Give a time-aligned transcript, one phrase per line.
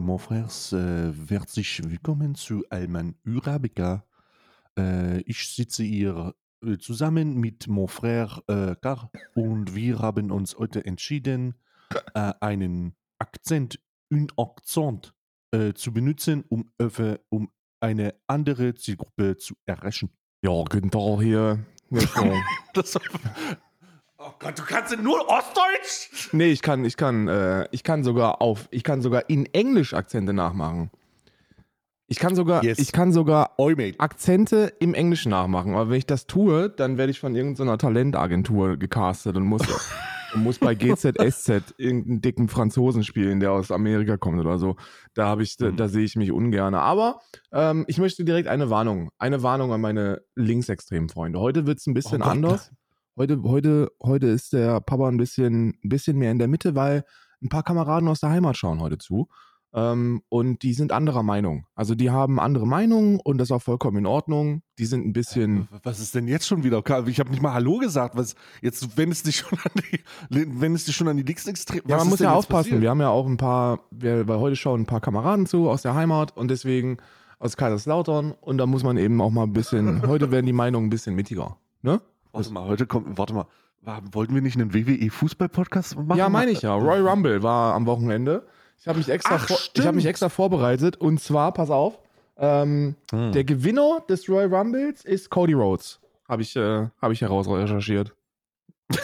[0.00, 4.04] mon frères, äh, herzlich willkommen zu Alman Urabica.
[4.78, 6.34] Äh, ich sitze hier
[6.64, 11.54] äh, zusammen mit mon frère äh, Car und wir haben uns heute entschieden,
[12.14, 15.14] äh, einen Akzent, un Akzent
[15.74, 16.70] zu benutzen, um,
[17.28, 20.10] um eine andere Zielgruppe zu erreichen.
[20.42, 21.66] Ja, guten Tag hier.
[22.76, 23.00] Ja, so.
[24.30, 26.28] Oh Gott, du kannst nur Ostdeutsch?
[26.32, 29.92] nee, ich kann, ich kann, äh, ich kann sogar auf, ich kann sogar in Englisch
[29.94, 30.90] Akzente nachmachen.
[32.06, 32.78] Ich kann sogar, Yes.
[32.78, 33.54] ich kann sogar.
[33.98, 35.74] Akzente im Englischen nachmachen.
[35.74, 39.62] Aber wenn ich das tue, dann werde ich von irgendeiner Talentagentur gecastet und muss,
[40.34, 44.76] und muss bei GZSZ irgendeinen dicken Franzosen spielen, der aus Amerika kommt oder so.
[45.14, 45.76] Da habe ich, da, Mhm.
[45.76, 46.74] da sehe ich mich ungern.
[46.74, 47.20] Aber
[47.52, 51.38] ähm, ich möchte direkt eine Warnung, eine Warnung an meine linksextremen Freunde.
[51.38, 52.72] Heute wird es ein bisschen Oh Gott, anders.
[53.20, 57.04] Heute, heute, heute ist der Papa ein bisschen, ein bisschen mehr in der Mitte, weil
[57.42, 59.28] ein paar Kameraden aus der Heimat schauen heute zu.
[59.74, 61.66] Ähm, und die sind anderer Meinung.
[61.74, 64.62] Also die haben andere Meinungen und das ist auch vollkommen in Ordnung.
[64.78, 65.68] Die sind ein bisschen.
[65.82, 66.80] Was ist denn jetzt schon wieder?
[66.80, 67.06] Karl?
[67.10, 68.16] Ich habe nicht mal Hallo gesagt.
[68.16, 69.82] Was jetzt wendest dich schon an
[70.30, 71.82] die, wendest dich schon an die Linksextrem?
[71.86, 72.70] Ja, Was man muss ja aufpassen.
[72.70, 72.80] passiert?
[72.80, 75.82] Wir haben ja auch ein paar, wir, weil heute schauen ein paar Kameraden zu aus
[75.82, 76.96] der Heimat und deswegen
[77.38, 80.86] aus Kaiserslautern und da muss man eben auch mal ein bisschen, heute werden die Meinungen
[80.86, 81.58] ein bisschen mittiger.
[81.82, 82.00] Ne?
[82.32, 83.46] Warte mal, heute kommt, warte mal.
[84.12, 86.18] Wollten wir nicht einen WWE-Fußball-Podcast machen?
[86.18, 86.74] Ja, meine ich ja.
[86.74, 88.46] Roy Rumble war am Wochenende.
[88.78, 91.98] Ich habe mich, extra Ach, vor- ich hab mich extra vorbereitet und zwar, pass auf,
[92.36, 93.32] ähm, Hm.
[93.32, 95.98] der Gewinner des Royal Rumbles ist Cody Rhodes.
[96.28, 98.14] Habe ich, äh, hab ich heraus recherchiert.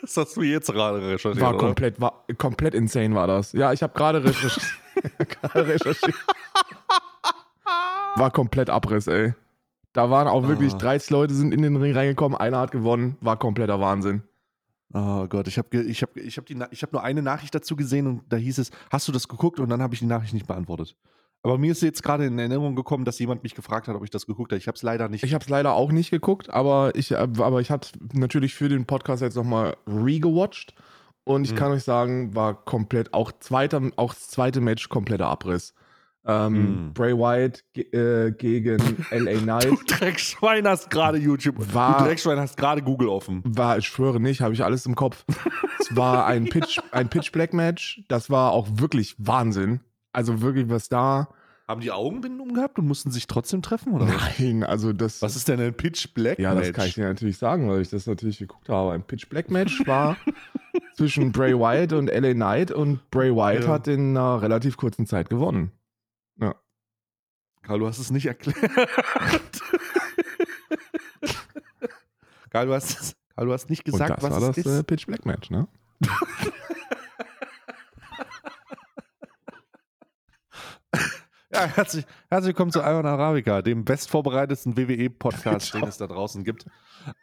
[0.00, 1.40] Das hast du jetzt gerade recherchiert.
[1.40, 1.58] War oder?
[1.58, 3.52] komplett, war komplett insane war das.
[3.52, 4.66] Ja, ich habe gerade recherchiert.
[5.42, 6.14] gerade recherchiert.
[8.16, 9.34] War komplett Abriss, ey.
[9.92, 10.78] Da waren auch wirklich Ah.
[10.78, 14.22] 30 Leute sind in den Ring reingekommen, einer hat gewonnen, war kompletter Wahnsinn.
[14.94, 17.54] Oh Gott, ich habe ich hab, ich hab die Na- ich hab nur eine Nachricht
[17.54, 19.58] dazu gesehen und da hieß es, hast du das geguckt?
[19.60, 20.96] Und dann habe ich die Nachricht nicht beantwortet.
[21.42, 24.10] Aber mir ist jetzt gerade in Erinnerung gekommen, dass jemand mich gefragt hat, ob ich
[24.10, 24.58] das geguckt habe.
[24.58, 25.24] Ich habe es leider nicht.
[25.24, 28.68] Ich habe es leider auch nicht geguckt, aber ich, äh, aber ich habe natürlich für
[28.68, 30.74] den Podcast jetzt nochmal re-gewatcht
[31.24, 31.56] und ich Mhm.
[31.56, 35.74] kann euch sagen, war komplett, auch, zweiter, auch das zweite Match kompletter Abriss.
[36.24, 36.92] Ähm, Mhm.
[36.94, 38.78] Bray Wyatt äh, gegen
[39.10, 39.64] LA Knight.
[39.64, 41.56] du Dreckschwein hast gerade YouTube.
[41.74, 43.42] War- du Dreckschwein hast gerade Google offen.
[43.44, 45.24] War, ich schwöre nicht, habe ich alles im Kopf.
[45.80, 48.02] es war ein Pitch, ein Pitch Black Match.
[48.08, 49.80] Das war auch wirklich Wahnsinn.
[50.12, 51.28] Also wirklich, was da.
[51.66, 53.92] Haben die Augenbinden umgehabt und mussten sich trotzdem treffen?
[53.94, 54.06] Oder?
[54.06, 55.22] Nein, also das.
[55.22, 56.68] Was ist denn ein Pitch Black ja, Match?
[56.68, 58.92] das kann ich dir natürlich sagen, weil ich das natürlich geguckt habe.
[58.92, 60.16] Ein Pitch Black Match war
[60.96, 63.68] zwischen Bray Wyatt und LA Knight und Bray Wyatt Ja.
[63.70, 65.72] hat in einer relativ kurzen Zeit gewonnen.
[67.62, 68.58] Karl, du hast es nicht erklärt.
[72.50, 74.66] Karl, du hast, es- Karl, du hast nicht gesagt, und das was war es das
[74.66, 74.80] ist.
[74.80, 75.68] äh, Pitch Black Match, ne?
[81.54, 86.64] Ja, herzlich, herzlich willkommen zu Iron Arabica, dem bestvorbereitetsten WWE-Podcast, den es da draußen gibt.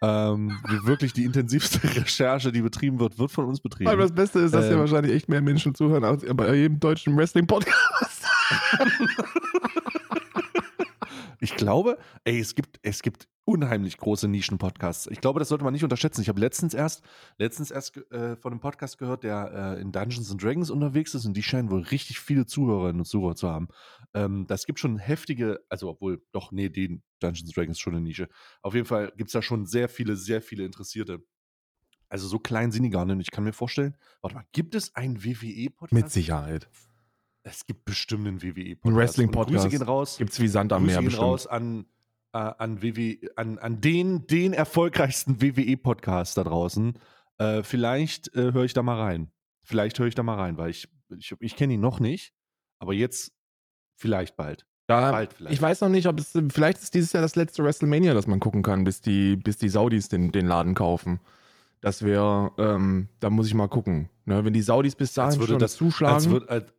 [0.03, 3.89] Ähm, wirklich die intensivste Recherche, die betrieben wird, wird von uns betrieben.
[3.89, 4.77] Aber das Beste ist, dass Ähm.
[4.77, 8.23] wahrscheinlich echt mehr Menschen zuhören als bei jedem deutschen Wrestling-Podcast.
[11.41, 15.07] Ich glaube, ey, es gibt, es gibt unheimlich große Nischen-Podcasts.
[15.07, 16.21] Ich glaube, das sollte man nicht unterschätzen.
[16.21, 17.01] Ich habe letztens erst,
[17.37, 21.25] letztens erst äh, von einem Podcast gehört, der äh, in Dungeons and Dragons unterwegs ist
[21.25, 23.69] und die scheinen wohl richtig viele Zuhörerinnen und Zuhörer zu haben.
[24.13, 27.95] Ähm, das gibt schon heftige, also obwohl, doch, nee, die Dungeons and Dragons ist schon
[27.95, 28.29] eine Nische.
[28.61, 31.23] Auf jeden Fall gibt es da schon sehr viele, sehr viele Interessierte.
[32.07, 33.19] Also so klein sind die gar nicht.
[33.21, 35.93] Ich kann mir vorstellen, warte mal, gibt es einen WWE-Podcast?
[35.93, 36.67] Mit Sicherheit.
[37.49, 38.85] Es gibt bestimmt einen WWE-Podcast.
[38.85, 39.63] Ein Wrestling-Podcast.
[39.65, 40.17] Grüße gehen raus.
[40.17, 41.23] Gibt's wie Sand am Grüße Meer gehen bestimmt.
[41.27, 41.85] raus an,
[42.33, 46.93] äh, an, WWE, an, an den, den erfolgreichsten WWE-Podcast da draußen.
[47.37, 49.31] Äh, vielleicht äh, höre ich da mal rein.
[49.63, 50.87] Vielleicht höre ich da mal rein, weil ich,
[51.17, 52.33] ich, ich kenne ihn noch nicht,
[52.79, 53.31] aber jetzt
[53.95, 54.65] vielleicht bald.
[54.87, 55.53] Da, Bald vielleicht.
[55.53, 58.39] ich weiß noch nicht, ob es, vielleicht ist dieses Jahr das letzte WrestleMania, das man
[58.39, 61.19] gucken kann, bis die, bis die Saudis den, den Laden kaufen.
[61.81, 64.09] Das wäre, ähm, da muss ich mal gucken.
[64.25, 66.15] Ne, wenn die Saudis bis Als dahin würde schon das- zuschlagen.
[66.15, 66.73] Als würd, als,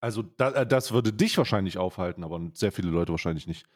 [0.00, 3.66] also da, äh, das würde dich wahrscheinlich aufhalten, aber sehr viele Leute wahrscheinlich nicht.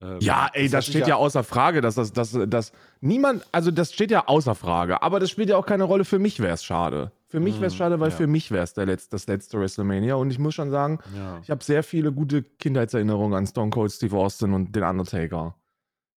[0.00, 3.70] Ähm, ja, ey, das, sich steht ja, außer Frage, dass das, dass, dass niemand, also
[3.72, 6.04] das steht ja außer Frage, aber das spielt ja auch keine Rolle.
[6.04, 7.12] Für mich wäre es schade.
[7.26, 8.16] Für mich wäre es Mhm, schade, weil ja.
[8.16, 11.40] für mich wäre es Letz-, das letzte WrestleMania und ich muss schon sagen, Ja.
[11.42, 15.56] ich habe sehr viele gute Kindheitserinnerungen an Stone Cold Steve Austin und den Undertaker.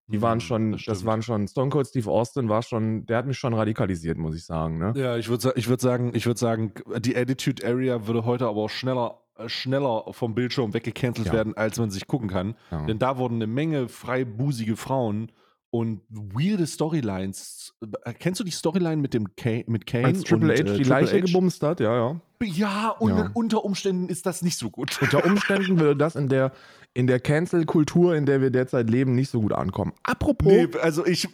[0.08, 1.06] Die waren Mhm, schon, das, stimmt.
[1.06, 4.46] waren schon, Stone Cold Steve Austin war schon, der hat mich schon radikalisiert, muss ich
[4.46, 4.78] sagen.
[4.78, 4.94] Ne?
[4.96, 8.62] Ja, ich würde ich würd sagen, ich würde sagen, die Attitude Area würde heute aber
[8.62, 11.34] auch schneller, schneller vom Bildschirm weggecancelt Ja.
[11.34, 12.56] werden, als man sich gucken kann.
[12.72, 12.86] Ja.
[12.86, 15.32] Denn da wurden eine Menge freibusige Frauen
[15.70, 17.74] und weirde Storylines.
[18.04, 20.78] Äh, Kennst du die Storyline mit dem Kane, mit Kane Als Triple und, H äh,
[20.78, 21.20] die Leiche H?
[21.26, 22.22] gebumst hat, ja, ja.
[22.44, 23.30] Ja, und Ja.
[23.34, 25.00] unter Umständen ist das nicht so gut.
[25.02, 26.52] Unter Umständen würde das in der,
[26.94, 29.94] in der Cancel-Kultur, in der wir derzeit leben, nicht so gut ankommen.
[30.04, 30.52] Apropos.
[30.52, 31.30] Nee, also ich.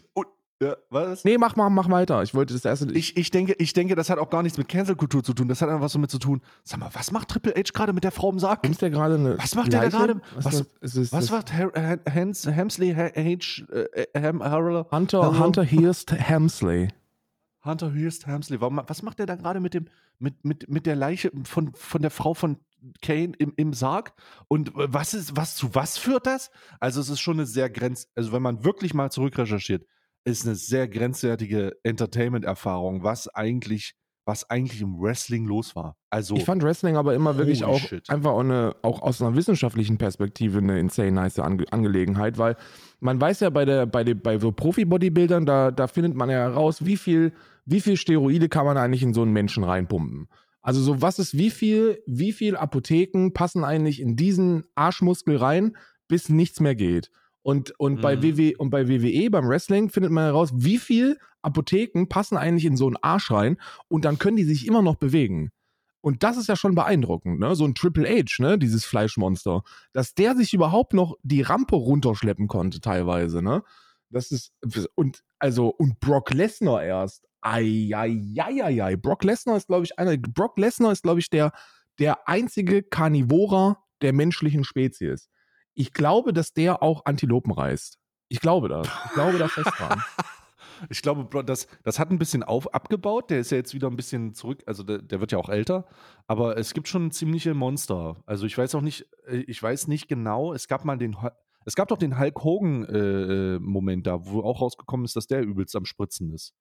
[0.59, 1.23] Ja, was?
[1.37, 2.23] mach mal, mach weiter.
[2.23, 2.91] Ich wollte das erste.
[2.93, 5.47] Ich, ich, denke, ich denke, das hat auch gar nichts mit Cancel-Kultur zu tun.
[5.47, 6.41] Das hat einfach was damit zu tun.
[6.63, 8.63] Sag mal, was macht Triple H gerade mit der Frau im Sarg?
[8.63, 9.37] Bumst der gerade eine.
[9.37, 9.97] Was macht der Leiche?
[9.97, 10.21] gerade?
[10.35, 10.95] Was, Was- das?
[10.95, 13.11] Ist Was macht Hans, Hamsley H.
[13.15, 14.19] H.
[14.19, 14.85] Ham, Harrell?
[14.89, 15.39] Hunter?
[15.39, 16.87] Hunter Hearst Hamsley.
[17.63, 18.59] Hunter Hurst Hamsley.
[18.59, 19.85] Was macht der da gerade mit, dem,
[20.17, 22.57] mit, mit, mit der Leiche von, von der Frau von
[23.03, 24.13] Kane im, im Sarg?
[24.47, 26.49] Und äh, was ist, was zu was führt das?
[26.79, 29.85] Also es ist schon eine sehr grenz, also wenn man wirklich mal zurückrecherchiert,
[30.27, 33.93] ist eine sehr grenzwertige Entertainment-Erfahrung, was eigentlich,
[34.25, 35.95] was eigentlich im Wrestling los war.
[36.09, 38.09] Also Ich fand Wrestling aber immer wirklich auch shit.
[38.09, 42.57] einfach auch, eine, auch aus einer wissenschaftlichen Perspektive eine insane nice Ange Angelegenheit, weil
[42.99, 46.39] man weiß ja bei der, bei, der, bei so Profi-Bodybuildern, da, da findet man ja
[46.39, 47.31] heraus, wie viel,
[47.65, 50.27] wie viel Steroide kann man eigentlich in so einen Menschen reinpumpen.
[50.61, 55.77] Also so was ist, wie viel, wie viel Apotheken passen eigentlich in diesen Arschmuskel rein,
[56.09, 57.11] bis nichts mehr geht.
[57.47, 58.23] Und, und, bei Mhm.
[58.23, 62.75] WW, und bei WWE, beim Wrestling, findet man heraus, wie viel Apotheken passen eigentlich in
[62.75, 63.55] so einen Arsch rein
[63.87, 65.51] und dann können die sich immer noch bewegen.
[66.01, 67.55] Und das ist ja schon beeindruckend, ne?
[67.55, 68.57] So ein Triple H, ne?
[68.59, 69.63] Dieses Fleischmonster.
[69.93, 73.63] Dass der sich überhaupt noch die Rampe runterschleppen konnte, teilweise, ne?
[74.09, 74.51] Das ist.
[74.95, 77.23] Und also, und Brock Lesnar erst.
[77.39, 78.97] Eieieiei.
[78.97, 80.17] Brock Lesnar ist, glaube ich, einer.
[80.17, 81.53] Brock Lesnar ist, glaube ich, der,
[81.97, 85.29] der einzige Karnivorer der menschlichen Spezies.
[85.77, 87.99] Ich glaube, dass der auch Antilopen reißt.
[88.29, 88.87] Ich glaube das.
[89.05, 90.03] Ich glaube da fest dran.
[90.91, 93.31] Ich glaube, das, das hat ein bisschen auf, abgebaut.
[93.31, 94.61] Der ist ja jetzt wieder ein bisschen zurück.
[94.67, 95.87] Also der, der wird ja auch älter.
[96.27, 98.17] Aber es gibt schon ziemliche Monster.
[98.27, 100.53] Also ich weiß auch nicht, äh, ich weiß nicht genau.
[100.53, 101.17] Es gab mal den,
[101.65, 105.25] es gab doch den Hulk Hogan äh, äh, Moment da, wo auch rausgekommen ist, dass
[105.25, 106.53] der übelst am Spritzen ist.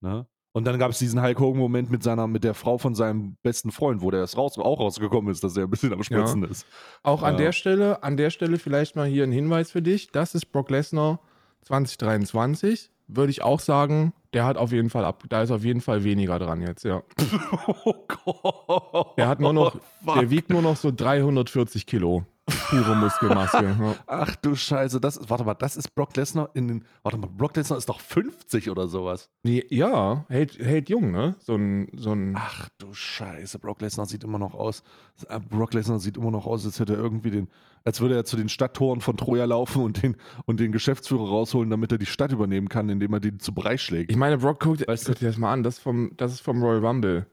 [0.00, 0.28] Ne?
[0.56, 3.36] Und dann gab es diesen Hulk Hogan Moment mit seiner, mit der Frau von seinem
[3.42, 6.44] besten Freund, wo der es raus, auch rausgekommen ist, dass er ein bisschen am Spritzen
[6.44, 6.64] ist.
[7.02, 7.40] Auch an Ja.
[7.40, 10.12] der Stelle, an der Stelle vielleicht mal hier ein Hinweis für dich.
[10.12, 11.20] Das ist Brock Lesnar
[11.64, 12.90] 2023.
[13.06, 16.04] Würde ich auch sagen, der hat auf jeden Fall ab, da ist auf jeden Fall
[16.04, 17.02] weniger dran jetzt, ja.
[17.84, 17.94] oh
[18.24, 19.18] Gott.
[19.18, 19.76] Der hat nur noch,
[20.06, 20.14] Fuck.
[20.14, 22.24] der wiegt nur noch so 340 Kilo.
[22.68, 23.62] Pure Muskelmasse.
[23.64, 23.94] ja.
[24.06, 27.28] Ach du Scheiße, das ist, warte mal, das ist Brock Lesnar in den, warte mal,
[27.28, 29.28] Brock Lesnar ist doch 50 oder sowas.
[29.44, 31.36] Ja, hält, hält jung, ne?
[31.38, 32.34] So ein, so ein.
[32.36, 34.82] Ach du Scheiße, Brock Lesnar sieht immer noch aus,
[35.28, 37.48] äh, Brock Lesnar sieht immer noch aus, als hätte er irgendwie den,
[37.84, 41.70] als würde er zu den Stadttoren von Troja laufen und den, und den Geschäftsführer rausholen,
[41.70, 44.10] damit er die Stadt übernehmen kann, indem er die zu Brei schlägt.
[44.10, 46.32] Ich meine, Brock, guckt Weißt du- guck dir das mal an, das ist vom, das
[46.32, 47.26] ist vom Royal Rumble.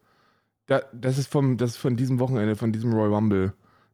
[0.68, 3.53] Da, das ist vom, das ist von diesem Wochenende, von diesem Royal Rumble,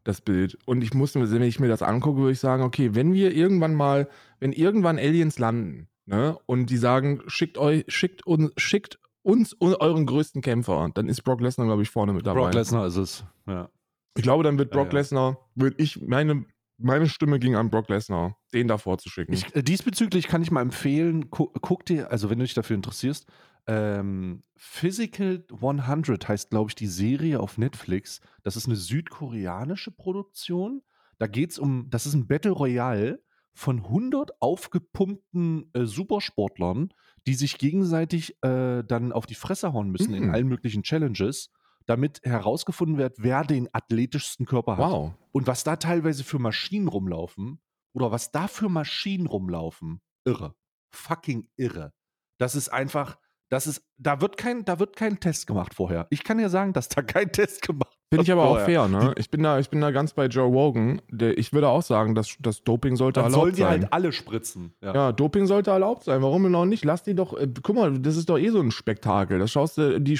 [0.09, 0.57] das Bild.
[0.65, 3.75] Und ich muss, wenn ich mir das angucke, würde ich sagen, okay, wenn wir irgendwann
[3.75, 4.09] mal,
[4.39, 9.75] wenn irgendwann Aliens landen, ne, und die sagen, schickt euch, schickt uns, schickt uns und
[9.79, 12.41] euren größten Kämpfer, dann ist Brock Lesnar, glaube ich, vorne mit dabei.
[12.41, 13.69] Brock Lesnar ist es, ja.
[14.15, 14.99] Ich glaube, dann wird Ja, Brock ja.
[14.99, 16.45] Lesnar, würde ich, meine,
[16.77, 19.33] meine Stimme ging an Brock Lesnar, den davor zu schicken.
[19.33, 22.75] Ich, äh, diesbezüglich kann ich mal empfehlen, gu guck dir, also wenn du dich dafür
[22.75, 23.27] interessierst,
[23.69, 28.19] ähm, Physical 100 heißt, glaube ich, die Serie auf Netflix.
[28.43, 30.81] Das ist eine südkoreanische Produktion.
[31.19, 33.21] Da geht es um, das ist ein Battle Royale
[33.53, 36.93] von 100 aufgepumpten äh, Supersportlern,
[37.27, 40.33] die sich gegenseitig äh, dann auf die Fresse hauen müssen in Mhm.
[40.33, 41.51] allen möglichen Challenges,
[41.85, 44.91] damit herausgefunden wird, wer den athletischsten Körper hat.
[44.91, 45.13] wow.
[45.31, 47.59] Und was da teilweise für Maschinen rumlaufen,
[47.93, 50.55] oder was da für Maschinen rumlaufen, irre.
[50.91, 51.91] Fucking irre.
[52.37, 53.17] Das ist einfach,
[53.49, 56.07] das ist, da wird kein, da wird kein Test gemacht vorher.
[56.09, 58.65] Ich kann dir sagen, dass da kein Test gemacht Finde ich wird aber auch vorher.
[58.65, 59.13] fair, ne?
[59.17, 60.99] Ich bin da, ich bin da ganz bei Joe Rogan.
[61.11, 63.81] Der, ich würde auch sagen, dass das Doping sollte Dann sollen erlaubt die sein.
[63.81, 64.73] halt alle spritzen.
[64.81, 64.93] Ja.
[64.95, 66.23] ja, Doping sollte erlaubt sein.
[66.23, 66.83] Warum denn auch nicht?
[66.85, 67.37] Lass die doch.
[67.37, 69.37] Äh, guck mal, das ist doch eh so ein Spektakel.
[69.37, 70.01] Das schaust du.
[70.01, 70.19] Die,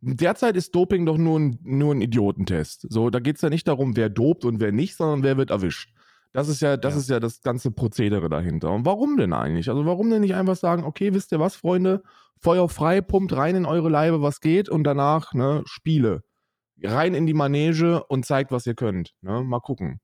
[0.00, 2.86] derzeit ist Doping doch nur ein, nur ein Idiotentest.
[2.88, 5.50] So, da geht es ja nicht darum, wer dopt und wer nicht, sondern wer wird
[5.50, 5.92] erwischt.
[6.32, 7.00] Das ist ja, das Ja.
[7.00, 8.70] ist ja das ganze Prozedere dahinter.
[8.72, 9.68] Und warum denn eigentlich?
[9.70, 12.02] Also warum denn nicht einfach sagen, okay, wisst ihr was, Freunde?
[12.38, 16.22] Feuer frei, pumpt rein in eure Leibe, was geht, und danach, ne, Spiele.
[16.82, 19.14] Rein in die Manege und zeigt, was ihr könnt.
[19.22, 19.42] Ne?
[19.42, 20.00] Mal gucken.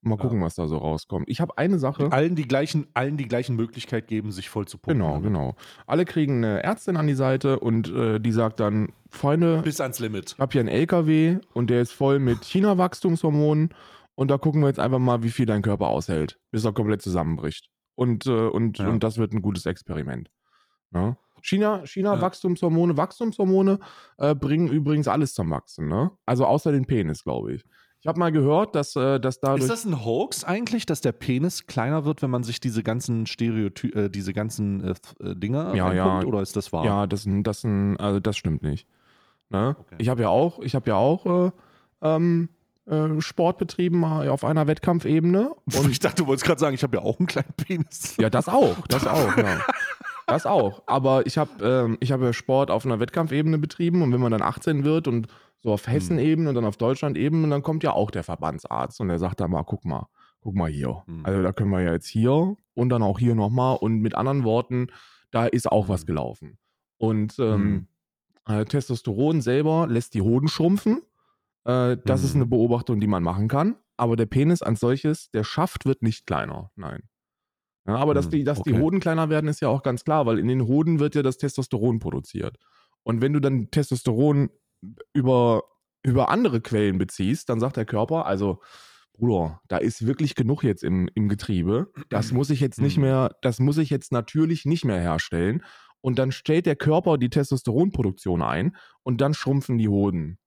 [0.00, 0.22] Mal Ja.
[0.22, 1.28] gucken, was da so rauskommt.
[1.28, 2.10] Ich habe eine Sache.
[2.12, 4.98] Allen die gleichen, allen die gleichen Möglichkeit geben, sich voll zu pumpen.
[5.02, 5.56] Genau, genau.
[5.86, 9.98] Alle kriegen eine Ärztin an die Seite und äh, die sagt dann, Freunde, Bis ans
[9.98, 10.32] Limit.
[10.34, 13.70] ich habe hier einen LKW und der ist voll mit China-Wachstumshormonen
[14.16, 17.02] und da gucken wir jetzt einfach mal, wie viel dein Körper aushält, bis er komplett
[17.02, 17.68] zusammenbricht.
[17.94, 18.88] Und, äh, und, Ja.
[18.88, 20.30] und das wird ein gutes Experiment.
[20.92, 21.16] Ja?
[21.42, 22.20] China, China Ja.
[22.20, 23.78] Wachstumshormone, Wachstumshormone
[24.18, 26.10] äh, bringen übrigens alles zum Wachsen, ne?
[26.24, 27.64] Also außer den Penis, glaube ich.
[28.00, 29.62] Ich habe mal gehört, dass, äh, dass dadurch.
[29.62, 33.26] Ist das ein Hoax eigentlich, dass der Penis kleiner wird, wenn man sich diese ganzen
[33.26, 36.22] Stereoty äh, diese ganzen äh, äh Dinger Ja, ja.
[36.22, 36.84] oder ist das wahr?
[36.84, 38.86] Ja, das, das, also das stimmt nicht.
[39.50, 39.76] Ne?
[39.78, 39.96] Okay.
[39.98, 41.50] Ich habe ja auch, ich habe ja auch äh,
[42.02, 42.55] ähm, äh,
[43.20, 45.50] Sport betrieben äh, auf einer Wettkampfebene.
[45.50, 48.16] Und ich dachte, du wolltest gerade sagen, ich habe ja auch einen kleinen Penis.
[48.18, 49.60] Ja, das auch, das auch, ja.
[50.26, 50.82] Das auch.
[50.86, 54.84] Aber ich habe ähm, ich Sport auf einer Wettkampfebene betrieben und wenn man dann 18
[54.84, 55.28] wird und
[55.62, 59.18] so auf Hessen-Ebene und dann auf Deutschland-Ebene, dann kommt ja auch der Verbandsarzt und der
[59.18, 60.08] sagt dann mal, guck mal,
[60.40, 61.02] guck mal hier.
[61.06, 61.24] Hm.
[61.24, 64.44] Also da können wir ja jetzt hier und dann auch hier nochmal und mit anderen
[64.44, 64.88] Worten,
[65.30, 66.06] da ist auch was Hm.
[66.06, 66.58] gelaufen.
[66.98, 67.88] Und ähm,
[68.48, 71.02] äh, Testosteron selber lässt die Hoden schrumpfen.
[71.66, 72.42] Äh, das ist Mhm.
[72.42, 73.76] eine Beobachtung, die man machen kann.
[73.98, 76.70] Aber der Penis als solches, der Schaft wird nicht kleiner.
[76.76, 77.08] Nein.
[77.86, 78.80] Ja, aber dass, Mhm, die, dass die okay.
[78.82, 81.38] Hoden kleiner werden, ist ja auch ganz klar, weil in den Hoden wird ja das
[81.38, 82.56] Testosteron produziert.
[83.04, 84.50] Und wenn du dann Testosteron
[85.14, 85.62] über,
[86.02, 88.60] über andere Quellen beziehst, dann sagt der Körper, also
[89.14, 91.92] Bruder, da ist wirklich genug jetzt im, im Getriebe.
[92.10, 93.02] Das muss ich jetzt nicht Mhm.
[93.04, 95.64] mehr, das muss ich jetzt natürlich nicht mehr herstellen.
[96.02, 100.38] Und dann stellt der Körper die Testosteronproduktion ein und dann schrumpfen die Hoden.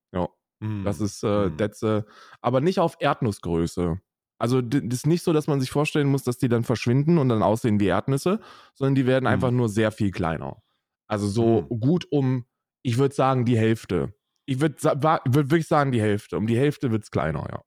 [0.61, 0.83] Hm.
[0.83, 2.03] das ist, äh, äh,
[2.41, 3.99] aber nicht auf Erdnussgröße.
[4.37, 7.29] Also das ist nicht so, dass man sich vorstellen muss, dass die dann verschwinden und
[7.29, 8.39] dann aussehen wie Erdnüsse,
[8.73, 9.33] sondern die werden Hm.
[9.33, 10.61] einfach nur sehr viel kleiner.
[11.07, 11.79] Also so Hm.
[11.79, 12.45] gut um,
[12.81, 14.13] ich würde sagen, die Hälfte.
[14.45, 16.37] Ich würde würd wirklich sagen, die Hälfte.
[16.37, 17.61] Um die Hälfte wird es kleiner, ja.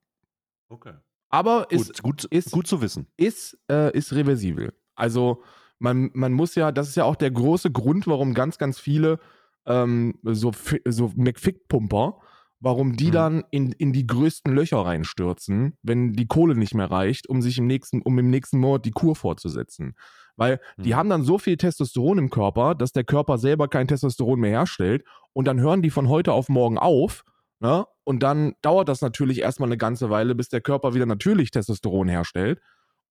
[0.69, 0.93] Okay.
[1.29, 3.07] Aber ist, Gut, gut, ist- gut zu wissen.
[3.17, 4.73] ist, äh, ist reversibel.
[4.95, 5.43] Also
[5.79, 9.19] man, man muss ja, das ist ja auch der große Grund, warum ganz, ganz viele
[9.65, 10.51] ähm, so,
[10.85, 12.19] so McFick-Pumper,
[12.63, 13.11] warum die Mhm.
[13.11, 17.57] dann in, in die größten Löcher reinstürzen, wenn die Kohle nicht mehr reicht, um sich
[17.57, 19.95] im nächsten, um im nächsten Monat die Kur fortzusetzen.
[20.37, 20.95] Weil die Mhm.
[20.95, 25.03] haben dann so viel Testosteron im Körper, dass der Körper selber kein Testosteron mehr herstellt
[25.33, 27.23] und dann hören die von heute auf morgen auf.
[27.59, 27.85] Ne?
[28.05, 32.07] Und dann dauert das natürlich erstmal eine ganze Weile, bis der Körper wieder natürlich Testosteron
[32.07, 32.61] herstellt.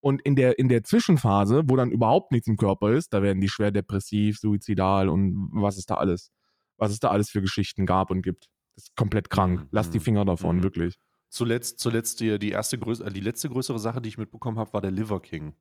[0.01, 3.41] Und in der, in der Zwischenphase, wo dann überhaupt nichts im Körper ist, da werden
[3.41, 6.33] die schwer depressiv, suizidal und was es da alles,
[6.79, 8.49] was es da alles für Geschichten gab und gibt.
[8.75, 9.61] Das ist komplett krank.
[9.61, 9.69] Mhm.
[9.71, 10.63] Lass die Finger davon, Mhm.
[10.63, 10.99] wirklich.
[11.29, 14.73] Zuletzt, zuletzt die, die erste größ- äh, die letzte größere Sache, die ich mitbekommen habe,
[14.73, 15.55] war der Liver King.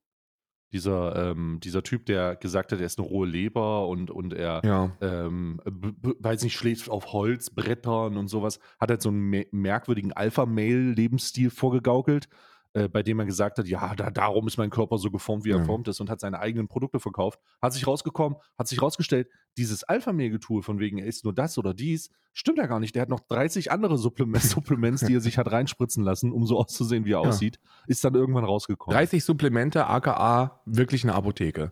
[0.73, 4.61] Dieser, ähm, dieser Typ, der gesagt hat, er ist eine rohe Leber und, und er,
[4.63, 4.95] Ja.
[5.01, 11.49] ähm, weiß nicht, schläft auf Holzbrettern und sowas, hat halt so einen me- merkwürdigen Alpha-Mail-Lebensstil
[11.49, 12.29] vorgegaukelt,
[12.73, 15.51] äh, bei dem er gesagt hat, ja, da, darum ist mein Körper so geformt, wie
[15.51, 15.63] er Ja.
[15.65, 17.39] formt ist und hat seine eigenen Produkte verkauft.
[17.61, 21.73] Hat sich rausgekommen, hat sich rausgestellt, dieses Alpha-Mail-Getue von wegen, er ist nur das oder
[21.73, 22.95] dies, stimmt ja gar nicht.
[22.95, 26.57] Der hat noch 30 andere Supplements, Supplements die er sich hat reinspritzen lassen, um so
[26.59, 27.27] auszusehen, wie er Ja.
[27.29, 28.95] aussieht, ist dann irgendwann rausgekommen.
[28.95, 31.71] 30 Supplemente, aka wirklich eine Apotheke.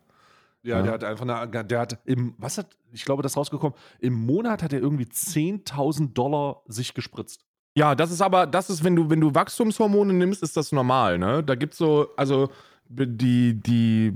[0.61, 0.83] Ja, Ja.
[0.83, 4.61] der hat einfach eine, der hat im, was hat, ich glaube, das rausgekommen, im Monat
[4.61, 7.45] hat er irgendwie 10.000 Dollar sich gespritzt.
[7.79, 11.17] Ja, das ist aber, das ist, wenn du, wenn du Wachstumshormone nimmst, ist das normal,
[11.17, 11.41] ne?
[11.45, 12.49] Da gibt's so, also
[12.89, 14.11] die, die,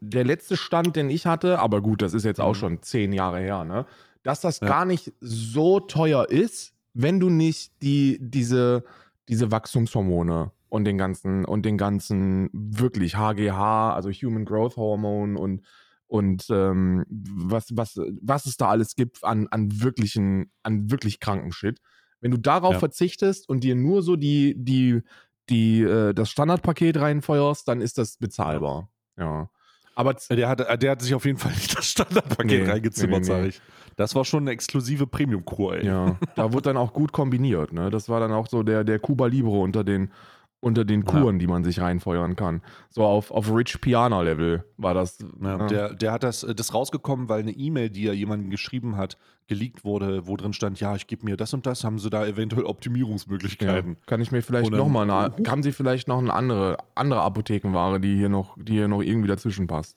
[0.00, 2.58] der letzte Stand, den ich hatte, aber gut, das ist jetzt auch Mhm.
[2.58, 3.86] schon zehn Jahre her, ne?
[4.22, 4.68] Dass das Ja.
[4.68, 8.84] gar nicht so teuer ist, wenn du nicht die, diese,
[9.28, 15.66] diese Wachstumshormone und den ganzen, und den ganzen wirklich HGH, also Human Growth Hormone und
[16.06, 21.52] und ähm, was, was, was es da alles gibt an, an wirklichen, an wirklich kranken
[21.52, 21.80] Shit.
[22.20, 22.78] Wenn du darauf Ja.
[22.78, 25.02] verzichtest und dir nur so die, die,
[25.50, 28.90] die, äh, das Standardpaket reinfeuerst, dann ist das bezahlbar.
[29.18, 29.50] Ja.
[29.94, 33.22] Aber z- Der hat, der hat sich auf jeden Fall nicht das Standardpaket Nee, reingezimmert,
[33.22, 33.34] nee, nee.
[33.34, 33.60] sage ich.
[33.96, 35.86] Das war schon eine exklusive Premium-Kur, ey.
[35.86, 37.72] ja, da wurde dann auch gut kombiniert.
[37.72, 37.90] Ne?
[37.90, 40.12] Das war dann auch so der, der Cuba Libre unter den,
[40.60, 41.06] unter den Ja.
[41.06, 42.62] Kuren, die man sich reinfeuern kann.
[42.90, 45.18] So auf, auf Rich Piana Level war das.
[45.40, 45.66] Ja, ja.
[45.68, 49.18] Der, der hat das, äh, das rausgekommen, weil eine E-Mail, die er jemandem geschrieben hat,
[49.46, 52.26] geleakt wurde, wo drin stand, ja, ich gebe mir das und das, haben sie da
[52.26, 53.96] eventuell Ja, Optimierungsmöglichkeiten.
[54.06, 55.08] kann ich mir vielleicht nochmal
[55.46, 59.28] haben Sie vielleicht noch eine andere, andere Apothekenware, die hier noch, die hier noch irgendwie
[59.28, 59.96] dazwischen passt?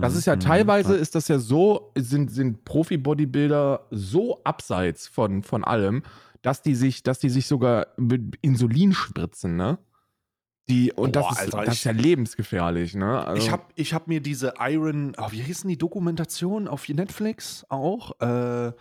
[0.00, 0.40] Das ist ja Mhm.
[0.40, 6.02] teilweise ist das ja so, sind, sind Profi-Bodybuilder so abseits von, von allem,
[6.44, 9.78] dass die sich, dass die sich sogar mit Insulin spritzen, ne?
[10.68, 13.24] Die, und Boah, das, ist, Alter, das ist ja lebensgefährlich, ne?
[13.26, 17.64] Also, Ich habe ich hab mir diese Iron, oh, wie hießen die Dokumentation auf Netflix
[17.70, 18.18] auch?
[18.20, 18.72] Äh,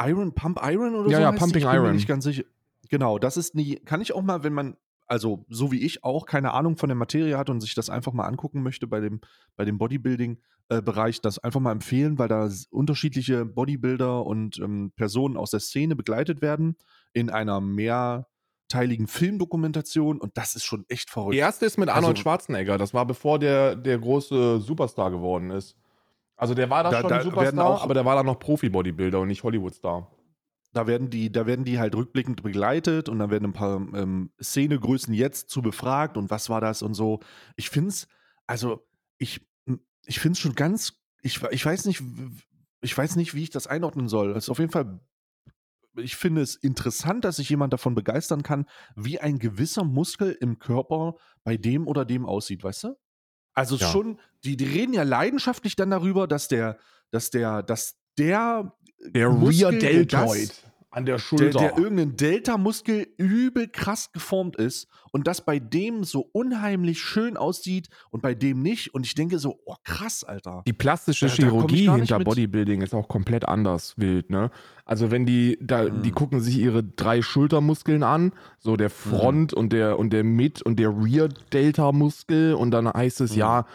[0.00, 1.22] Iron, Pump Iron oder Ja, so?
[1.22, 1.38] ja, die?
[1.38, 1.94] Pumping ich bin mir Iron.
[1.96, 2.44] nicht ganz sicher.
[2.88, 6.26] Genau, das ist nie, kann ich auch mal, wenn man, also so wie ich auch
[6.26, 9.20] keine Ahnung von der Materie hat und sich das einfach mal angucken möchte bei dem,
[9.56, 15.50] bei dem Bodybuilding-Bereich, das einfach mal empfehlen, weil da unterschiedliche Bodybuilder und ähm, Personen aus
[15.50, 16.76] der Szene begleitet werden
[17.12, 21.34] in einer mehrteiligen Filmdokumentation und das ist schon echt verrückt.
[21.34, 25.50] die erste ist mit Arnold Also- Schwarzenegger, das war bevor der, der große Superstar geworden
[25.50, 25.76] ist.
[26.36, 29.20] Also der war da, Da- schon da Superstar, auch- aber der war dann noch Profi-Bodybuilder
[29.20, 30.10] und nicht Hollywood-Star.
[30.72, 34.32] Da werden die, da werden die halt rückblickend begleitet und dann werden ein paar ähm,
[34.42, 37.20] Szenegrößen jetzt zu befragt und was war das und so.
[37.56, 38.06] Ich finde es,
[38.46, 38.86] also
[39.18, 39.46] ich,
[40.06, 42.02] ich finde es schon ganz, ich, ich weiß nicht,
[42.80, 44.32] ich weiß nicht, wie ich das einordnen soll.
[44.32, 45.00] Es ist auf jeden Fall,
[45.96, 50.58] ich finde es interessant, dass sich jemand davon begeistern kann, wie ein gewisser Muskel im
[50.58, 52.96] Körper bei dem oder dem aussieht, weißt du?
[53.54, 53.90] Also Ja.
[53.90, 56.78] schon, die, die reden ja leidenschaftlich dann darüber, dass der,
[57.10, 58.74] dass der, dass der
[59.06, 60.52] Der Muskel, Rear der Deltoid
[60.94, 61.58] an der der, Schulter.
[61.58, 67.88] der irgendein Delta-Muskel übel krass geformt ist und das bei dem so unheimlich schön aussieht
[68.10, 68.92] und bei dem nicht.
[68.92, 70.62] Und ich denke so, oh krass, Alter.
[70.66, 72.26] Die plastische Da- da Chirurgie nicht hinter mit.
[72.26, 74.50] Bodybuilding ist auch komplett anders wild, ne?
[74.84, 76.14] Also wenn die da, die Mhm.
[76.14, 80.78] gucken sich ihre drei Schultermuskeln an, so der Front und der und der Mid und
[80.78, 83.38] der Rear Delta Muskel und dann heißt es Mhm.
[83.38, 83.66] ja,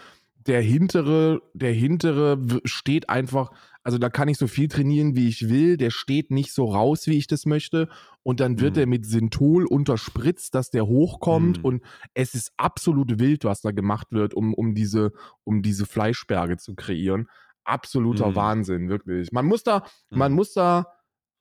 [0.45, 3.49] der hintere, der hintere steht einfach,
[3.87, 7.07] also da kann ich so viel trainieren, wie ich will, der steht nicht so raus,
[7.07, 7.87] wie ich das möchte
[8.23, 8.81] und dann wird Mhm.
[8.81, 11.63] er mit Synthol unterspritzt, dass der hochkommt Mhm.
[11.63, 15.13] und es ist absolut wild, was da gemacht wird, um, um diese
[15.45, 17.29] um diese Fleischberge zu kreieren.
[17.63, 18.35] Absoluter Mhm.
[18.35, 19.31] Wahnsinn, wirklich.
[19.31, 20.87] Man muss da, man muss da,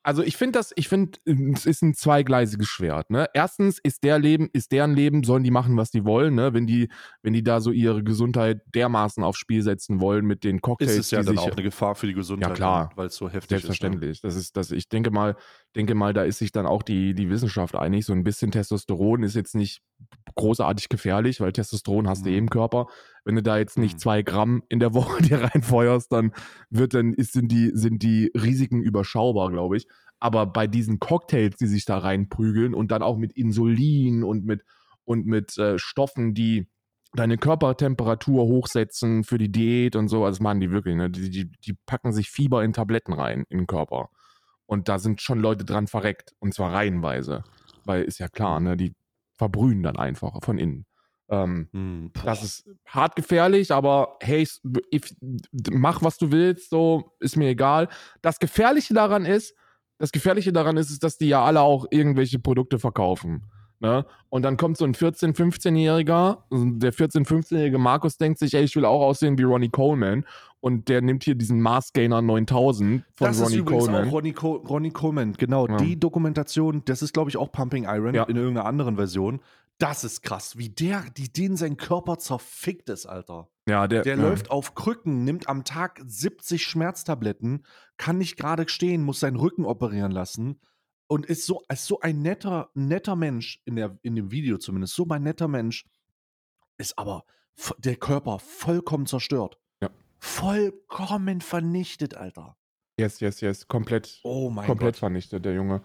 [0.06, 1.18] also ich finde das, ich finde,
[1.54, 3.10] es ist ein zweigleisiges Schwert.
[3.10, 3.26] Ne?
[3.34, 6.36] Erstens ist der Leben, ist deren Leben, sollen die machen, was die wollen.
[6.36, 6.54] Ne?
[6.54, 6.88] Wenn die,
[7.22, 10.98] wenn die da so ihre Gesundheit dermaßen aufs Spiel setzen wollen mit den Cocktails, Ist
[11.06, 12.92] es ja die dann sich auch eine Gefahr für die Gesundheit, klar.
[12.94, 14.20] weil es so heftig Selbstverständlich.
[14.20, 15.34] Das ist, das, ich denke mal,
[15.74, 18.06] denke mal, da ist sich dann auch die, die Wissenschaft einig.
[18.06, 19.82] So ein bisschen Testosteron ist jetzt nicht
[20.36, 22.38] großartig gefährlich, weil Testosteron hast du eh Mhm.
[22.38, 22.86] im Körper.
[23.26, 23.98] Wenn du da jetzt nicht Mhm.
[23.98, 26.32] zwei Gramm in der Woche dir reinfeuerst, dann
[26.70, 29.86] wird dann, ist, sind die, sind die Risiken überschaubar, glaube ich.
[30.20, 34.62] Aber bei diesen Cocktails, die sich da reinprügeln und dann auch mit Insulin und mit,
[35.04, 36.68] und mit äh, Stoffen, die
[37.14, 41.10] deine Körpertemperatur hochsetzen für die Diät und so, also das machen die wirklich, ne?
[41.10, 44.10] Die, die, die packen sich Fieber in Tabletten rein in den Körper.
[44.66, 46.34] Und da sind schon Leute dran verreckt.
[46.38, 47.44] Und zwar reihenweise.
[47.84, 48.76] Weil ist ja klar, ne?
[48.76, 48.94] Die
[49.38, 50.86] verbrühen dann einfach von innen.
[51.28, 51.68] Ähm.
[51.72, 52.10] Mhm.
[52.24, 54.46] das ist hart gefährlich, aber hey,
[54.94, 55.12] if,
[55.72, 57.88] mach was du willst, so ist mir egal.
[58.22, 59.54] Das Gefährliche daran ist,
[59.98, 63.42] das Gefährliche daran ist, ist, dass die ja alle auch irgendwelche Produkte verkaufen.
[63.80, 64.06] Ne?
[64.30, 68.74] Und dann kommt so ein 14-, 15-Jähriger, der 14-, 15-jährige Markus denkt sich, ey, ich
[68.76, 70.24] will auch aussehen wie Ronnie Coleman.
[70.60, 74.08] Und der nimmt hier diesen Mars Gainer 9000 von das Ronnie ist übrigens Coleman.
[74.08, 75.68] auch Ronnie, Co Ronnie Coleman, genau.
[75.68, 75.76] Ja.
[75.76, 78.24] Die Dokumentation, das ist, glaube ich, auch Pumping Iron Ja.
[78.24, 79.40] in irgendeiner anderen Version.
[79.78, 83.50] Das ist krass, wie der, die, den sein Körper zerfickt ist, Alter.
[83.68, 84.22] ja, der, Der ja.
[84.22, 87.66] läuft auf Krücken, nimmt am Tag 70 Schmerztabletten,
[87.98, 90.60] kann nicht gerade stehen, muss seinen Rücken operieren lassen
[91.08, 94.94] und ist so, ist so ein netter, netter Mensch, in, der, in dem Video zumindest,
[94.94, 95.84] so ein netter Mensch,
[96.78, 97.24] ist aber
[97.78, 99.58] der Körper vollkommen zerstört.
[99.82, 99.90] Ja.
[100.18, 102.56] Vollkommen vernichtet, Alter.
[102.98, 103.68] Yes, yes, yes.
[103.68, 105.00] Komplett, Oh mein komplett Gott.
[105.00, 105.82] vernichtet, der Junge.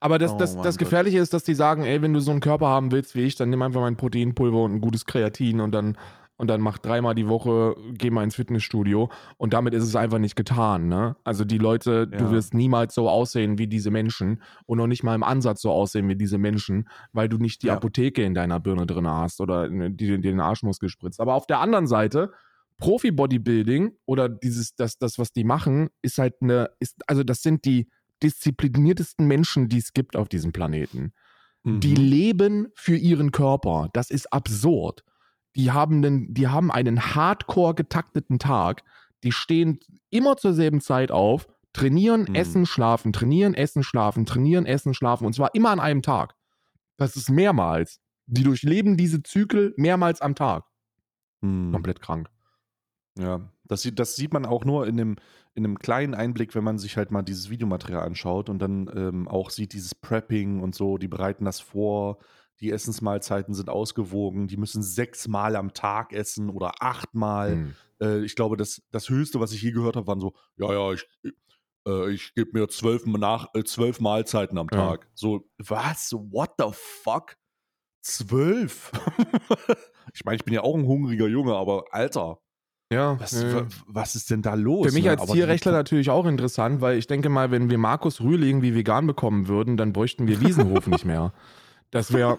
[0.00, 0.78] Aber das, Oh das, das Gott.
[0.86, 3.36] Gefährliche ist, dass die sagen, ey, wenn du so einen Körper haben willst wie ich,
[3.36, 5.98] dann nimm einfach mein Proteinpulver und ein gutes Kreatin und dann,
[6.36, 9.10] und dann mach dreimal die Woche, geh mal ins Fitnessstudio.
[9.36, 11.16] Und damit ist es einfach nicht getan, ne?
[11.22, 12.30] Also die Leute, du Ja.
[12.30, 16.08] wirst niemals so aussehen wie diese Menschen und noch nicht mal im Ansatz so aussehen
[16.08, 17.74] wie diese Menschen, weil du nicht die Ja.
[17.74, 21.20] Apotheke in deiner Birne drin hast oder ne, die dir den Arschmuskel spritzt.
[21.20, 22.32] Aber auf der anderen Seite,
[22.78, 27.64] Profi-Bodybuilding oder dieses, das, das, was die machen, ist halt eine, ist, also das sind
[27.66, 27.88] die
[28.22, 31.12] diszipliniertesten Menschen, die es gibt auf diesem Planeten.
[31.64, 31.96] Die Mhm.
[31.96, 33.90] leben für ihren Körper.
[33.92, 35.04] Das ist absurd.
[35.56, 38.82] Die haben, einen, die haben einen hardcore getakteten Tag.
[39.24, 39.78] Die stehen
[40.10, 42.34] immer zur selben Zeit auf, trainieren, Mhm.
[42.34, 45.26] essen, schlafen, trainieren, essen, schlafen, trainieren, essen, schlafen.
[45.26, 46.34] Und zwar immer an einem Tag.
[46.96, 48.00] Das ist mehrmals.
[48.26, 50.64] Die durchleben diese Zyklen mehrmals am Tag.
[51.42, 51.72] Mhm.
[51.72, 52.28] Komplett krank.
[53.18, 55.16] Ja, das sieht, das sieht man auch nur in einem,
[55.54, 59.28] in einem kleinen Einblick, wenn man sich halt mal dieses Videomaterial anschaut und dann ähm,
[59.28, 62.18] auch sieht dieses Prepping und so, die bereiten das vor,
[62.60, 67.52] die Essensmahlzeiten sind ausgewogen, die müssen sechsmal am Tag essen oder achtmal.
[67.52, 67.74] Hm.
[68.00, 70.92] Äh, ich glaube, das, das Höchste, was ich je gehört habe, waren so, ja, ja,
[70.92, 71.06] ich,
[71.86, 74.78] äh, ich gebe mir zwölf, nach, äh, zwölf Mahlzeiten am Ja.
[74.78, 75.08] Tag.
[75.14, 76.12] So, was?
[76.12, 77.36] What the fuck?
[78.02, 78.92] Zwölf?
[80.14, 82.40] ich meine, ich bin ja auch ein hungriger Junge, aber Alter.
[82.92, 84.88] Ja, Was, wa- was ist denn da los?
[84.88, 85.10] Für mich ne?
[85.10, 88.74] als Aber Tierrechtler natürlich auch interessant, weil ich denke mal, wenn wir Markus Rühl irgendwie
[88.74, 91.32] vegan bekommen würden, dann bräuchten wir Wiesenhof nicht mehr.
[91.92, 92.38] Das wäre.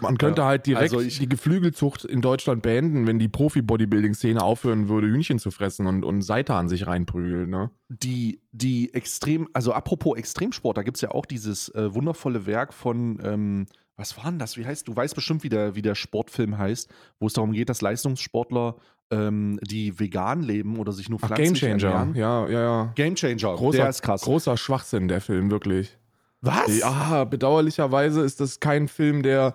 [0.00, 4.42] Man könnte Ja, halt direkt also ich- die Geflügelzucht in Deutschland beenden, wenn die Profi-Bodybuilding-Szene
[4.42, 7.70] aufhören würde, Hühnchen zu fressen und, und Seitan sich reinprügeln, ne?
[7.88, 12.74] die, die extrem, also apropos Extremsport, da gibt es ja auch dieses äh, wundervolle Werk
[12.74, 14.56] von, ähm, was war denn das?
[14.56, 17.68] Wie heißt, du weißt bestimmt, wie der, wie der Sportfilm heißt, wo es darum geht,
[17.68, 18.74] dass Leistungssportler
[19.12, 21.94] ähm, die vegan leben oder sich nur Ach, pflanzlich Game Changer.
[21.94, 22.14] ernähren.
[22.16, 22.92] Ja, ja, ja.
[22.96, 24.22] Game Changer, Großer, der ist krass.
[24.22, 25.96] großer Schwachsinn, der Film, wirklich.
[26.40, 26.76] Was?
[26.80, 29.54] Ja, bedauerlicherweise ist das kein Film, der,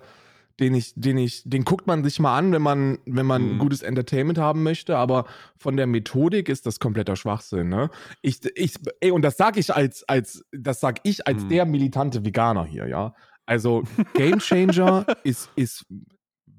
[0.58, 3.58] den ich, den ich, den guckt man sich mal an, wenn man, wenn man Mhm.
[3.58, 7.90] gutes Entertainment haben möchte, aber von der Methodik ist das kompletter Schwachsinn, ne?
[8.22, 11.48] Ich, ich, ey, und das sag ich als, als, das sag ich als Mhm.
[11.50, 13.14] der militante Veganer hier, ja.
[13.44, 13.82] Also
[14.14, 15.84] Game Changer ist, ist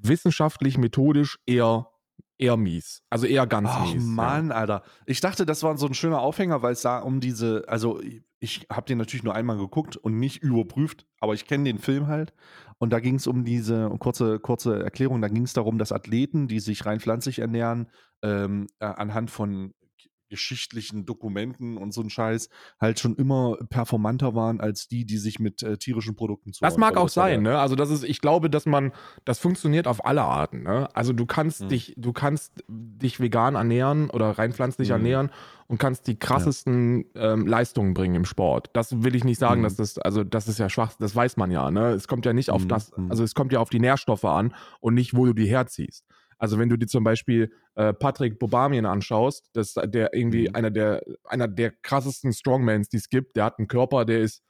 [0.01, 1.87] wissenschaftlich, methodisch eher,
[2.39, 3.03] eher mies.
[3.09, 4.03] Also eher ganz Ach mies.
[4.03, 4.83] Mann, Alter.
[5.05, 8.01] Ich dachte, das war so ein schöner Aufhänger, weil es da um diese, also
[8.39, 12.07] ich habe den natürlich nur einmal geguckt und nicht überprüft, aber ich kenne den Film
[12.07, 12.33] halt.
[12.77, 16.47] Und da ging es um diese kurze, kurze Erklärung, da ging es darum, dass Athleten,
[16.47, 17.89] die sich rein pflanzlich ernähren,
[18.23, 19.73] ähm, äh, anhand von
[20.29, 25.39] geschichtlichen Dokumenten und so ein Scheiß halt schon immer performanter waren als die, die sich
[25.39, 27.59] mit äh, tierischen Produkten zu Das mag auch sein, ne?
[27.59, 28.91] Also das ist, ich glaube, dass man,
[29.25, 30.87] das funktioniert auf alle Arten, ne?
[30.95, 31.69] Also du kannst Mhm.
[31.69, 34.93] dich, du kannst dich vegan ernähren oder rein pflanzlich Mhm.
[34.93, 35.31] ernähren
[35.67, 38.69] und kannst die krassesten ähm, Leistungen bringen im Sport.
[38.73, 39.65] Das will ich nicht sagen, Mhm.
[39.65, 41.89] dass das, also das ist ja schwach, das weiß man ja, ne?
[41.91, 42.69] Es kommt ja nicht auf Mhm.
[42.69, 43.09] das, Mhm.
[43.11, 46.05] also es kommt ja auf die Nährstoffe an und nicht, wo du die herziehst.
[46.39, 50.55] Also wenn du dir zum Beispiel äh, Patrick Bobamien anschaust, das ist der irgendwie Mhm.
[50.55, 53.35] einer der einer der krassesten Strongmans, die es gibt.
[53.35, 54.41] Der hat einen Körper, der ist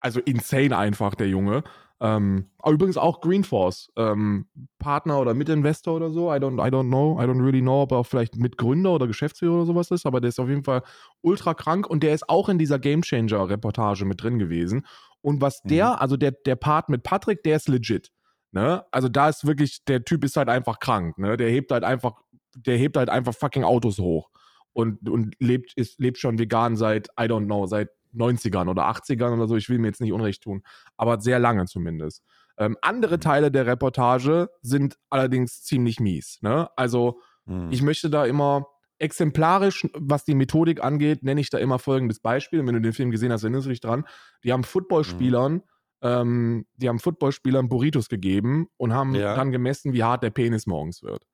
[0.00, 1.62] also insane einfach, der Junge.
[2.00, 4.46] Ähm, aber übrigens auch Green Force, ähm,
[4.78, 6.30] Partner oder Mitinvestor oder so.
[6.32, 7.18] I don't, I don't know.
[7.20, 10.28] I don't really know, ob er vielleicht Mitgründer oder Geschäftsführer oder sowas ist, aber der
[10.28, 10.82] ist auf jeden Fall
[11.22, 14.84] ultra krank und der ist auch in dieser Game Changer Reportage mit drin gewesen.
[15.22, 15.68] Und was Mhm.
[15.70, 18.10] der, also der, der Part mit Patrick, der ist legit.
[18.54, 18.84] Ne?
[18.92, 21.36] Also da ist wirklich, der Typ ist halt einfach krank, ne?
[21.36, 22.22] Der hebt halt einfach,
[22.54, 24.30] der hebt halt einfach fucking Autos hoch
[24.72, 29.34] und, und lebt, ist, lebt schon vegan seit, I don't know, seit 90ern oder 80ern
[29.34, 29.56] oder so.
[29.56, 30.62] Ich will mir jetzt nicht Unrecht tun,
[30.96, 32.22] aber sehr lange zumindest.
[32.56, 36.38] Ähm, andere Teile der Reportage sind allerdings ziemlich mies.
[36.40, 36.68] Ne?
[36.76, 37.68] Also Mhm.
[37.72, 42.60] ich möchte da immer exemplarisch, was die Methodik angeht, nenne ich da immer folgendes Beispiel.
[42.60, 44.04] Und wenn du den Film gesehen hast, erinnerst du dich dran.
[44.44, 45.62] Die haben Footballspielern,
[46.04, 49.34] ähm, die haben Footballspielern Burritos gegeben und haben Ja.
[49.34, 51.26] dann gemessen, wie hart der Penis morgens wird.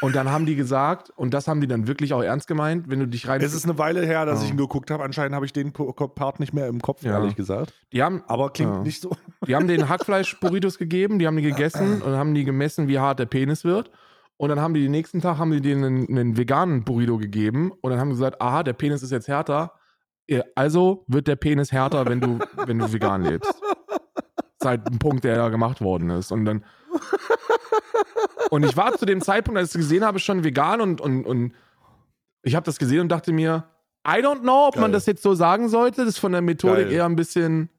[0.00, 3.00] und dann haben die gesagt, und das haben die dann wirklich auch ernst gemeint, wenn
[3.00, 3.40] du dich rein.
[3.40, 4.44] Es ist eine Weile her, dass Ja.
[4.46, 5.02] ich ihn geguckt habe.
[5.02, 7.12] Anscheinend habe ich den Part nicht mehr im Kopf, Ja.
[7.18, 7.72] ehrlich gesagt.
[7.92, 8.82] die haben, Aber klingt Ja.
[8.82, 9.10] nicht so.
[9.46, 13.18] Die haben den Hackfleisch-Burritos gegeben, die haben die gegessen und haben die gemessen, wie hart
[13.18, 13.90] der Penis wird.
[14.36, 17.70] Und dann haben die den nächsten Tag haben die denen einen, einen veganen Burrito gegeben
[17.80, 19.72] und dann haben sie gesagt, aha, der Penis ist jetzt härter.
[20.28, 23.52] Ja, Also wird der Penis härter, wenn du, wenn du vegan lebst.
[23.52, 26.32] Das ist halt ein Punkt, der da gemacht worden ist.
[26.32, 26.64] Und dann.
[28.50, 31.24] Und ich war zu dem Zeitpunkt, als ich es gesehen habe, schon vegan und, und,
[31.24, 31.54] und
[32.42, 33.64] ich habe das gesehen und dachte mir,
[34.06, 34.92] I don't know, ob man Geil.
[34.92, 36.02] das jetzt so sagen sollte.
[36.02, 36.92] Das ist von der Methodik Geil.
[36.92, 37.70] eher ein bisschen.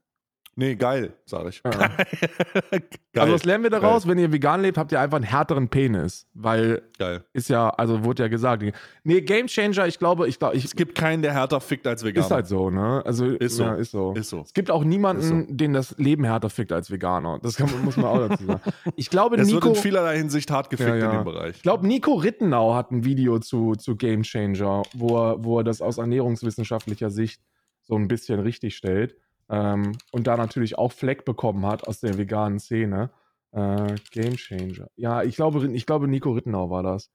[0.57, 1.61] Nee, geil, sage ich.
[1.65, 1.71] Ja.
[1.71, 1.89] geil.
[3.17, 3.79] Also was lernen wir Geil.
[3.79, 4.07] daraus?
[4.07, 6.27] Wenn ihr vegan lebt, habt ihr einfach einen härteren Penis.
[6.33, 7.23] Weil geil.
[7.31, 8.63] ist ja, also wurde ja gesagt.
[9.05, 12.03] Nee, Game Changer, ich glaube, ich glaube, ich, Es gibt keinen, der härter fickt als
[12.03, 12.25] Veganer.
[12.25, 13.01] ist halt so, ne?
[13.05, 13.63] Also Ist so.
[13.63, 14.13] Ja, ist so.
[14.13, 14.41] Ist so.
[14.41, 17.39] Es gibt auch niemanden, Ist den das Leben härter fickt als Veganer.
[17.41, 18.61] Das kann, muss man auch dazu sagen.
[18.97, 21.05] Ich glaube, Es wird Nico, in vielerlei Hinsicht hart gefickt Ja, ja.
[21.11, 21.55] in dem Bereich.
[21.57, 25.63] ich glaube, Nico Rittenau hat ein Video zu, zu Game Changer, wo er, wo er
[25.63, 27.41] das aus ernährungswissenschaftlicher Sicht
[27.81, 29.15] so ein bisschen richtig stellt.
[29.49, 33.11] Ähm, und da natürlich auch Fleck bekommen hat aus der veganen Szene.
[33.51, 34.87] Äh, Game Changer.
[34.95, 37.11] Ja, ich glaube, ich glaube, Nico Rittenau war das.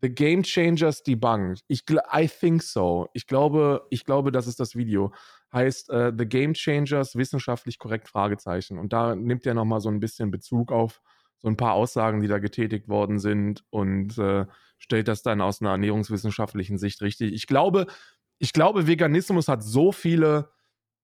[0.00, 1.64] The Game Changers Debunked.
[1.66, 3.08] Ich, I think so.
[3.12, 5.12] Ich glaube, ich glaube, das ist das Video.
[5.52, 8.78] Heißt äh, The Game Changers wissenschaftlich korrekt Fragezeichen.
[8.78, 11.00] Und da nimmt er nochmal so ein bisschen Bezug auf
[11.38, 14.46] so ein paar Aussagen, die da getätigt worden sind und äh,
[14.78, 17.32] stellt das dann aus einer ernährungswissenschaftlichen Sicht richtig.
[17.32, 17.86] Ich glaube,
[18.38, 20.50] ich glaube, Veganismus hat so viele,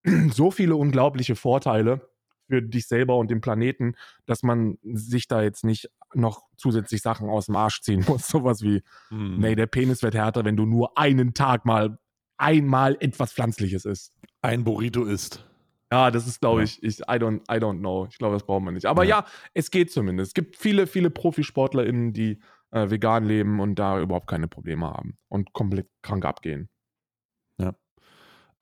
[0.32, 2.08] so viele unglaubliche Vorteile
[2.48, 3.94] für dich selber und den Planeten,
[4.26, 8.28] dass man sich da jetzt nicht noch zusätzlich Sachen aus dem Arsch ziehen muss.
[8.28, 9.38] Sowas wie, Hm.
[9.38, 11.98] nee, der Penis wird härter, wenn du nur einen Tag mal
[12.36, 14.12] einmal etwas Pflanzliches isst.
[14.42, 15.44] Ein Burrito ist.
[15.92, 16.64] Ja, das ist, glaube Ja.
[16.64, 18.06] ich, ich, I don't, I don't know.
[18.10, 18.86] Ich glaube, das braucht man nicht.
[18.86, 19.20] Aber ja.
[19.20, 19.26] Ja.
[19.54, 20.30] es geht zumindest.
[20.30, 22.40] Es gibt viele, viele ProfisportlerInnen, die
[22.72, 26.68] äh, vegan leben und da überhaupt keine Probleme haben und komplett krank abgehen.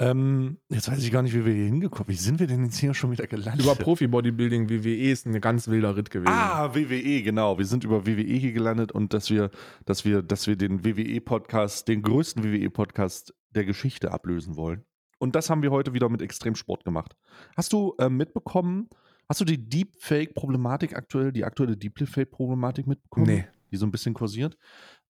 [0.02, 2.78] Ähm, jetzt weiß ich gar nicht, wie wir hier hingekommen Wie sind wir denn jetzt
[2.78, 3.64] hier schon wieder gelandet?
[3.64, 6.32] Über Profi-Bodybuilding, WWE ist ein ganz wilder Ritt gewesen.
[6.32, 7.56] Ah, WWE, genau.
[7.56, 9.52] Wir sind über WWE hier gelandet und dass wir,
[9.84, 14.84] dass wir, dass wir den WWE-Podcast, den größten WWE-Podcast der Geschichte ablösen wollen.
[15.20, 17.14] Und das haben wir heute wieder mit Extremsport gemacht.
[17.56, 18.88] Hast du ähm, mitbekommen,
[19.28, 23.26] hast du die Deepfake-Problematik aktuell, die aktuelle Deepfake-Problematik mitbekommen?
[23.26, 23.44] Nee.
[23.70, 24.58] Die so ein bisschen kursiert.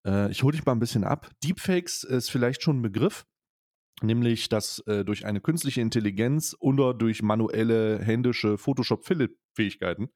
[0.06, 1.30] Äh, ich hole dich mal ein bisschen ab.
[1.42, 3.24] Deepfakes ist vielleicht schon ein Begriff.
[4.02, 10.10] Nämlich, dass äh, durch eine künstliche Intelligenz oder durch manuelle händische Photoshop-Fähigkeiten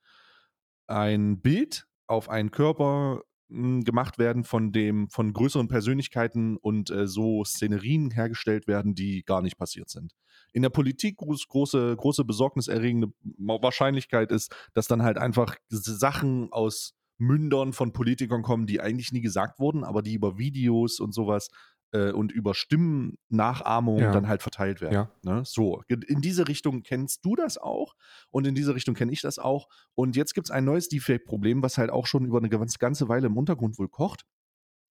[0.86, 7.06] ein Bild auf einen Körper mh, gemacht werden von dem, von größeren Persönlichkeiten und äh,
[7.06, 10.12] so Szenerien hergestellt werden, die gar nicht passiert sind.
[10.52, 16.94] In der Politik groß, große, große besorgniserregende Wahrscheinlichkeit ist, dass dann halt einfach Sachen aus
[17.18, 21.48] Mündern von Politikern kommen, die eigentlich nie gesagt wurden, aber die über Videos und sowas
[21.92, 24.12] äh, und über Stimmennachahmung Ja.
[24.12, 24.94] dann halt verteilt werden.
[24.94, 25.10] Ja.
[25.22, 25.42] Ne?
[25.44, 27.94] So, in diese Richtung kennst du das auch
[28.30, 29.68] und in diese Richtung kenne ich das auch.
[29.94, 33.08] Und jetzt gibt es ein neues Deepfake-Problem, was halt auch schon über eine ganz- ganze
[33.08, 34.26] Weile im Untergrund wohl kocht,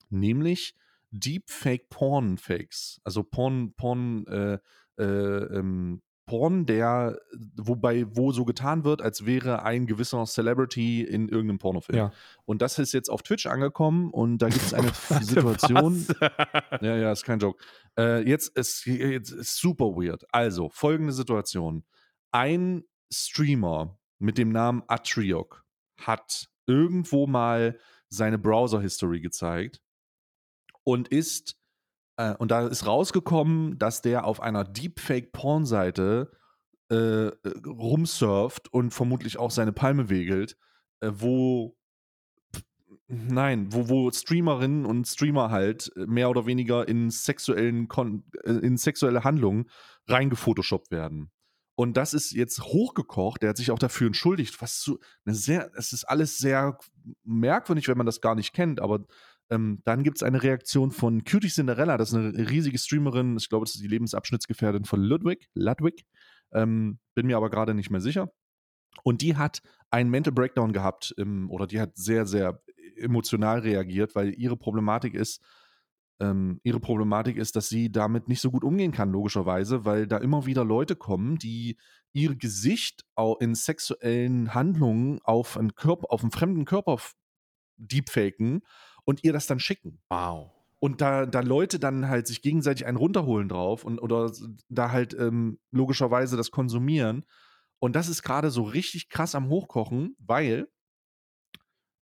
[0.10, 0.76] nämlich
[1.12, 3.02] Deepfake-Porn-Fakes.
[3.04, 4.58] Also Porn, Porn, äh,
[4.98, 7.20] äh, ähm, Porn, der,
[7.56, 11.98] wobei, wo so getan wird, als wäre ein gewisser Celebrity in irgendeinem Pornofilm.
[11.98, 12.12] Ja.
[12.46, 16.06] Und das ist jetzt auf Twitch angekommen und da gibt es eine Situation.
[16.82, 17.64] Ja, ja, ist kein Joke.
[17.98, 20.26] Äh, jetzt, ist, jetzt ist super weird.
[20.32, 21.86] Also, folgende Situation.
[22.32, 25.64] Ein Streamer mit dem Namen Atriok
[25.98, 29.82] hat irgendwo mal seine Browser-History gezeigt
[30.84, 31.58] und ist,
[32.18, 36.32] äh, und da ist rausgekommen, dass der auf einer Deepfake-Porn-Seite
[36.92, 37.34] äh, äh,
[37.66, 40.58] rumsurft und vermutlich auch seine Palme wegelt,
[41.02, 41.76] äh, wo
[43.08, 48.54] Nein, wo, wo Streamerinnen und Streamer halt äh, mehr oder weniger in sexuellen Kon äh,
[48.54, 49.70] in sexuelle Handlungen
[50.08, 51.32] reingefotoshoppt werden.
[51.76, 55.70] Und das ist jetzt hochgekocht, der hat sich auch dafür entschuldigt, was so eine sehr,
[55.76, 56.80] es ist alles sehr
[57.24, 59.06] merkwürdig, wenn man das gar nicht kennt, aber
[59.50, 63.50] ähm, dann gibt es eine Reaktion von Cutie Cinderella, das ist eine riesige Streamerin, ich
[63.50, 66.06] glaube, das ist die Lebensabschnittsgefährtin von Ludwig, Ludwig,
[66.54, 68.32] ähm, bin mir aber gerade nicht mehr sicher.
[69.04, 72.62] Und die hat einen Mental Breakdown gehabt, im, oder die hat sehr, sehr
[72.98, 75.44] emotional reagiert, weil ihre Problematik ist,
[76.20, 80.18] ähm, ihre Problematik ist, dass sie damit nicht so gut umgehen kann, logischerweise, weil da
[80.18, 81.78] immer wieder Leute kommen, die
[82.14, 83.04] ihr Gesicht
[83.40, 86.98] in sexuellen Handlungen auf einen Körper, auf einen fremden Körper
[87.78, 88.62] deepfaken
[89.06, 90.52] und ihr das dann schicken Wow.
[90.80, 94.32] und da, da Leute dann halt sich gegenseitig einen runterholen drauf und oder
[94.70, 97.26] da halt ähm, logischerweise das konsumieren.
[97.80, 100.68] Und das ist gerade so richtig krass am Hochkochen, weil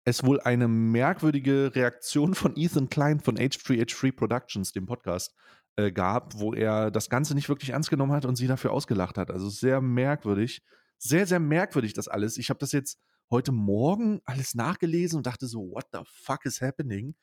[0.03, 5.35] es wohl eine merkwürdige Reaktion von Ethan Klein von H3H3 Productions, dem Podcast,
[5.75, 9.17] äh, gab, wo er das Ganze nicht wirklich ernst genommen hat und sie dafür ausgelacht
[9.17, 9.29] hat.
[9.29, 10.63] Also sehr merkwürdig.
[10.97, 12.37] Sehr, sehr merkwürdig das alles.
[12.37, 16.61] Ich habe das jetzt heute Morgen alles nachgelesen und dachte so, what the fuck is
[16.61, 17.15] happening?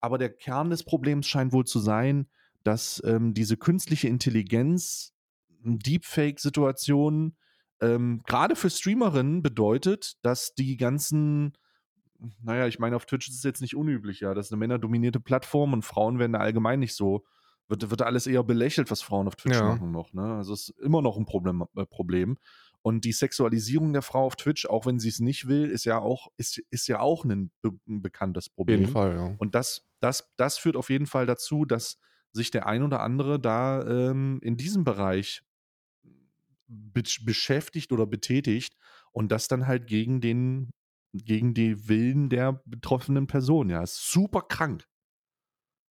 [0.00, 2.28] Aber der Kern des Problems scheint wohl zu sein,
[2.64, 5.12] dass ähm, diese künstliche Intelligenz,
[5.64, 7.36] Deepfake-Situation,
[7.80, 11.52] ähm, gerade für Streamerinnen bedeutet, dass die ganzen,
[12.42, 15.20] naja, ich meine, auf Twitch ist es jetzt nicht unüblich, ja, das ist eine männerdominierte
[15.20, 17.24] Plattform und Frauen werden da allgemein nicht so,
[17.68, 19.66] wird, wird alles eher belächelt, was Frauen auf Twitch Ja.
[19.74, 20.34] machen noch, ne?
[20.34, 22.38] Also es ist immer noch ein Problem, äh, Problem.
[22.82, 25.98] Und die Sexualisierung der Frau auf Twitch, auch wenn sie es nicht will, ist ja
[25.98, 28.80] auch, ist, ist ja auch ein, be ein bekanntes Auf Problem.
[28.80, 29.34] jeden Fall, ja.
[29.38, 31.98] Und das, das, das führt auf jeden Fall dazu, dass
[32.32, 35.42] sich der ein oder andere da ähm, in diesem Bereich
[36.66, 38.76] be beschäftigt oder betätigt
[39.12, 40.70] und das dann halt gegen den,
[41.12, 43.68] gegen die Willen der betroffenen Person.
[43.70, 44.86] Ja, ist super krank.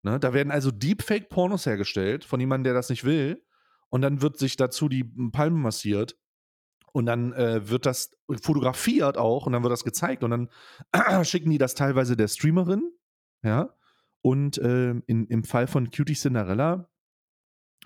[0.03, 0.19] Ne?
[0.19, 3.43] Da werden also Deepfake-Pornos hergestellt von jemandem, der das nicht will.
[3.89, 6.17] Und dann wird sich dazu die Palme massiert.
[6.95, 10.49] Und dann äh, wird das fotografiert auch und dann wird das gezeigt und dann
[11.25, 12.89] schicken die das teilweise der Streamerin,
[13.43, 13.75] ja.
[14.21, 16.89] Und ähm, in, im Fall von Cutie Cinderella,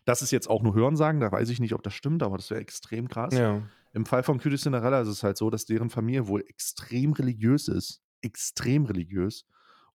[0.05, 2.51] das ist jetzt auch nur Hörensagen, da weiß ich nicht, ob das stimmt, aber das
[2.51, 3.33] wäre extrem krass.
[3.33, 3.63] Ja.
[3.93, 7.67] Im Fall von Cutie Cinderella ist es halt so, dass deren Familie wohl extrem religiös
[7.67, 8.03] ist.
[8.21, 9.47] Extrem religiös.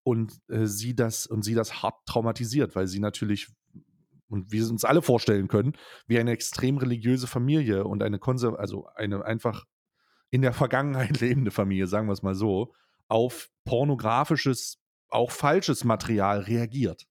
[0.03, 3.47] Und äh, sie das, und sie das hart traumatisiert, weil sie natürlich,
[4.27, 5.73] und wir uns alle vorstellen können,
[6.07, 9.65] wie eine extrem religiöse Familie und eine konser also eine einfach
[10.31, 12.73] in der Vergangenheit lebende Familie, sagen wir es mal so,
[13.07, 17.07] auf pornografisches, auch falsches Material reagiert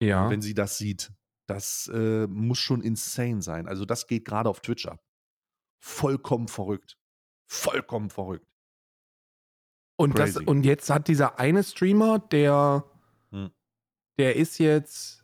[0.00, 0.28] Ja.
[0.30, 1.12] wenn sie das sieht.
[1.46, 3.68] Das äh, muss schon insane sein.
[3.68, 5.02] Also das geht gerade auf Twitch ab.
[5.78, 6.96] Vollkommen verrückt.
[7.46, 8.46] Vollkommen verrückt.
[9.96, 12.84] Und, das, und jetzt hat dieser eine Streamer, der,
[13.30, 13.50] Hm.
[14.18, 15.23] der ist jetzt,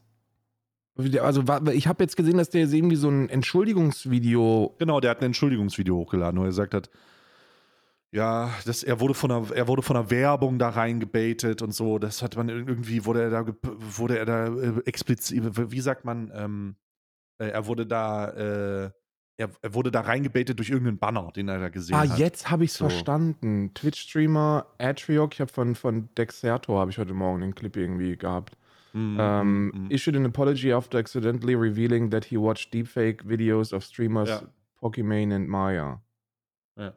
[1.21, 5.21] also ich habe jetzt gesehen, dass der jetzt irgendwie so ein Entschuldigungsvideo, Genau, der hat
[5.21, 6.91] ein Entschuldigungsvideo hochgeladen, wo er gesagt hat,
[8.13, 11.99] ja, das, er, wurde von einer, er wurde von einer Werbung da reingebaitet und so.
[12.01, 16.33] Das hat man irgendwie, wurde er da, wurde er da äh, explizit, wie sagt man,
[16.35, 16.75] ähm,
[17.39, 18.91] äh, er wurde da, äh,
[19.37, 22.19] er, er wurde da reingebaitet durch irgendeinen Banner, den er da gesehen Ah, hat.
[22.19, 22.89] jetzt habe ich es So.
[22.89, 23.73] verstanden.
[23.75, 28.57] Twitch-Streamer Atriok, ich habe von, von Dexerto, habe ich heute Morgen den Clip irgendwie gehabt.
[28.93, 29.91] Mm, Um, mm, mm.
[29.91, 34.43] Issued an apology after accidentally revealing that he watched deepfake videos of streamers Ja.
[34.81, 36.03] Pokimane and Maya.
[36.77, 36.97] Ja.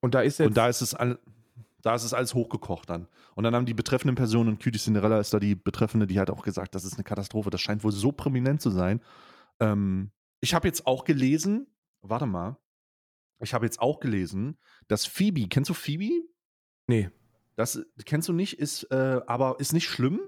[0.00, 1.18] Und da ist jetzt, Und da ist es all,
[1.82, 3.08] Da ist es alles hochgekocht dann.
[3.34, 6.28] Und dann haben die betreffenden Personen, und Cutie Cinderella ist da die betreffende, die hat
[6.30, 7.48] auch gesagt, das ist eine Katastrophe.
[7.50, 9.00] Das scheint wohl so prominent zu sein.
[9.60, 11.66] Ähm, ich habe jetzt auch gelesen,
[12.02, 12.58] warte mal,
[13.42, 16.26] ich habe jetzt auch gelesen, dass Phoebe, kennst du Phoebe?
[16.86, 17.10] Nee.
[17.56, 20.20] Das kennst du nicht, ist äh, aber ist nicht schlimm,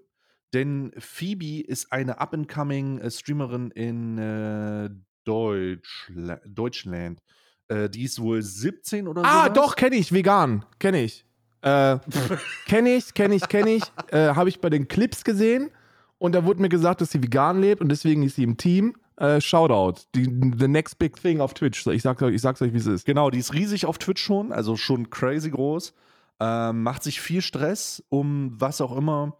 [0.53, 4.91] denn Phoebe ist eine up-and-coming äh, Streamerin in äh,
[5.25, 7.21] Deutschla Deutschland.
[7.69, 9.29] Äh, die ist wohl 17 oder so.
[9.29, 10.65] Ah, doch, kenne ich, vegan.
[10.79, 11.25] Kenne ich.
[11.62, 11.99] Äh,
[12.67, 13.85] kenne ich, kenne ich, kenne ich.
[14.09, 15.71] Äh, Habe ich bei den Clips gesehen.
[16.19, 18.95] Und da wurde mir gesagt, dass sie vegan lebt und deswegen ist sie im Team.
[19.17, 20.03] Äh, Shoutout.
[20.15, 20.25] Die,
[20.59, 21.87] the next big thing auf Twitch.
[21.87, 23.05] Ich, sag, ich sag's euch, wie es ist.
[23.05, 25.95] Genau, die ist riesig auf Twitch schon, also schon crazy groß.
[26.41, 29.37] Ähm, macht sich viel Stress um was auch immer.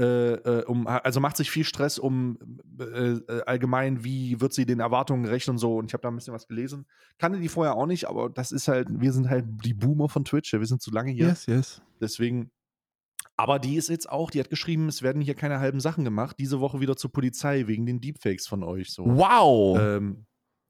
[0.00, 2.38] Äh, äh, um, also macht sich viel Stress um
[2.80, 5.76] äh, äh, allgemein, wie wird sie den Erwartungen gerecht und so.
[5.76, 6.86] Und ich habe da ein bisschen was gelesen.
[7.18, 10.24] Kannte die vorher auch nicht, aber das ist halt, wir sind halt die Boomer von
[10.24, 10.54] Twitch.
[10.54, 11.26] Wir sind zu lange hier.
[11.26, 11.82] Yes, yes.
[12.00, 12.50] Deswegen.
[13.36, 16.36] Aber die ist jetzt auch, die hat geschrieben, es werden hier keine halben Sachen gemacht.
[16.38, 18.92] Diese Woche wieder zur Polizei wegen den Deepfakes von euch.
[18.92, 19.04] So.
[19.04, 19.78] Wow.
[19.78, 20.24] Ähm,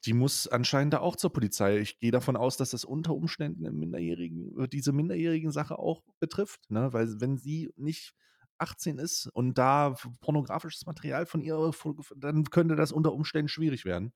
[0.07, 1.79] die muss anscheinend da auch zur Polizei.
[1.79, 6.69] Ich gehe davon aus, dass das unter Umständen im Minderjährigen, diese minderjährigen Sache auch betrifft,
[6.69, 6.93] ne?
[6.93, 8.15] Weil wenn sie nicht
[8.61, 11.73] 18 ist und da pornografisches Material von ihr,
[12.17, 14.13] dann könnte das unter Umständen schwierig werden.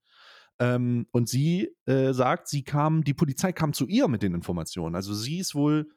[0.59, 4.95] Ähm, und sie äh, sagt, sie kam, die Polizei kam zu ihr mit den Informationen.
[4.95, 5.91] Also sie ist wohl,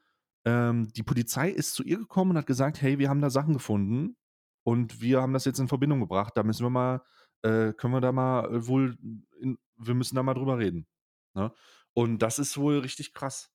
[0.45, 3.53] ähm, die Polizei ist zu ihr gekommen und hat gesagt, hey, wir haben da Sachen
[3.53, 4.17] gefunden
[4.63, 6.33] und wir haben das jetzt in Verbindung gebracht.
[6.35, 7.01] Da müssen wir mal,
[7.43, 8.97] äh, können wir da mal äh, wohl,
[9.39, 10.87] in, wir müssen da mal drüber reden.
[11.35, 11.53] Ne?
[11.93, 13.51] Und das ist wohl richtig krass.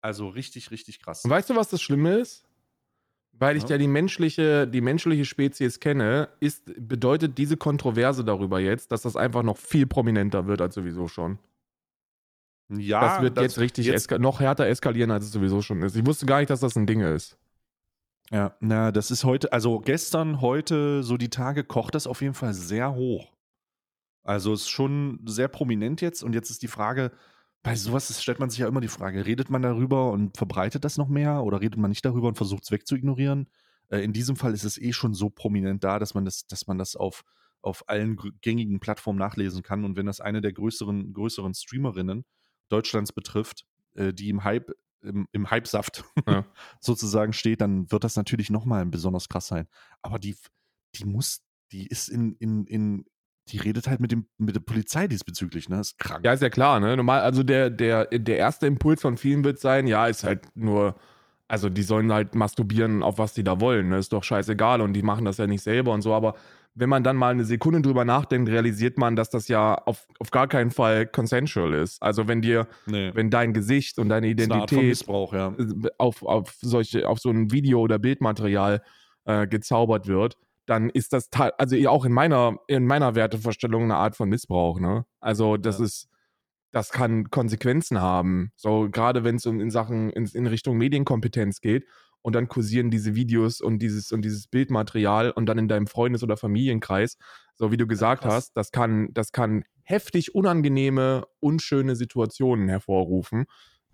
[0.00, 1.24] Also richtig, richtig krass.
[1.24, 2.44] Und weißt du, was das Schlimme ist?
[3.32, 8.92] Weil ich ja, die menschliche, die menschliche Spezies kenne, ist, bedeutet diese Kontroverse darüber jetzt,
[8.92, 11.38] dass das einfach noch viel prominenter wird als sowieso schon.
[12.68, 15.96] Ja, das wird das jetzt richtig jetzt noch härter eskalieren, als es sowieso schon ist.
[15.96, 17.36] Ich wusste gar nicht, dass das ein Ding ist.
[18.30, 22.34] Ja, na, das ist heute, also gestern, heute, so die Tage kocht das auf jeden
[22.34, 23.32] Fall sehr hoch.
[24.24, 27.10] Also ist schon sehr prominent jetzt und jetzt ist die Frage,
[27.62, 30.98] bei sowas stellt man sich ja immer die Frage, redet man darüber und verbreitet das
[30.98, 33.48] noch mehr oder redet man nicht darüber und versucht es wegzuignorieren?
[33.88, 36.66] Äh, in diesem Fall ist es eh schon so prominent da, dass man das, dass
[36.66, 37.22] man das auf,
[37.60, 39.84] auf allen gängigen Plattformen nachlesen kann.
[39.84, 42.24] Und wenn das eine der größeren, größeren Streamerinnen
[42.68, 44.72] Deutschlands betrifft, äh, die im Hype,
[45.02, 46.44] im, im Hype-Saft ja.
[46.80, 49.68] sozusagen steht, dann wird das natürlich nochmal besonders krass sein.
[50.00, 50.36] Aber die,
[50.96, 53.04] die muss, die ist in, in, in,
[53.48, 55.80] die redet halt mit, dem, mit der Polizei diesbezüglich, ne?
[55.80, 56.24] ist krank.
[56.24, 56.96] Ja, ist ja klar, ne?
[56.96, 60.96] Normal, also der, der, der erste Impuls von vielen wird sein, ja, ist halt nur,
[61.48, 63.98] also die sollen halt masturbieren, auf was die da wollen, ne?
[63.98, 66.34] Ist doch scheißegal und die machen das ja nicht selber und so, aber
[66.74, 70.30] wenn man dann mal eine Sekunde drüber nachdenkt, realisiert man, dass das ja auf, auf
[70.30, 72.02] gar keinen Fall consensual ist.
[72.02, 73.10] Also wenn dir, nee.
[73.14, 75.58] wenn dein Gesicht und deine Identität ja.
[75.98, 78.82] auf, auf solche, auf so ein Video oder Bildmaterial
[79.26, 84.16] äh, gezaubert wird, dann ist das also auch in meiner, in meiner Wertevorstellung eine Art
[84.16, 85.04] von Missbrauch, ne?
[85.20, 85.84] Also das ja.
[85.84, 86.08] ist,
[86.70, 88.52] das kann Konsequenzen haben.
[88.56, 91.86] So, gerade wenn es um in Sachen in, in, Richtung Medienkompetenz geht
[92.22, 96.22] und dann kursieren diese Videos und dieses und dieses Bildmaterial und dann in deinem Freundes-
[96.22, 97.18] oder Familienkreis,
[97.54, 103.46] so wie du gesagt ja, hast, das kann, das kann heftig unangenehme, unschöne Situationen hervorrufen,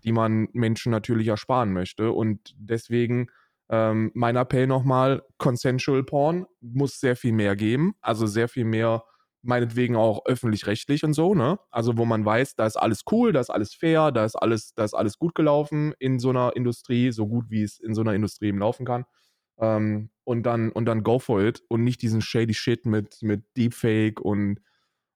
[0.03, 2.11] die man Menschen natürlich ersparen möchte.
[2.11, 3.27] Und deswegen
[3.69, 9.03] ähm, mein Appell nochmal, Consensual Porn muss sehr viel mehr geben, also sehr viel mehr,
[9.41, 11.59] meinetwegen auch öffentlich-rechtlich und so, ne?
[11.71, 14.73] Also wo man weiß, da ist alles cool, da ist alles fair, da ist alles,
[14.73, 18.01] da ist alles gut gelaufen in so einer Industrie, so gut wie es in so
[18.01, 19.05] einer Industrie eben laufen kann.
[19.59, 23.43] Ähm, und dann, und dann go for it und nicht diesen shady Shit mit, mit
[23.55, 24.59] Deepfake und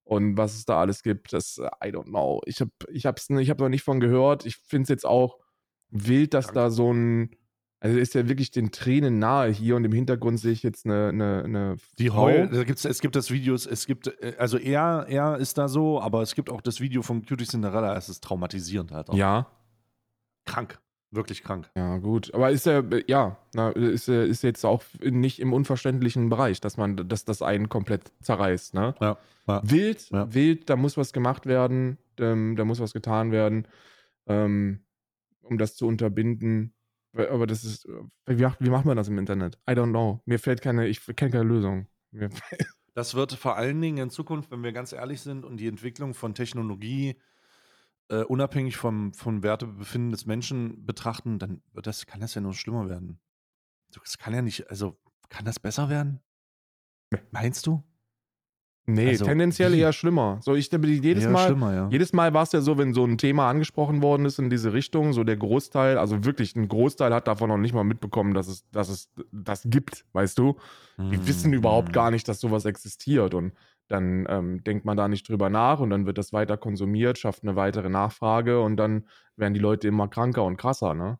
[0.06, 2.42] und was es da alles gibt, das, I don't know.
[2.46, 4.46] Ich habe ich hab's, ich hab noch nicht von gehört.
[4.46, 5.39] Ich finde es jetzt auch
[5.89, 6.60] wild, dass Danke.
[6.60, 7.36] da so ein,
[7.84, 11.10] also ist ja wirklich den Tränen nahe hier und im Hintergrund sehe ich jetzt eine,
[11.10, 15.06] eine, eine Die Heul, da gibt's, es gibt das Video, es gibt, äh, also er,
[15.10, 18.24] er ist da so, aber es gibt auch das Video von Cutie Cinderella, es ist
[18.24, 19.15] traumatisierend halt auch.
[19.15, 19.48] Ja.
[20.46, 20.80] Krank.
[21.12, 21.69] Wirklich krank.
[21.76, 22.34] Ja, gut.
[22.34, 26.96] Aber ist er, ja, na, ist, ist jetzt auch nicht im unverständlichen Bereich, dass man,
[26.96, 28.96] dass das einen komplett zerreißt, ne?
[29.02, 29.17] Ja.
[29.46, 29.62] ja.
[29.62, 30.34] Wild, ja.
[30.34, 33.67] wild, da muss was gemacht werden, ähm, da muss was getan werden,
[34.25, 34.79] ähm,
[35.42, 36.73] um das zu unterbinden.
[37.16, 37.88] Aber das ist,
[38.26, 39.60] wie, wie macht man das im Internet?
[39.70, 40.22] I don't know.
[40.26, 41.88] Mir fällt keine, ich kenne keine Lösung.
[42.96, 46.14] das wird vor allen Dingen in Zukunft, wenn wir ganz ehrlich sind und die Entwicklung
[46.14, 47.20] von Technologie
[48.10, 52.54] äh, unabhängig vom, vom Wertebefinden des Menschen betrachten, dann wird das, kann das ja nur
[52.54, 53.20] schlimmer werden.
[53.92, 54.98] Das kann ja nicht, also
[55.30, 56.20] kann das besser werden?
[57.32, 57.84] Meinst du?
[58.86, 60.40] Nee, Also, tendenziell eher schlimmer.
[60.42, 61.88] So, ich jedes Mal, ja.
[61.90, 64.73] jedes Mal war es ja so, wenn so ein Thema angesprochen worden ist in diese
[64.73, 68.48] Richtung, so der Großteil, also wirklich ein Großteil hat davon noch nicht mal mitbekommen, dass
[68.48, 70.58] es, dass es das gibt, weißt du?
[71.12, 73.54] Die Mhm, wissen überhaupt gar nicht, dass sowas existiert und
[73.88, 77.44] dann ähm, denkt man da nicht drüber nach und dann wird das weiter konsumiert, schafft
[77.44, 79.08] eine weitere Nachfrage und dann
[79.38, 81.19] werden die Leute immer kranker und krasser, ne?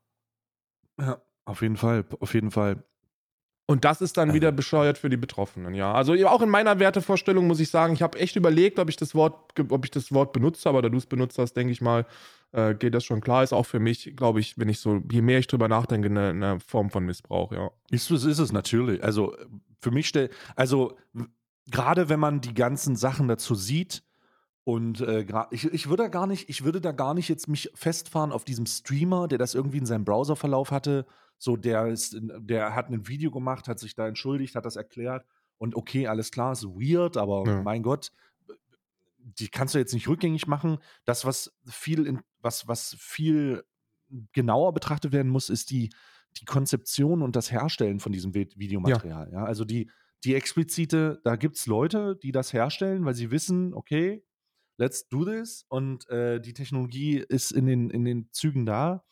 [0.99, 2.84] Ja, auf jeden Fall, auf jeden Fall.
[3.66, 5.93] Und das ist dann wieder bescheuert für die Betroffenen, ja.
[5.93, 9.16] Also auch in meiner Wertevorstellung muss ich sagen, ich habe echt überlegt, ob ich das
[9.16, 12.05] Wort, ob ich das Wort benutze, aber da du es benutzt hast, denke ich mal,
[12.51, 13.41] äh, geht das schon klar.
[13.41, 16.30] Ist auch für mich, glaube ich, wenn ich so, je mehr ich drüber nachdenke, eine,
[16.30, 17.72] eine Form von Missbrauch, ja.
[17.89, 19.01] Ist es, ist es natürlich.
[19.01, 19.34] Also
[19.80, 20.97] für mich stell, also
[21.72, 24.03] gerade wenn man die ganzen Sachen dazu sieht
[24.66, 27.72] und äh, ich, ich würde da gar nicht, ich würde da gar nicht jetzt mich
[27.76, 31.05] festfahren auf diesem Streamer, der das irgendwie in seinem Browserverlauf hatte.
[31.44, 35.26] So, der ist, der hat ein Video gemacht, hat sich da entschuldigt, hat das erklärt
[35.58, 37.62] und okay, alles klar, ist weird, aber Ja.
[37.62, 38.14] mein Gott,
[39.18, 40.78] die kannst du jetzt nicht rückgängig machen.
[41.04, 43.66] Das, was viel, in, was, was viel
[44.32, 45.89] genauer betrachtet werden muss, ist die,
[46.38, 49.30] die Konzeption und das Herstellen von diesem Vi- Videomaterial.
[49.34, 49.44] Ja.
[49.44, 49.91] also die,
[50.24, 54.24] die explizite, da gibt es Leute, die das herstellen, weil sie wissen, okay,
[54.78, 59.04] let's do this und äh, die Technologie ist in den, in den Zügen da.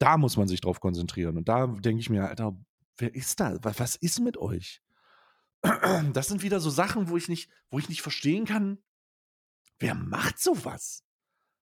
[0.00, 1.36] Da muss man sich drauf konzentrieren.
[1.36, 2.56] Und da denke ich mir, Alter,
[2.96, 3.58] wer ist da?
[3.62, 4.82] Was, ist mit euch?
[6.14, 8.78] Das sind wieder so Sachen, wo ich nicht, wo ich nicht verstehen kann,
[9.78, 11.04] wer macht sowas?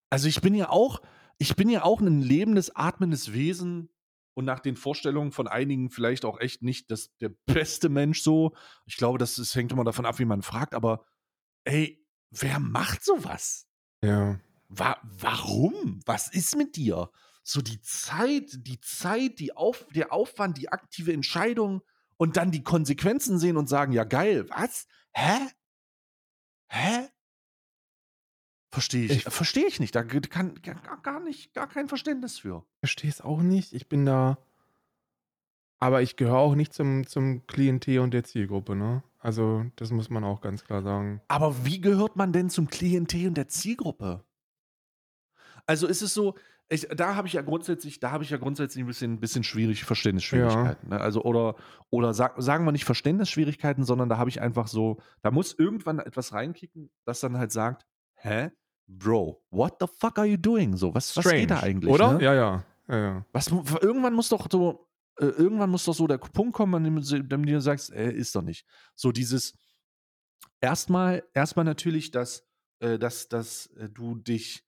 [0.09, 1.03] Also ich bin ja auch,
[1.39, 3.91] ich bin ja auch ein lebendes, atmendes Wesen
[4.35, 8.55] und nach den Vorstellungen von einigen vielleicht auch echt nicht das, der beste Mensch so.
[8.87, 11.05] Ich glaube, das, das hängt immer davon ab, wie man fragt, aber
[11.65, 13.69] ey, wer macht sowas?
[14.05, 14.39] Ja.
[14.69, 16.01] Wa warum?
[16.07, 17.11] Was ist mit dir?
[17.51, 21.81] So die Zeit, die Zeit, die Auf der Aufwand, die aktive Entscheidung
[22.19, 24.87] und dann die Konsequenzen sehen und sagen, ja geil, was?
[25.15, 25.49] Hä?
[26.69, 27.09] Hä?
[28.71, 29.95] Verstehe ich, Ich- verstehe ich nicht.
[29.95, 32.67] Da kann gar, gar nicht, gar kein Verständnis für.
[32.81, 33.73] Verstehe es auch nicht.
[33.73, 34.37] Ich bin da.
[35.79, 39.03] Aber ich gehöre auch nicht zum, zum Klientel und der Zielgruppe, ne?
[39.21, 41.23] Also, das muss man auch ganz klar sagen.
[41.29, 44.23] Aber wie gehört man denn zum Klientel und der Zielgruppe?
[45.65, 46.35] Also ist es so,
[46.71, 49.85] ich, da habe ich ja grundsätzlich, da habe ich ja grundsätzlich ein bisschen, bisschen schwierig,
[49.85, 50.91] Verständnisschwierigkeiten.
[50.91, 51.01] Ne?
[51.01, 51.57] Also, oder,
[51.91, 55.99] oder sag, sagen wir nicht Verständnisschwierigkeiten, sondern da habe ich einfach so, da muss irgendwann
[55.99, 58.51] etwas reinkicken, das dann halt sagt, hä?
[58.87, 60.77] Bro, what the fuck are you doing?
[60.77, 61.93] So, was, was geht da eigentlich?
[61.93, 62.15] Oder?
[62.15, 62.25] Ne?
[62.25, 62.65] Ja, ja.
[62.89, 63.27] ja, ja.
[63.33, 64.89] Was, irgendwann muss doch so,
[65.19, 68.35] äh, irgendwann muss doch so der Punkt kommen, an dem, dem du sagst, äh, ist
[68.35, 68.67] doch nicht.
[68.95, 69.55] So dieses,
[70.61, 72.47] erstmal, erstmal natürlich, dass,
[72.81, 74.68] äh, dass, dass äh, du dich,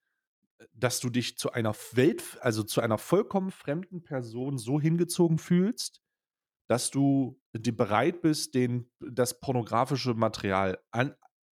[0.74, 6.02] dass du dich zu einer Welt, also zu einer vollkommen fremden Person so hingezogen fühlst,
[6.68, 11.14] dass du bereit bist, den, das pornografische Material an,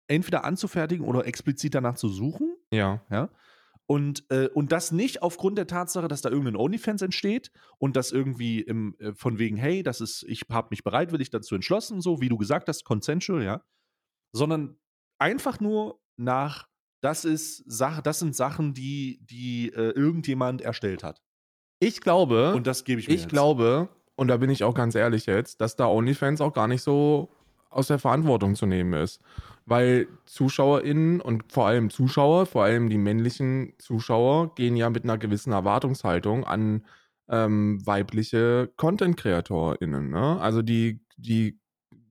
[0.09, 2.57] entweder anzufertigen oder explizit danach zu suchen.
[2.73, 3.05] Ja.
[3.11, 3.31] Ja.
[3.87, 8.13] Und, äh, und das nicht aufgrund der Tatsache, dass da irgendein OnlyFans entsteht und das
[8.13, 12.21] irgendwie im, äh, von wegen, hey, das ist, ich habe mich bereitwillig dazu entschlossen, so
[12.21, 13.63] wie du gesagt hast, consensual, ja.
[14.33, 14.79] Sondern
[15.19, 16.67] einfach nur nach,
[17.05, 21.21] das ist Sache, das sind Sachen, die, die äh, irgendjemand erstellt hat.
[21.79, 23.31] Ich glaube, Und das gebe ich mir ich jetzt.
[23.31, 26.81] glaube, und da bin ich auch ganz ehrlich jetzt, dass da OnlyFans auch gar nicht
[26.83, 27.29] so
[27.69, 29.21] aus der Verantwortung zu nehmen ist.
[29.67, 35.19] Weil ZuschauerInnen und vor allem Zuschauer, vor allem die männlichen Zuschauer, gehen ja mit einer
[35.19, 36.87] gewissen Erwartungshaltung an
[37.29, 40.09] ähm, weibliche Content-KreatorInnen.
[40.09, 40.41] Ne?
[40.41, 41.61] Also die, die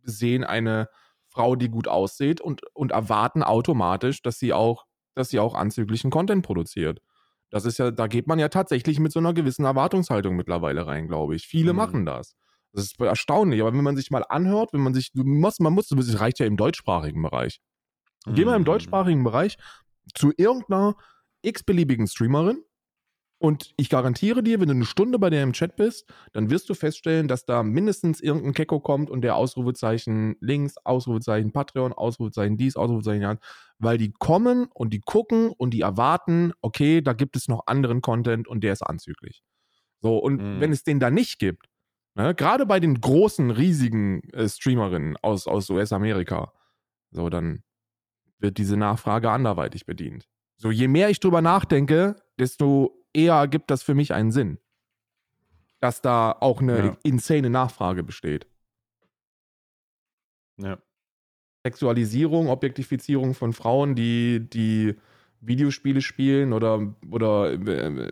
[0.04, 0.88] sehen eine
[1.34, 6.12] Frau, die gut aussieht und, und erwarten automatisch, dass sie auch, dass sie auch anzüglichen
[6.12, 7.02] Content produziert.
[7.50, 11.08] Das ist ja, da geht man ja tatsächlich mit so einer gewissen Erwartungshaltung mittlerweile rein,
[11.08, 11.48] glaube ich.
[11.48, 11.78] Viele Mhm.
[11.78, 12.36] machen das.
[12.72, 15.74] Das ist erstaunlich, aber wenn man sich mal anhört, wenn man sich, du musst, man
[15.74, 17.60] muss, das reicht ja im deutschsprachigen Bereich.
[18.26, 18.66] Geh mal im Mhm.
[18.66, 19.58] deutschsprachigen Bereich
[20.16, 20.96] zu irgendeiner
[21.42, 22.64] x-beliebigen Streamerin
[23.44, 26.70] und ich garantiere dir, wenn du eine Stunde bei der im Chat bist, dann wirst
[26.70, 32.56] du feststellen, dass da mindestens irgendein Kecko kommt und der Ausrufezeichen links, Ausrufezeichen Patreon, Ausrufezeichen
[32.56, 33.40] dies, Ausrufezeichen das,
[33.80, 38.02] weil die kommen und die gucken und die erwarten, okay, da gibt es noch anderen
[38.02, 39.44] Content und der ist anzüglich.
[40.00, 40.62] So, und Mhm.
[40.62, 41.68] wenn es den da nicht gibt,
[42.16, 46.54] ne, gerade bei den großen, riesigen äh, Streamerinnen aus, aus US-Amerika,
[47.12, 47.64] so, dann
[48.40, 50.30] wird diese Nachfrage anderweitig bedient.
[50.56, 54.58] So, je mehr ich drüber nachdenke, desto eher ergibt das für mich einen Sinn.
[55.80, 56.98] Dass da auch eine Ja.
[57.04, 58.48] insane Nachfrage besteht.
[60.58, 60.78] Ja.
[61.66, 64.96] Sexualisierung, Objektifizierung von Frauen, die, die
[65.40, 68.12] Videospiele spielen oder, oder äh,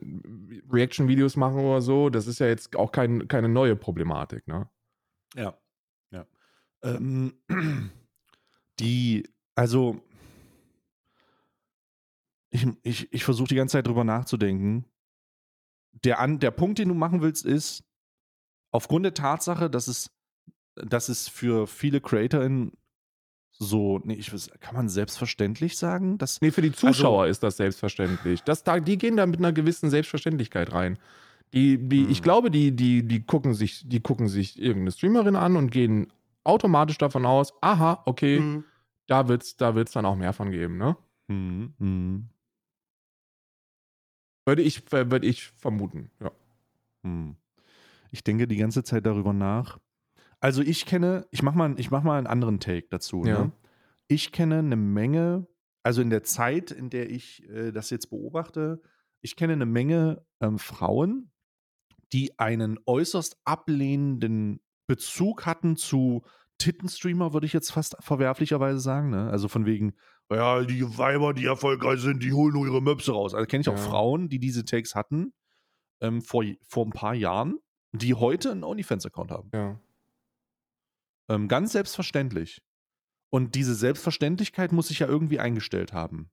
[0.72, 4.70] Reaction-Videos machen oder so, das ist ja jetzt auch kein, keine neue Problematik, ne?
[5.36, 5.58] Ja,
[6.12, 6.26] ja.
[6.84, 7.34] Ähm,
[8.80, 10.02] die, Also,
[12.50, 14.86] ich, ich, ich versuche die ganze Zeit drüber nachzudenken.
[16.04, 17.84] Der, an, der Punkt, den du machen willst, ist,
[18.72, 20.10] aufgrund der Tatsache, dass es,
[20.76, 22.72] dass es für viele CreatorInnen
[23.52, 26.18] so, nee, ich weiß, kann man selbstverständlich sagen?
[26.18, 28.44] Dass, Nee, für die Zuschauer ist das selbstverständlich.
[28.44, 30.98] Das, da, die gehen da mit einer gewissen Selbstverständlichkeit rein.
[31.54, 32.24] Die, die, Ich Hm.
[32.24, 36.12] glaube, die, die, die, gucken sich, die gucken sich irgendeine Streamerin an und gehen
[36.44, 38.64] automatisch davon aus, aha, okay, Mhm.
[39.08, 40.96] da wird es da wird's dann auch mehr von geben, ne?
[41.28, 42.30] Mhm.
[44.46, 46.32] Würde ich, würde ich vermuten, ja.
[47.04, 47.36] Hm.
[48.12, 49.80] Ich denke die ganze Zeit darüber nach.
[50.40, 53.24] Also ich kenne, ich mach mal, ich mach mal einen anderen Take dazu.
[53.26, 53.46] Ja.
[53.46, 53.52] Ne?
[54.08, 55.48] Ich kenne eine Menge,
[55.84, 58.82] also in der Zeit, in der ich äh, das jetzt beobachte,
[59.22, 61.32] ich kenne eine Menge ähm, Frauen,
[62.12, 66.24] die einen äußerst ablehnenden Bezug hatten zu
[66.58, 69.12] Tittenstreamer, würde ich jetzt fast verwerflicherweise sagen.
[69.12, 69.30] Ne?
[69.30, 69.94] Also von wegen,
[70.36, 73.34] ja, die Weiber, die erfolgreich sind, die holen nur ihre Möpse raus.
[73.34, 73.82] Also kenne ich auch Ja.
[73.82, 75.34] Frauen, die diese Takes hatten
[76.02, 77.60] ähm, vor, vor ein paar Jahren,
[77.92, 79.50] die heute einen OnlyFans-Account haben.
[79.54, 79.80] ja.
[81.30, 82.62] Ähm, ganz selbstverständlich.
[83.30, 86.30] Und diese Selbstverständlichkeit muss sich ja irgendwie eingestellt haben.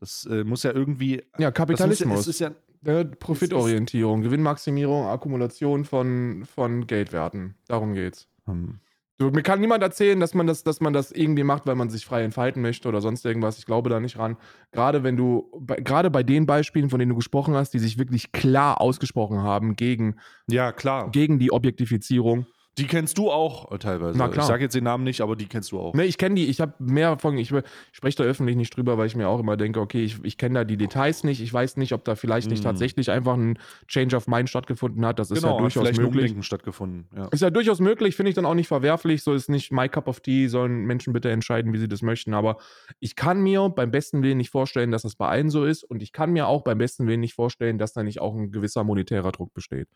[0.00, 1.22] Das äh, muss ja irgendwie.
[1.38, 2.20] Ja, Das Kapitalismus.
[2.20, 2.52] es ist ja,
[2.82, 7.56] Ja, Profitorientierung, Gewinnmaximierung, Akkumulation von, von Geldwerten.
[7.66, 8.28] Darum geht's.
[8.46, 8.78] hm,
[9.18, 11.88] So, mir kann niemand erzählen, dass man das, dass man das irgendwie macht, weil man
[11.88, 13.58] sich frei entfalten möchte oder sonst irgendwas.
[13.58, 14.36] Ich glaube da nicht ran.
[14.72, 17.96] Gerade wenn du, bei, gerade bei den Beispielen, von denen du gesprochen hast, die sich
[17.96, 20.16] wirklich klar ausgesprochen haben gegen,
[20.48, 21.10] ja, klar.
[21.10, 22.46] gegen die Objektifizierung.
[22.78, 24.18] Die kennst du auch äh, teilweise.
[24.18, 24.44] Na klar.
[24.44, 25.94] Ich sage jetzt den Namen nicht, aber die kennst du auch.
[25.94, 27.52] Ne, ich kenne die, ich habe mehr von, ich,
[27.92, 30.60] spreche da öffentlich nicht drüber, weil ich mir auch immer denke, okay, ich, ich kenne
[30.60, 32.64] da die Details nicht, ich weiß nicht, ob da vielleicht nicht Mhm.
[32.64, 33.58] tatsächlich einfach ein
[33.88, 35.18] Change of Mind stattgefunden hat.
[35.18, 36.22] Das ist genau, ja durchaus vielleicht ein möglich.
[36.24, 37.06] Umdenken stattgefunden.
[37.16, 37.28] Ja.
[37.28, 39.22] Ist ja durchaus möglich, finde ich dann auch nicht verwerflich.
[39.22, 42.34] So ist nicht my cup of tea, sollen Menschen bitte entscheiden, wie sie das möchten.
[42.34, 42.58] Aber
[43.00, 45.82] ich kann mir beim besten Willen nicht vorstellen, dass das bei allen so ist.
[45.82, 48.50] Und ich kann mir auch beim besten Willen nicht vorstellen, dass da nicht auch ein
[48.52, 49.88] gewisser monetärer Druck besteht.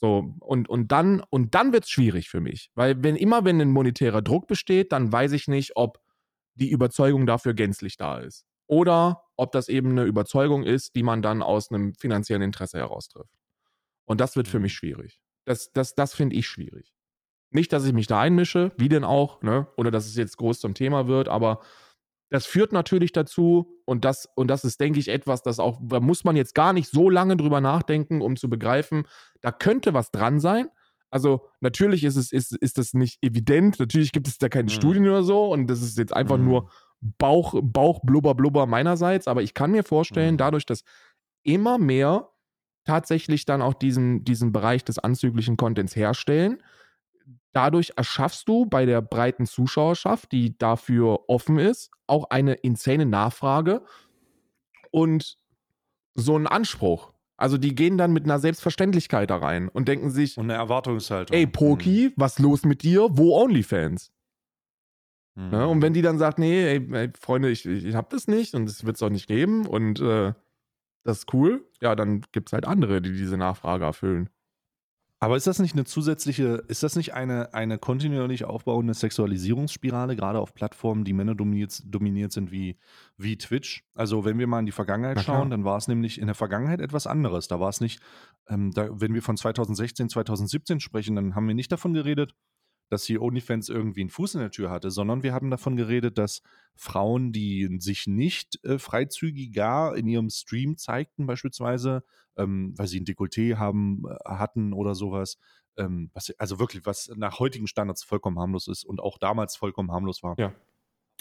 [0.00, 2.70] So, und, und dann, und dann wird es schwierig für mich.
[2.74, 6.00] Weil wenn immer, wenn ein monetärer Druck besteht, dann weiß ich nicht, ob
[6.54, 8.46] die Überzeugung dafür gänzlich da ist.
[8.66, 13.34] Oder ob das eben eine Überzeugung ist, die man dann aus einem finanziellen Interesse heraustrifft.
[14.06, 14.62] Und das wird für Mhm.
[14.62, 15.20] mich schwierig.
[15.44, 16.94] Das, das, das finde ich schwierig.
[17.50, 19.68] Nicht, dass ich mich da einmische, wie denn auch, ne?
[19.76, 21.60] oder dass es jetzt groß zum Thema wird, aber
[22.30, 26.00] das führt natürlich dazu, und das, und das ist, denke ich, etwas, das auch, da
[26.00, 29.04] muss man jetzt gar nicht so lange drüber nachdenken, um zu begreifen,
[29.40, 30.68] da könnte was dran sein.
[31.10, 34.70] Also natürlich ist es, ist, ist das nicht evident, natürlich gibt es da keine Mhm.
[34.70, 36.44] Studien oder so, und das ist jetzt einfach Mhm.
[36.44, 36.70] nur
[37.00, 40.38] Bauch, Bauch, Blubber, Blubber meinerseits, aber ich kann mir vorstellen, Mhm.
[40.38, 40.82] dadurch, dass
[41.44, 42.30] immer mehr
[42.84, 46.62] tatsächlich dann auch diesen, diesen Bereich des anzüglichen Contents herstellen.
[47.52, 53.82] Dadurch erschaffst du bei der breiten Zuschauerschaft, die dafür offen ist, auch eine insane Nachfrage
[54.90, 55.38] und
[56.14, 57.12] so einen Anspruch.
[57.36, 61.36] Also die gehen dann mit einer Selbstverständlichkeit da rein und denken sich, Und eine Erwartungshaltung.
[61.36, 63.08] ey Poki, was los mit dir?
[63.12, 64.12] Wo OnlyFans?
[65.36, 65.50] Mhm.
[65.50, 65.68] Ne?
[65.68, 68.54] Und wenn die dann sagt, nee, ey, ey, Freunde, ich, ich, ich hab das nicht
[68.54, 70.34] und es wird es auch nicht geben und äh,
[71.04, 74.30] das ist cool, ja, dann gibt es halt andere, die diese Nachfrage erfüllen.
[75.20, 80.38] Aber ist das nicht eine zusätzliche, ist das nicht eine, eine kontinuierlich aufbauende Sexualisierungsspirale, gerade
[80.38, 82.78] auf Plattformen, die Männer dominiert, dominiert sind wie,
[83.16, 83.84] wie Twitch?
[83.94, 86.80] Also wenn wir mal in die Vergangenheit schauen, dann war es nämlich in der Vergangenheit
[86.80, 87.48] etwas anderes.
[87.48, 88.00] Da war es nicht,
[88.48, 92.34] ähm, da, wenn wir von 2016, 2017 sprechen, dann haben wir nicht davon geredet,
[92.88, 96.18] dass hier OnlyFans irgendwie einen Fuß in der Tür hatte, sondern wir haben davon geredet,
[96.18, 96.42] dass
[96.74, 102.04] Frauen, die sich nicht äh, freizügiger in ihrem Stream zeigten, beispielsweise,
[102.36, 105.38] ähm, weil sie ein Dekolleté haben, äh, hatten oder sowas,
[105.76, 109.92] ähm, was, also wirklich, was nach heutigen Standards vollkommen harmlos ist und auch damals vollkommen
[109.92, 110.36] harmlos war.
[110.38, 110.54] Ja.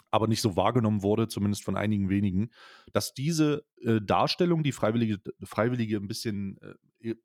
[0.10, 2.50] Aber nicht so wahrgenommen wurde, zumindest von einigen wenigen,
[2.94, 6.60] dass diese äh, Darstellung, die freiwillige, freiwillige ein bisschen
[7.02, 7.16] äh,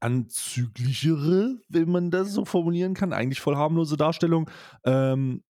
[0.00, 4.50] anzüglichere, wenn man das so formulieren kann, eigentlich voll harmlose Darstellung,
[4.84, 5.42] ähm,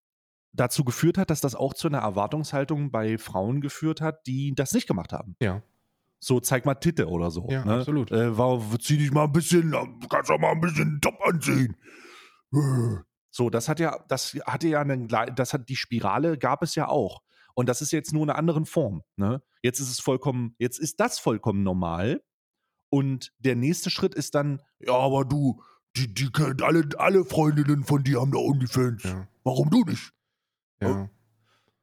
[0.52, 4.72] dazu geführt hat, dass das auch zu einer Erwartungshaltung bei Frauen geführt hat, die das
[4.72, 5.36] nicht gemacht haben.
[5.40, 5.62] Ja.
[6.18, 7.48] So, zeig mal Titte oder so.
[7.48, 7.76] Ja, ne?
[7.76, 8.10] absolut.
[8.10, 11.76] Äh, war, zieh dich mal ein bisschen, du kannst doch mal ein bisschen top anziehen.
[12.52, 12.96] Äh.
[13.30, 16.74] So, das hat ja, das hatte ja einen, gle- das hat die Spirale gab es
[16.74, 17.22] ja auch.
[17.54, 19.02] Und das ist jetzt nur in einer anderen Form.
[19.16, 19.40] Ne?
[19.62, 22.22] Jetzt ist es vollkommen, jetzt ist das vollkommen normal.
[22.90, 25.62] Und der nächste Schritt ist dann, ja, aber du,
[25.96, 29.02] die, die kennt alle, alle Freundinnen von dir haben da OnlyFans.
[29.04, 29.28] Ja.
[29.44, 30.12] Warum du nicht?
[30.82, 31.08] ja.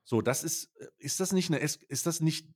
[0.03, 2.47] So, das ist, ist das nicht eine, ist ist das nicht,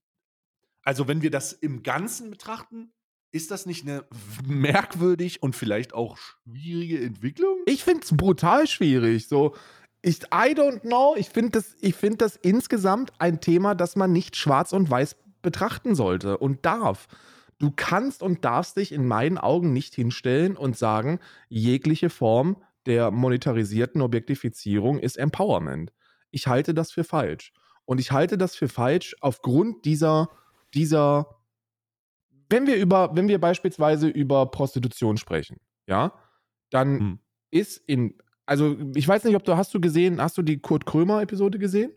[0.84, 2.94] also wenn wir das im Ganzen betrachten,
[3.34, 4.06] ist das nicht eine
[4.46, 7.58] merkwürdig und vielleicht auch schwierige Entwicklung?
[7.66, 9.28] Ich finde es brutal schwierig.
[9.28, 9.56] So,
[10.02, 11.16] Ich, I don't know.
[11.18, 15.16] Ich finde das, ich find das insgesamt ein Thema, das man nicht schwarz und weiß
[15.42, 17.08] betrachten sollte und darf.
[17.62, 22.58] Du kannst und darfst dich in meinen Augen nicht hinstellen und sagen, jegliche Form
[22.88, 25.94] der monetarisierten Objektifizierung ist Empowerment.
[26.32, 27.54] Ich halte das für falsch.
[27.86, 30.32] Und ich halte das für falsch aufgrund dieser,
[30.74, 31.36] dieser,
[32.50, 36.14] wenn wir über, wenn wir beispielsweise über Prostitution sprechen, ja,
[36.72, 37.20] dann hm.
[37.52, 40.88] ist in, also ich weiß nicht, ob du, hast du gesehen, hast du die Kurt
[40.88, 41.92] Krömer-Episode gesehen?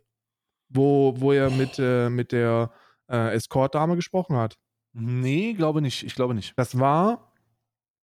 [0.68, 2.70] Wo, wo er mit, äh, mit der
[3.08, 4.58] äh, Escort-Dame gesprochen hat.
[4.94, 6.04] Nee, glaube nicht.
[6.04, 6.54] Ich glaube nicht.
[6.56, 7.32] Das war,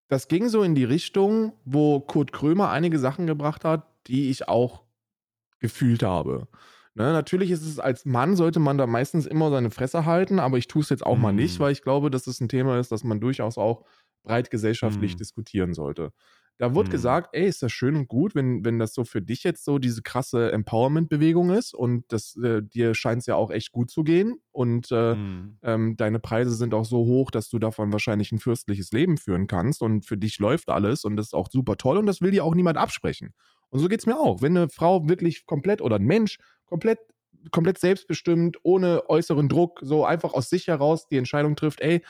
[0.09, 4.47] das ging so in die Richtung, wo Kurt Krömer einige Sachen gebracht hat, die ich
[4.49, 4.83] auch
[5.59, 6.47] gefühlt habe.
[6.93, 10.57] Ne, natürlich ist es als Mann, sollte man da meistens immer seine Fresse halten, aber
[10.57, 11.21] ich tue es jetzt auch mm.
[11.21, 11.63] mal nicht, mhm.
[11.63, 13.85] weil ich glaube, dass es ein Thema ist, das man durchaus auch
[14.23, 15.17] breit gesellschaftlich mm.
[15.17, 16.11] diskutieren sollte.
[16.57, 16.91] Da wurde mm.
[16.91, 19.79] gesagt, ey, ist das schön und gut, wenn, wenn das so für dich jetzt so
[19.79, 24.03] diese krasse Empowerment-Bewegung ist und das, äh, dir scheint es ja auch echt gut zu
[24.03, 25.57] gehen und äh, mm.
[25.63, 29.47] ähm, deine Preise sind auch so hoch, dass du davon wahrscheinlich ein fürstliches Leben führen
[29.47, 32.31] kannst und für dich läuft alles und das ist auch super toll und das will
[32.31, 33.33] dir auch niemand absprechen.
[33.69, 34.41] Und so geht es mir auch.
[34.41, 36.99] Wenn eine Frau wirklich komplett oder ein Mensch komplett
[37.49, 42.03] komplett selbstbestimmt, ohne äußeren Druck, so einfach aus sich heraus die Entscheidung trifft, ey,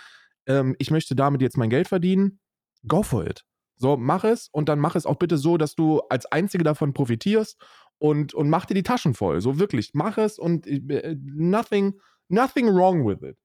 [0.46, 2.40] ähm, ich möchte damit jetzt mein Geld verdienen,
[2.86, 3.46] go for it.
[3.82, 6.94] So, mach es und dann mach es auch bitte so, dass du als Einzige davon
[6.94, 7.60] profitierst
[7.98, 9.42] und, und mach dir die Taschen voll.
[9.42, 13.38] So wirklich, mach es und äh, nothing, nothing wrong with it.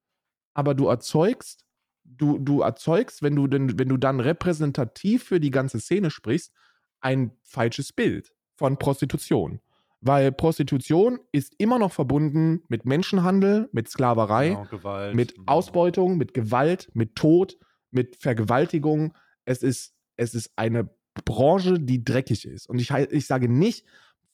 [0.53, 1.65] Aber du erzeugst,
[2.05, 6.53] du, du erzeugst, wenn du, denn, wenn du dann repräsentativ für die ganze Szene sprichst,
[7.01, 9.61] ein falsches Bild von Prostitution.
[10.03, 15.51] Weil Prostitution ist immer noch verbunden mit Menschenhandel, mit Sklaverei, genau, Gewalt, mit genau.
[15.51, 17.57] Ausbeutung, mit Gewalt, mit Tod,
[17.91, 19.15] mit Vergewaltigung.
[19.47, 20.89] Es ist es ist eine
[21.25, 22.69] Branche, die dreckig ist.
[22.69, 23.87] Und ich, ich sage nicht,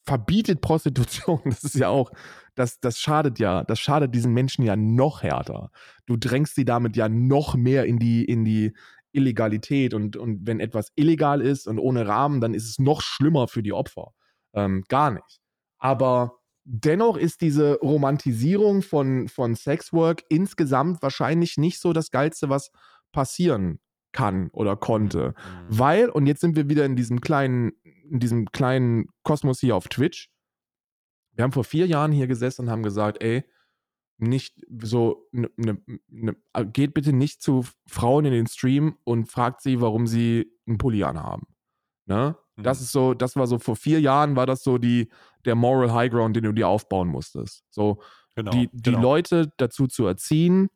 [0.05, 1.41] verbietet Prostitution.
[1.45, 2.11] Das ist ja auch,
[2.55, 5.71] das, das schadet ja, das schadet diesen Menschen ja noch härter.
[6.05, 8.73] Du drängst sie damit ja noch mehr in die, in die
[9.11, 9.93] Illegalität.
[9.93, 13.63] Und, und wenn etwas illegal ist und ohne Rahmen, dann ist es noch schlimmer für
[13.63, 14.13] die Opfer.
[14.53, 15.39] Ähm, gar nicht.
[15.77, 22.71] Aber dennoch ist diese Romantisierung von, von Sexwork insgesamt wahrscheinlich nicht so das Geilste, was
[23.11, 23.79] passieren
[24.13, 25.29] kann oder konnte.
[25.29, 25.79] Mhm.
[25.79, 27.73] Weil, und jetzt sind wir wieder in diesem kleinen,
[28.09, 30.31] in diesem kleinen Kosmos hier auf Twitch.
[31.33, 33.43] Wir haben vor vier Jahren hier gesessen und haben gesagt, ey,
[34.17, 36.35] nicht so, ne, ne, ne,
[36.71, 41.03] geht bitte nicht zu Frauen in den Stream und fragt sie, warum sie einen Pulli
[41.03, 41.47] anhaben.
[42.05, 42.37] Ne?
[42.55, 42.63] Mhm.
[42.63, 45.09] Das ist so, das war so vor vier Jahren war das so die,
[45.45, 47.63] der Moral High Ground, den du dir aufbauen musstest.
[47.69, 48.01] So,
[48.35, 49.01] genau, die, die genau.
[49.01, 50.69] Leute dazu zu erziehen,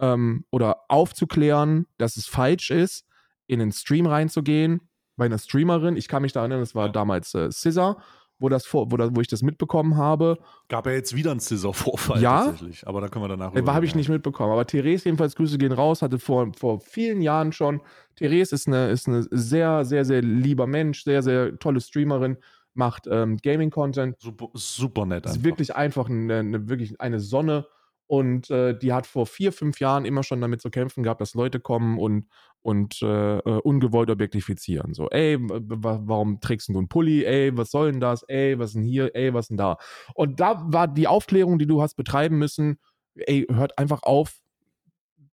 [0.00, 3.06] ähm, oder aufzuklären, dass es falsch ist,
[3.46, 4.80] in den Stream reinzugehen.
[5.16, 8.00] Bei einer Streamerin, ich kann mich da erinnern, das war damals äh, Scissor,
[8.38, 10.38] wo, das vor, wo, da, wo ich das mitbekommen habe.
[10.68, 13.84] Gab ja jetzt wieder einen Scissor-Vorfall ja, tatsächlich, aber da können wir danach äh, Habe
[13.84, 17.80] ich nicht mitbekommen, aber Therese jedenfalls, Grüße gehen raus, hatte vor, vor vielen Jahren schon,
[18.14, 22.36] Therese ist eine, ist eine sehr, sehr, sehr lieber Mensch, sehr, sehr tolle Streamerin,
[22.74, 24.16] macht ähm, Gaming-Content.
[24.20, 25.36] Super, super nett einfach.
[25.36, 27.66] Ist wirklich einfach eine, eine, wirklich eine Sonne
[28.08, 31.34] und äh, die hat vor vier, fünf Jahren immer schon damit zu kämpfen gehabt, dass
[31.34, 32.26] Leute kommen und,
[32.62, 34.94] und äh, äh ungewollt objektifizieren.
[34.94, 37.24] So, ey, warum trägst du einen Pulli?
[37.24, 38.22] Ey, was soll denn das?
[38.22, 39.14] Ey, was denn hier?
[39.14, 39.76] Ey, was denn da?
[40.14, 42.78] Und da war die Aufklärung, die du hast betreiben müssen,
[43.14, 44.40] ey, hört einfach auf,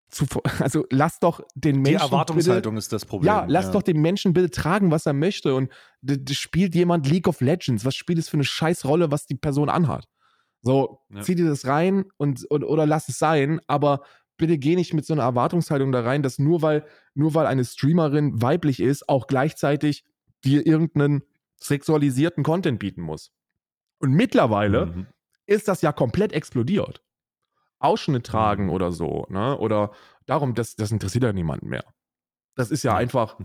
[0.09, 0.26] zu,
[0.59, 1.97] also lass doch den Menschen.
[1.97, 3.28] Die Erwartungshaltung bitte, ist das Problem.
[3.28, 3.71] Ja, lass ja.
[3.71, 5.55] doch den Menschen bitte tragen, was er möchte.
[5.55, 5.71] Und
[6.30, 7.86] spielt jemand League of Legends.
[7.86, 10.09] Was spielt es für eine Scheißrolle, was die Person anhat?
[10.66, 11.22] So, ja.
[11.22, 14.01] zieh dir das rein und, und, oder lass es sein, aber
[14.36, 17.63] bitte geh nicht mit so einer Erwartungshaltung da rein, dass nur weil, nur weil eine
[17.63, 20.03] Streamerin weiblich ist, auch gleichzeitig
[20.43, 21.22] dir irgendeinen
[21.57, 23.32] sexualisierten Content bieten muss.
[23.99, 25.07] Und mittlerweile mhm.
[25.45, 27.03] ist das ja komplett explodiert.
[27.78, 28.72] Ausschnitt tragen mhm.
[28.72, 29.55] oder so, ne?
[29.59, 29.91] Oder
[30.26, 31.86] darum, das, das interessiert ja niemanden mehr.
[32.55, 33.38] Das ist ja, ja einfach,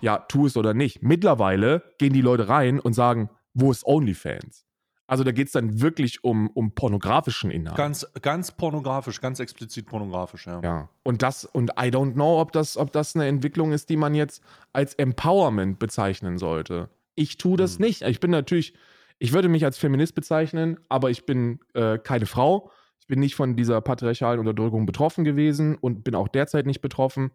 [0.00, 1.02] ja, tu es oder nicht.
[1.02, 4.64] Mittlerweile gehen die Leute rein und sagen, wo ist OnlyFans?
[5.12, 7.76] Also da geht es dann wirklich um, um pornografischen Inhalt.
[7.76, 10.62] Ganz, ganz pornografisch, ganz explizit pornografisch, ja.
[10.62, 10.88] Ja.
[11.02, 14.14] Und das, und I don't know, ob das, ob das eine Entwicklung ist, die man
[14.14, 14.42] jetzt
[14.72, 16.88] als Empowerment bezeichnen sollte.
[17.14, 17.84] Ich tue das hm.
[17.84, 18.00] nicht.
[18.00, 18.72] Ich bin natürlich,
[19.18, 22.70] ich würde mich als Feminist bezeichnen, aber ich bin äh, keine Frau.
[22.98, 27.32] Ich bin nicht von dieser patriarchalen Unterdrückung betroffen gewesen und bin auch derzeit nicht betroffen,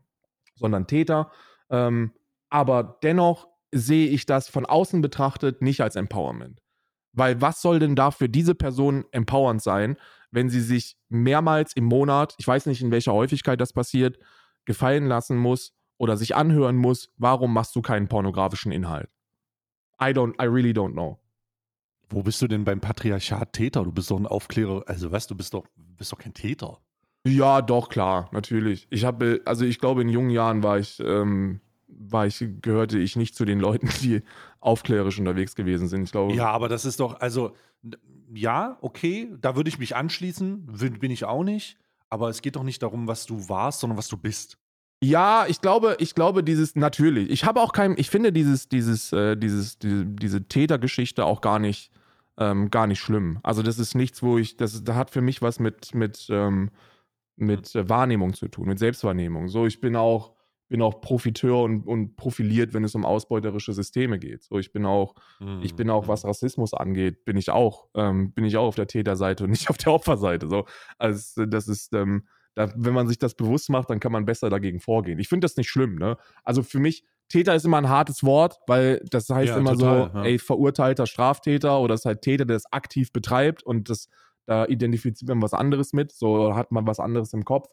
[0.55, 1.29] sondern Täter.
[1.69, 2.11] Ähm,
[2.49, 6.59] aber dennoch sehe ich das von außen betrachtet nicht als Empowerment.
[7.17, 9.97] Weil was soll denn da für diese Person empowernd sein,
[10.29, 14.19] wenn sie sich mehrmals im Monat, ich weiß nicht in welcher Häufigkeit das passiert,
[14.65, 19.09] gefallen lassen muss oder sich anhören muss, warum machst du keinen pornografischen Inhalt?
[19.99, 21.19] I don't, I really don't know.
[22.09, 23.83] Wo bist du denn beim Patriarchat Täter?
[23.83, 24.83] Du bist doch ein Aufklärer.
[24.85, 26.79] Also, weißt du, bist doch, bist doch kein Täter.
[27.25, 28.85] Ja, doch, klar, natürlich.
[28.91, 33.15] Ich habe, also ich glaube, in jungen Jahren war ich, ähm, war ich, gehörte ich
[33.15, 34.21] nicht zu den Leuten, die
[34.67, 36.03] aufklärerisch unterwegs gewesen sind.
[36.03, 36.33] Ich glaube.
[36.33, 37.53] Ja, aber das ist doch, also,
[38.33, 40.67] ja, okay, da würde ich mich anschließen,
[40.99, 41.77] bin ich auch nicht.
[42.09, 44.57] Aber es geht doch nicht darum, was du warst, sondern was du bist.
[45.03, 47.29] Ja, ich glaube, ich glaube, dieses natürlich.
[47.29, 51.59] Ich habe auch kein, ich finde dieses, dieses, äh, dieses, diese, diese Tätergeschichte auch gar
[51.59, 51.91] nicht,
[52.37, 53.39] ähm, gar nicht schlimm.
[53.43, 56.71] Also das ist nichts, wo ich, das, das hat für mich was mit, mit, ähm,
[57.35, 59.49] mit äh, Wahrnehmung zu tun, mit Selbstwahrnehmung.
[59.49, 60.33] So, ich bin auch,
[60.67, 64.43] bin auch Profiteur und, und profiliert, wenn es um ausbeuterische Systeme geht.
[64.43, 65.61] So, ich bin auch, mhm.
[65.63, 66.25] ich bin auch, was.
[66.25, 69.77] Rassismus angeht, bin ich auch, ähm, bin ich auch auf der Täterseite und nicht auf
[69.77, 70.47] der Opferseite.
[70.47, 70.65] So,
[70.97, 74.49] also das ist, ähm, da, wenn man sich das bewusst macht, dann kann man besser
[74.49, 75.19] dagegen vorgehen.
[75.19, 76.17] Ich finde das nicht schlimm, ne?
[76.43, 80.11] Also für mich, Täter ist immer ein hartes Wort, weil das heißt ja, immer total,
[80.11, 80.23] so, ja.
[80.23, 84.09] ey, verurteilter Straftäter oder es ist halt Täter, der es aktiv betreibt und das,
[84.45, 87.67] da identifiziert man was anderes mit, so hat man was anderes im Kopf.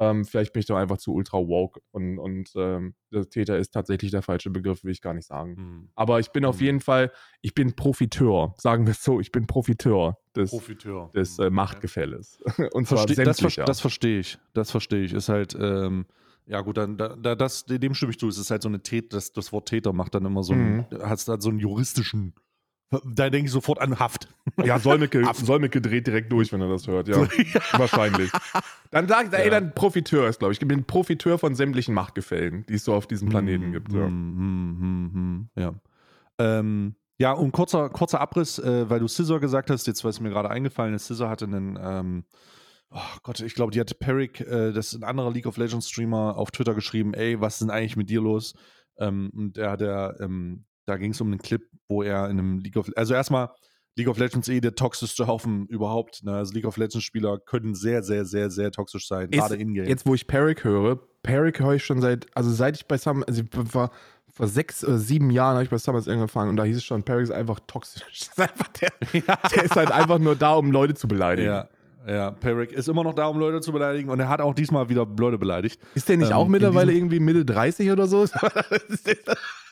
[0.00, 3.74] Ähm, vielleicht bin ich doch einfach zu ultra woke und, und ähm, der Täter ist
[3.74, 5.56] tatsächlich der falsche Begriff, will ich gar nicht sagen.
[5.56, 5.88] Hm.
[5.96, 6.50] Aber ich bin hm.
[6.50, 11.10] auf jeden Fall, ich bin Profiteur, sagen wir es so, ich bin Profiteur des, Profiteur.
[11.14, 12.38] des äh, Machtgefälles.
[12.72, 15.12] und zwar Verste das, ver das verstehe ich, das verstehe ich.
[15.12, 16.06] Ist halt, ähm,
[16.46, 18.28] ja gut, dann da, das, dem stimme ich zu.
[18.28, 20.86] Es ist halt so eine Täter, das, das Wort Täter macht dann immer so einen,
[20.90, 21.02] mhm.
[21.02, 22.34] halt so einen juristischen
[22.90, 24.28] da denke ich sofort an Haft.
[24.64, 27.08] Ja, Solmecke, Solmecke dreht direkt durch, wenn er das hört.
[27.08, 27.16] Ja,
[27.72, 28.30] wahrscheinlich.
[28.90, 30.60] Dann sagt er, ey, dann Profiteur ist, glaube ich.
[30.60, 33.92] Ich bin Profiteur von sämtlichen Machtgefällen, die es so auf diesem Planeten mm, gibt.
[33.92, 34.08] Ja.
[34.08, 35.74] Mm, mm, ja.
[36.38, 40.30] Ähm, ja, und kurzer, kurzer Abriss, äh, weil du Scissor gesagt hast, jetzt was mir
[40.30, 42.24] gerade eingefallen ist, Scissor hatte einen, ähm,
[42.90, 45.90] oh Gott, ich glaube, die hatte Peric, äh, das ist ein anderer League of Legends
[45.90, 48.54] Streamer, auf Twitter geschrieben, ey, was ist denn eigentlich mit dir los?
[48.98, 52.38] Ähm, und der hat ja ähm, da ging es um einen Clip, wo er in
[52.38, 53.50] einem League of also erstmal
[53.96, 56.22] League of Legends eh der toxischste Haufen überhaupt.
[56.22, 56.32] Ne?
[56.32, 59.86] Also League of Legends Spieler können sehr, sehr, sehr, sehr toxisch sein, gerade in-game.
[59.86, 63.26] Jetzt, wo ich Peric höre, Peric höre ich schon seit, also seit ich bei Summer,
[63.26, 63.90] also war
[64.32, 67.02] vor sechs oder sieben Jahren habe ich bei Summers angefangen und da hieß es schon,
[67.02, 68.02] Peric ist einfach toxisch.
[68.12, 69.36] Ist einfach der, ja.
[69.54, 71.48] der ist halt einfach nur da, um Leute zu beleidigen.
[71.48, 71.68] Ja.
[72.06, 74.88] Ja, Peric ist immer noch da, um Leute zu beleidigen und er hat auch diesmal
[74.88, 75.78] wieder Leute beleidigt.
[75.94, 78.24] Ist der nicht ähm, auch mittlerweile irgendwie Mitte 30 oder so?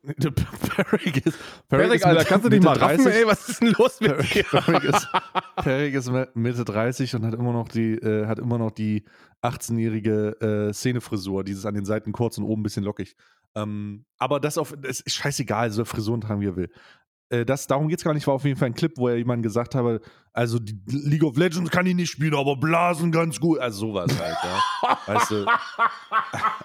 [0.76, 1.38] Peric ist,
[1.68, 3.26] Peric, Alter, kannst du dich mal 30, raffen, ey?
[3.26, 4.44] Was ist denn los mit dir?
[4.44, 5.08] Peric ist,
[5.56, 9.04] Peric ist Mitte 30 und hat immer noch die, äh, hat immer noch die
[9.42, 13.16] 18-jährige äh, Szenefrisur, dieses an den Seiten kurz und oben ein bisschen lockig.
[13.56, 16.70] Ähm, aber das, auf, das ist scheißegal, so Frisuren tragen, wie er will.
[17.30, 19.16] Äh, das, darum geht es gar nicht, war auf jeden Fall ein Clip, wo er
[19.16, 20.00] jemand gesagt habe,
[20.32, 23.58] also die League of Legends kann ich nicht spielen, aber Blasen ganz gut.
[23.58, 24.98] Also sowas halt, ja.
[25.06, 25.46] weißt du?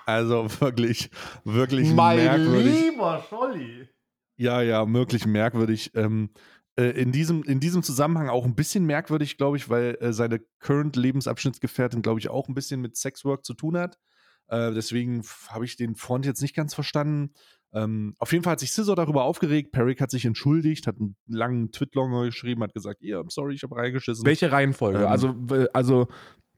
[0.05, 1.09] Also wirklich,
[1.43, 2.91] wirklich mein merkwürdig.
[2.91, 3.89] lieber Scholli.
[4.37, 5.91] Ja, ja, wirklich merkwürdig.
[5.95, 6.29] Ähm,
[6.75, 10.39] äh, in, diesem, in diesem Zusammenhang auch ein bisschen merkwürdig, glaube ich, weil äh, seine
[10.59, 13.99] current Lebensabschnittsgefährtin, glaube ich, auch ein bisschen mit Sexwork zu tun hat.
[14.47, 17.33] Äh, deswegen habe ich den Front jetzt nicht ganz verstanden.
[17.73, 19.71] Ähm, auf jeden Fall hat sich Scissor darüber aufgeregt.
[19.71, 23.55] Peric hat sich entschuldigt, hat einen langen Twitlonger geschrieben, hat gesagt, ja, yeah, I'm sorry,
[23.55, 24.25] ich habe reingeschissen.
[24.25, 24.99] Welche Reihenfolge?
[24.99, 25.35] Ähm, also,
[25.73, 26.07] also,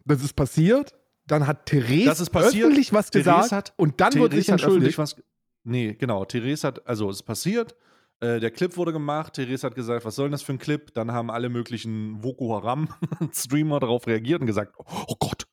[0.03, 0.93] das ist passiert,
[1.25, 4.97] dann hat Therese öffentlich was gesagt hat, und dann Therese wurde sich entschuldigt.
[4.97, 5.15] Was,
[5.63, 7.75] nee, genau, Therese hat, also es ist passiert,
[8.19, 10.93] äh, der Clip wurde gemacht, Therese hat gesagt, was soll denn das für ein Clip?
[10.93, 12.89] Dann haben alle möglichen Voko Haram
[13.31, 15.44] Streamer darauf reagiert und gesagt, oh Gott,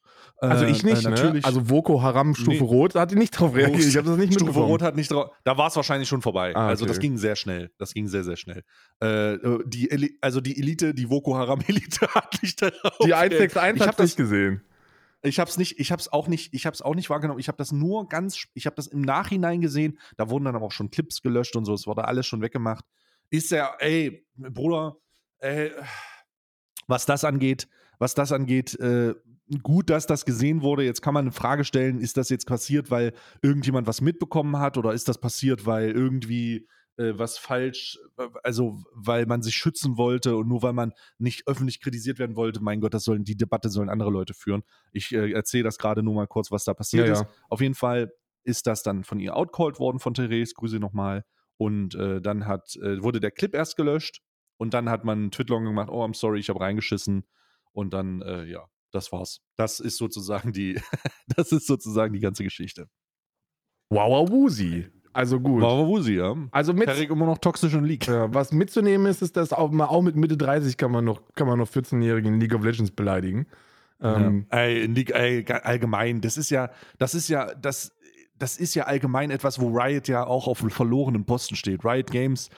[0.51, 1.43] also ich äh, nicht, äh, natürlich.
[1.43, 1.45] Ne?
[1.45, 2.59] Also Voko Haram Stufe nee.
[2.59, 3.87] Rot hat nicht drauf reagiert.
[3.87, 5.31] Ich habe das nicht Stufe Rot hat nicht drauf.
[5.45, 6.55] Da war es wahrscheinlich schon vorbei.
[6.55, 6.71] Ah, also okay.
[6.71, 7.71] Also das ging sehr schnell.
[7.79, 8.65] Das ging sehr, sehr schnell.
[9.01, 12.99] Äh, die, also die Elite, die Voko Haram Elite hat nicht darauf.
[13.05, 14.63] Die 161 hat nicht gesehen.
[15.25, 17.39] Ich habe es nicht, ich habe es auch nicht, ich habe es auch nicht wahrgenommen.
[17.39, 19.99] Ich habe das nur ganz, ich habe das im Nachhinein gesehen.
[20.17, 21.75] Da wurden dann aber auch schon Clips gelöscht und so.
[21.75, 22.85] Es wurde alles schon weggemacht.
[23.31, 24.97] Ist ja, ey, Bruder,
[25.39, 25.71] ey,
[26.89, 27.69] was das angeht,
[27.99, 29.15] was das angeht, äh,
[29.59, 30.85] gut, dass das gesehen wurde.
[30.85, 34.77] Jetzt kann man eine Frage stellen, ist das jetzt passiert, weil irgendjemand was mitbekommen hat
[34.79, 37.99] oder ist das passiert, weil irgendwie äh, was falsch,
[38.43, 42.63] also weil man sich schützen wollte und nur weil man nicht öffentlich kritisiert werden wollte,
[42.63, 44.63] mein Gott, das sollen die Debatte sollen andere Leute führen.
[44.93, 47.23] Ich äh, erzähle das gerade nur mal kurz, was da passiert ja, ist.
[47.23, 47.29] Ja.
[47.49, 48.13] Auf jeden Fall
[48.45, 51.25] ist das dann von ihr outcalled worden von Therese, Grüße nochmal.
[51.57, 54.21] Und äh, dann hat, äh, wurde der Clip erst gelöscht
[54.57, 57.25] und dann hat man einen Twitlong gemacht, oh, I'm sorry, ich habe reingeschissen.
[57.73, 59.41] Und dann, äh, ja, das war's.
[59.57, 60.81] Das ist sozusagen die,
[61.37, 62.89] das ist sozusagen die ganze Geschichte.
[63.91, 64.87] Wowawusi.
[65.13, 65.63] Also gut.
[65.63, 66.35] Wowawusi, ja.
[66.51, 68.07] Also mit, Herrig immer noch toxisch und League.
[68.07, 71.47] Ja, was mitzunehmen ist, ist, dass auch, auch mit Mitte 30 kann man noch, kann
[71.47, 73.47] man noch 14-Jährigen in League of Legends beleidigen.
[74.01, 74.59] Ähm, ja.
[74.59, 77.93] ey, in League, ey, allgemein, das ist ja, das ist ja, das,
[78.39, 81.85] das ist ja allgemein etwas, wo Riot ja auch auf einem verlorenen Posten steht.
[81.85, 82.49] Riot Games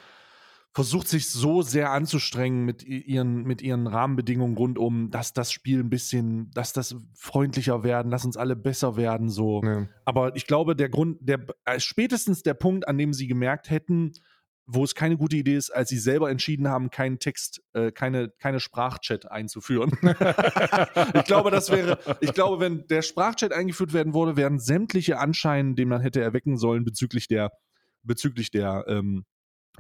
[0.75, 5.89] versucht sich so sehr anzustrengen mit ihren, mit ihren Rahmenbedingungen rundum, dass das Spiel ein
[5.89, 9.63] bisschen, dass das freundlicher werden, dass uns alle besser werden, so.
[9.63, 9.87] Ja.
[10.05, 14.15] Aber ich glaube, der Grund, der äh, spätestens der Punkt, an dem sie gemerkt hätten,
[14.67, 18.31] wo es keine gute Idee ist, als sie selber entschieden haben, keinen Text, äh, keine,
[18.41, 19.93] keine Sprachchat einzuführen.
[21.15, 25.77] ich glaube, das wäre, ich glaube, wenn der Sprachchat eingeführt werden würde, wären sämtliche Anschein,
[25.77, 27.53] den man hätte erwecken sollen bezüglich der,
[28.03, 29.25] bezüglich der ähm,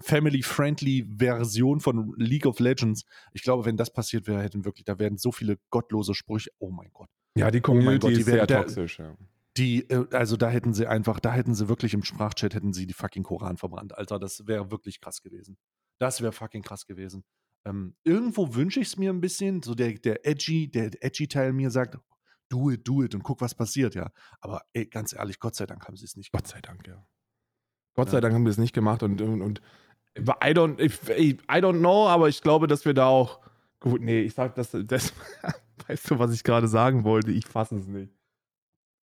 [0.00, 3.04] family-friendly Version von League of Legends.
[3.32, 6.50] Ich glaube, wenn das passiert wäre, hätten wirklich, da werden so viele gottlose Sprüche.
[6.58, 7.08] Oh mein Gott.
[7.36, 8.98] Ja, die Community Gott, die ist sehr toxisch.
[8.98, 9.16] Ja.
[9.56, 12.86] Die, äh, also da hätten sie einfach, da hätten sie wirklich im Sprachchat hätten sie
[12.86, 13.96] die fucking Koran verbrannt.
[13.96, 15.56] Alter, das wäre wirklich krass gewesen.
[15.98, 17.24] Das wäre fucking krass gewesen.
[17.64, 21.52] Ähm, irgendwo wünsche ich es mir ein bisschen, so der, der edgy, der edgy Teil
[21.52, 21.98] mir sagt,
[22.48, 24.10] do it, do it und guck, was passiert, ja.
[24.40, 27.06] Aber ey, ganz ehrlich, Gott sei Dank haben sie es nicht Gott sei Dank, ja.
[27.94, 29.62] Gott sei Dank haben wir es nicht gemacht und, und, und
[30.18, 33.40] I don't, I don't know, aber ich glaube, dass wir da auch.
[33.80, 35.12] Gut, nee, ich sag das, das
[35.88, 37.30] weißt du, was ich gerade sagen wollte?
[37.32, 38.12] Ich fasse es nicht.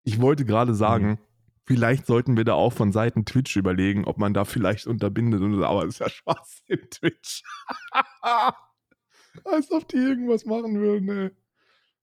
[0.03, 1.17] Ich wollte gerade sagen, Mhm.
[1.65, 5.61] vielleicht sollten wir da auch von Seiten Twitch überlegen, ob man da vielleicht unterbindet und
[5.63, 7.43] aber es ist ja Schwachsinn, Twitch.
[9.45, 11.31] Als ob die irgendwas machen würden, ey.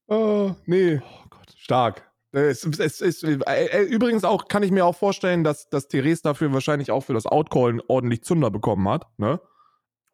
[0.07, 0.99] Oh, nee.
[1.03, 1.55] Oh Gott.
[1.57, 2.08] Stark.
[2.33, 6.23] Es, es, es, äh, äh, übrigens auch kann ich mir auch vorstellen, dass, dass Therese
[6.23, 9.07] dafür wahrscheinlich auch für das Outcallen ordentlich Zunder bekommen hat.
[9.17, 9.41] Ne?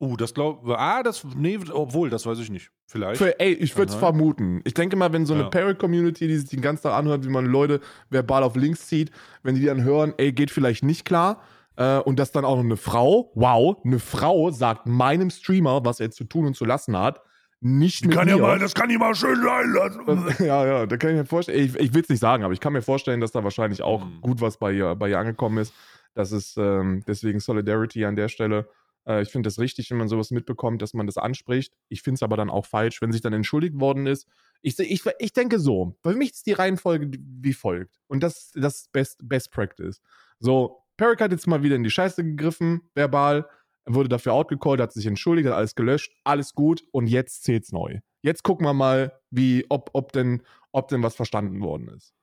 [0.01, 1.25] Uh, das glaube Ah, das.
[1.37, 2.71] Nee, obwohl, das weiß ich nicht.
[2.87, 3.19] Vielleicht.
[3.19, 4.61] Für, ey, ich würde es vermuten.
[4.65, 5.49] Ich denke mal, wenn so eine Ja.
[5.49, 9.11] Parrot-Community, die sich den ganzen Tag anhört, wie man Leute verbal auf Links zieht,
[9.43, 11.43] wenn die dann hören, ey, geht vielleicht nicht klar.
[11.77, 15.99] Äh, und dass dann auch noch eine Frau, wow, eine Frau sagt meinem Streamer, was
[16.01, 17.21] er zu tun und zu lassen hat,
[17.65, 18.59] nicht mit mir.
[18.59, 20.35] das kann ich mal schön sein lassen.
[20.45, 22.61] Ja, ja, da kann ich mir vorstellen, ich, ich will es nicht sagen, aber ich
[22.61, 24.21] kann mir vorstellen, dass da wahrscheinlich auch Mhm.
[24.21, 25.73] gut was bei ihr, bei ihr angekommen ist.
[26.15, 28.69] Das ist ähm, deswegen Solidarity an der Stelle.
[29.07, 31.73] Äh, ich finde das richtig, wenn man sowas mitbekommt, dass man das anspricht.
[31.89, 34.29] Ich finde es aber dann auch falsch, wenn sich dann entschuldigt worden ist.
[34.63, 37.97] Ich, ich, ich denke so, bei mich ist die Reihenfolge wie folgt.
[38.07, 40.01] Und das das ist Best, Best Practice.
[40.39, 43.49] So, Peric hat jetzt mal wieder in die Scheiße gegriffen, verbal.
[43.87, 47.73] Er wurde dafür outgecallt, hat sich entschuldigt, hat alles gelöscht, alles gut und jetzt zählt's
[47.73, 48.01] neu.
[48.23, 52.15] Jetzt gucken wir mal, wie, ob, ob, denn, ob denn was verstanden worden ist.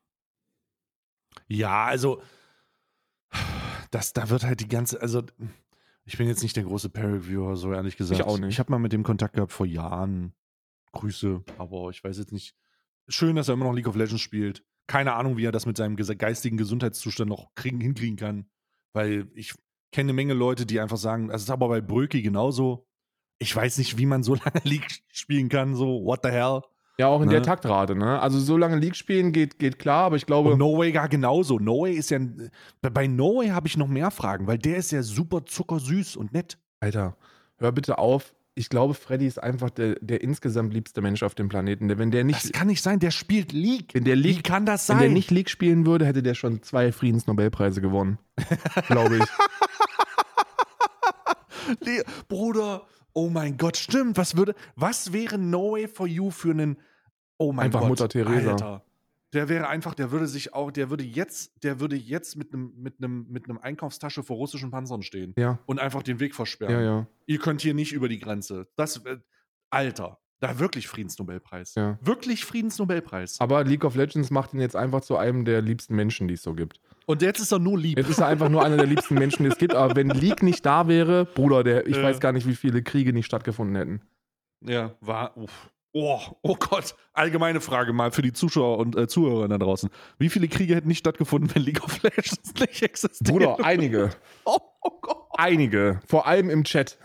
[1.47, 2.21] Ja, also
[3.91, 5.21] das, da wird halt die ganze, also
[6.05, 8.19] ich bin jetzt nicht der große Perry-Viewer, so ehrlich gesagt.
[8.19, 8.49] Ich auch nicht.
[8.49, 10.33] Ich habe mal mit dem Kontakt gehabt vor Jahren.
[10.93, 12.55] Grüße, aber ich weiß jetzt nicht.
[13.07, 14.65] Schön, dass er immer noch League of Legends spielt.
[14.87, 18.49] Keine Ahnung, wie er das mit seinem geistigen Gesundheitszustand noch kriegen, hinkriegen kann.
[18.93, 19.53] Weil ich
[19.91, 22.85] kenne eine Menge Leute, die einfach sagen, das ist aber bei Bröki genauso.
[23.39, 26.61] Ich weiß nicht, wie man so lange League spielen kann, so, what the hell?
[26.97, 27.45] Ja, auch in der Ne?
[27.45, 28.19] Taktrate, ne?
[28.21, 30.51] Also so lange League spielen geht, geht klar, aber ich glaube.
[30.51, 31.57] Und No Way gar genauso.
[31.57, 32.19] No Way ist ja.
[32.81, 36.31] Bei, No Way habe ich noch mehr Fragen, weil der ist ja super zuckersüß und
[36.33, 36.59] nett.
[36.79, 37.17] Alter,
[37.57, 38.35] hör bitte auf.
[38.53, 41.87] Ich glaube, Freddy ist einfach der, der insgesamt liebste Mensch auf dem Planeten.
[41.87, 43.95] Der, wenn der Das nicht, kann nicht sein, der spielt League.
[43.95, 45.03] wenn der Wie League, kann das wenn sein?
[45.05, 48.19] der nicht League spielen würde, hätte der schon zwei Friedensnobelpreise gewonnen.
[48.87, 49.23] glaube ich.
[51.79, 54.17] Le Bruder, oh mein Gott, stimmt.
[54.17, 56.77] Was würde, was wäre No Way for You für einen,
[57.37, 57.89] oh mein Einfach Gott.
[57.89, 58.51] Mutter Teresa.
[58.51, 58.85] Alter.
[59.33, 62.73] Der wäre einfach, der würde sich auch, der würde jetzt, der würde jetzt mit einem,
[62.75, 66.73] mit einem, mit einem Einkaufstasche vor russischen Panzern stehen Ja, und einfach den Weg versperren.
[66.75, 67.07] ja, ja.
[67.27, 68.67] Ihr könnt hier nicht über die Grenze.
[68.75, 69.19] Das, äh,
[69.69, 71.75] Alter, da wirklich Friedensnobelpreis.
[71.75, 71.97] Ja.
[72.01, 73.39] Wirklich Friedensnobelpreis.
[73.39, 76.43] Aber League of Legends macht ihn jetzt einfach zu einem der liebsten Menschen, die es
[76.43, 76.81] so gibt.
[77.05, 77.97] Und jetzt ist er nur lieb.
[77.97, 79.73] Jetzt ist er einfach nur einer der liebsten Menschen, die es gibt.
[79.75, 82.03] Aber wenn League nicht da wäre, Bruder, der, ich Ja.
[82.03, 84.01] weiß gar nicht, wie viele Kriege nicht stattgefunden hätten.
[84.65, 85.35] Ja, war.
[85.37, 85.69] Uff.
[85.93, 86.95] Oh, oh Gott.
[87.13, 89.89] Allgemeine Frage mal für die Zuschauer und äh, Zuhörer da draußen.
[90.19, 93.29] Wie viele Kriege hätten nicht stattgefunden, wenn League of Legends nicht existiert?
[93.29, 94.11] Bruder, einige.
[94.45, 95.20] Oh, oh Gott.
[95.37, 95.99] Einige.
[96.07, 96.97] Vor allem im Chat.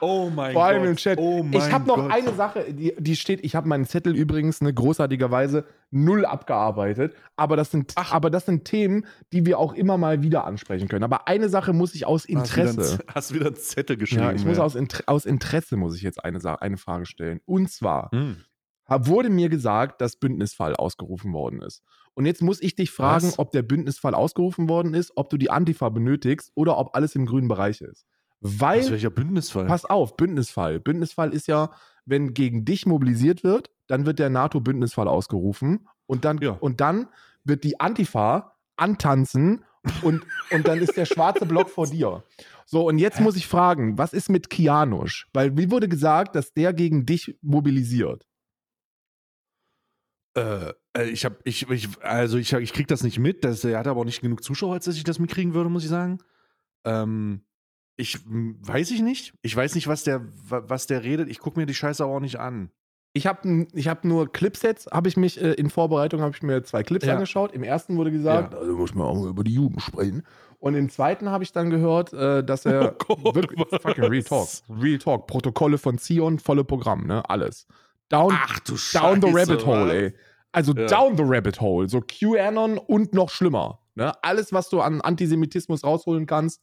[0.00, 0.90] Oh mein Vor allem Gott.
[0.90, 1.18] im Chat.
[1.18, 2.10] Oh mein ich habe noch Gott.
[2.12, 7.56] eine Sache, die, die steht, ich habe meinen Zettel übrigens eine großartigerweise null abgearbeitet, aber
[7.56, 8.12] das, sind, Ach.
[8.12, 11.04] aber das sind Themen, die wir auch immer mal wieder ansprechen können.
[11.04, 12.92] Aber eine Sache muss ich aus Hast wieder, Interesse.
[13.00, 14.22] einen, hast wieder einen Zettel geschrieben.
[14.24, 14.76] Ja, ich muss aus,
[15.06, 17.40] aus Interesse muss ich jetzt eine, eine Frage stellen.
[17.46, 18.36] Und zwar Hm.
[18.88, 21.82] wurde mir gesagt, dass Bündnisfall ausgerufen worden ist.
[22.16, 23.38] Und jetzt muss ich dich fragen, Was?
[23.38, 27.26] ob der Bündnisfall ausgerufen worden ist, ob du die Antifa benötigst oder ob alles im
[27.26, 28.06] grünen Bereich ist.
[28.40, 29.66] Weil Aus welcher Bündnisfall?
[29.66, 30.80] Pass auf, Bündnisfall.
[30.80, 31.70] Bündnisfall ist ja,
[32.06, 36.52] wenn gegen dich mobilisiert wird, dann wird der NATO-Bündnisfall ausgerufen und dann, Ja.
[36.52, 37.08] und dann
[37.44, 39.64] wird die Antifa antanzen
[40.02, 42.24] und, und dann ist der schwarze Block vor dir.
[42.64, 45.28] So, und jetzt muss ich fragen, was ist mit Kianusch?
[45.34, 48.26] Weil mir wurde gesagt, dass der gegen dich mobilisiert.
[50.36, 53.44] Äh, äh, ich habe, ich, ich, also ich, ich krieg das nicht mit.
[53.44, 55.82] Das, er hat aber auch nicht genug Zuschauer, als dass ich das mitkriegen würde, muss
[55.84, 56.18] ich sagen.
[56.84, 57.42] Ähm,
[57.96, 59.32] Ich hm, weiß ich nicht.
[59.42, 61.28] Ich weiß nicht, was der, wa- was der redet.
[61.30, 62.70] Ich gucke mir die Scheiße aber auch nicht an.
[63.14, 66.62] Ich habe ich hab nur Clipsets, habe ich mich äh, in Vorbereitung, habe ich mir
[66.64, 67.14] zwei Clips Ja.
[67.14, 67.52] angeschaut.
[67.54, 68.58] Im ersten wurde gesagt, Ja.
[68.58, 70.22] also muss man auch mal über die Jugend sprechen.
[70.58, 74.22] Und im zweiten habe ich dann gehört, äh, dass er Oh Gott, wirklich, fucking Real
[74.22, 77.66] Talk, Real Talk, Protokolle von Zion, volle Programm, ne, alles.
[78.08, 78.92] Down, Ach du Scheiße.
[79.02, 80.14] down the rabbit hole, ey.
[80.52, 80.86] Also Ja.
[80.86, 83.80] down the rabbit hole, so QAnon und noch schlimmer.
[83.94, 84.12] Ne?
[84.22, 86.62] Alles, was du an Antisemitismus rausholen kannst,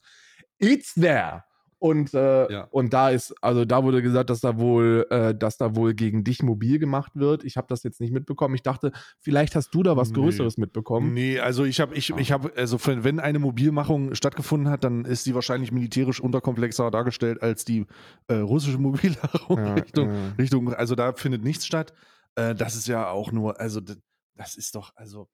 [0.59, 1.43] it's there.
[1.83, 2.67] Und, äh, Ja.
[2.71, 6.23] und da ist, also da wurde gesagt, dass da wohl, äh, dass da wohl gegen
[6.23, 7.43] dich mobil gemacht wird.
[7.43, 8.55] Ich habe das jetzt nicht mitbekommen.
[8.55, 10.15] Ich dachte, vielleicht hast du da was Nee.
[10.21, 11.13] Größeres mitbekommen.
[11.13, 15.25] Nee, also ich habe, ich, ich habe, also wenn eine Mobilmachung stattgefunden hat, dann ist
[15.25, 17.85] sie wahrscheinlich militärisch unterkomplexer dargestellt als die
[18.29, 20.09] äh, russische Mobilmachung Ja, Richtung.
[20.39, 21.91] Richtung, also da findet nichts statt.
[22.35, 25.27] Äh, das ist ja auch nur, also das ist doch, also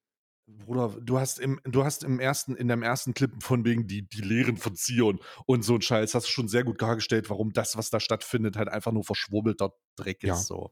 [0.57, 4.07] Bruder, du hast im, du hast im ersten, in deinem ersten Clip von wegen die,
[4.07, 7.53] die Lehren von Zion und so ein Scheiß, hast du schon sehr gut dargestellt, warum
[7.53, 10.33] das, was da stattfindet, halt einfach nur verschwurbelter Dreck Ja.
[10.33, 10.47] ist.
[10.47, 10.71] So.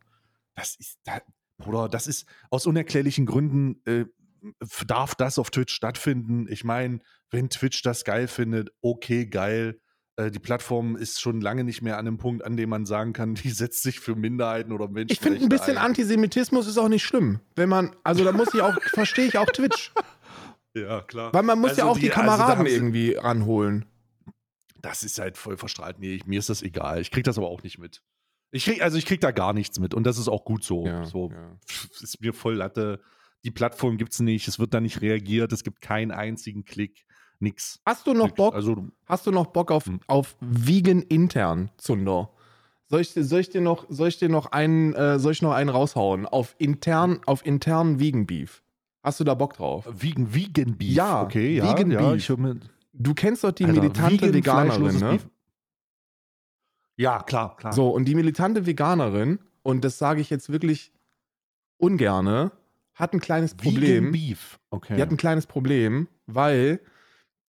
[0.56, 1.22] Das ist, da,
[1.58, 4.06] Bruder, das ist aus unerklärlichen Gründen äh,
[4.86, 6.48] darf das auf Twitch stattfinden.
[6.50, 7.00] Ich meine,
[7.30, 9.80] wenn Twitch das geil findet, okay, geil.
[10.18, 13.14] Äh, die Plattform ist schon lange nicht mehr an einem Punkt, an dem man sagen
[13.14, 15.14] kann, die setzt sich für Minderheiten oder Menschen.
[15.14, 17.40] Ich finde, ein bisschen Antisemitismus ist auch nicht schlimm.
[17.56, 19.94] Wenn man, also da muss ich auch, verstehe ich auch Twitch.
[20.76, 21.34] Ja, klar.
[21.34, 23.86] Weil man muss ja Also auch die, die- also Kameraden sie- irgendwie ranholen.
[24.82, 25.98] Das ist halt voll verstrahlt.
[26.00, 27.02] Nee, ich, mir ist das egal.
[27.02, 28.04] Ich krieg das aber auch nicht mit.
[28.52, 30.86] Ich krieg, also ich krieg da gar nichts mit und das ist auch gut so.
[31.04, 31.58] so ja.
[32.02, 33.02] ist mir voll Latte.
[33.44, 37.06] Die Plattform gibt's nicht, es wird da nicht reagiert, es gibt keinen einzigen Klick,
[37.40, 37.80] nix.
[37.86, 38.36] Hast du noch Nix.
[38.36, 40.00] Bock, Also hast du noch Bock auf, Hm.
[40.08, 42.30] auf Vegan intern, Zunder?
[42.90, 45.52] Soll ich, soll ich dir noch, soll ich dir noch einen, äh, soll ich noch
[45.52, 46.26] einen raushauen?
[46.26, 48.64] Auf intern, auf internen Vegan Beef.
[49.04, 49.88] Hast du da Bock drauf?
[49.92, 50.94] Vegan, Vegan Beef.
[50.94, 52.32] Ja, okay, ja, Vegan ja, Beef.
[52.94, 55.10] Du kennst doch die Alter, militante vegan, Veganerin, ne?
[55.12, 55.28] Beef.
[56.96, 57.74] Ja, klar, klar.
[57.74, 60.92] So, und die militante Veganerin, und das sage ich jetzt wirklich
[61.78, 62.52] ungerne,
[62.96, 64.06] hat ein kleines Problem.
[64.08, 64.60] Vegan Beef.
[64.72, 64.96] Okay.
[64.96, 66.80] Die hat ein kleines Problem, weil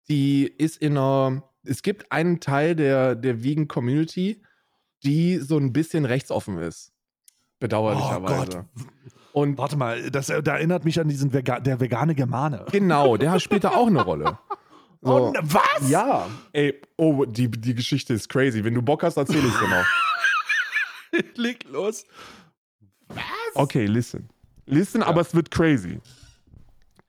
[0.08, 1.42] die ist in einer.
[1.64, 4.42] Es gibt einen Teil der, der Vegan Community,
[5.04, 6.92] die so ein bisschen rechtsoffen ist.
[7.60, 8.64] Bedauerlicherweise.
[9.32, 12.64] Und Oh Warte mal, das, äh, da erinnert mich an diesen Vega der vegane Germane.
[12.72, 14.38] genau, der hat später auch eine Rolle.
[15.02, 15.28] So.
[15.28, 15.88] Oh, was?
[15.90, 16.26] Ja.
[16.52, 18.64] Ey, oh, die, die Geschichte ist crazy.
[18.64, 19.86] Wenn du Bock hast, erzähle ich dir noch.
[21.36, 22.04] Leg los.
[23.54, 24.28] Okay, listen.
[24.66, 26.00] Listen, aber es wird crazy.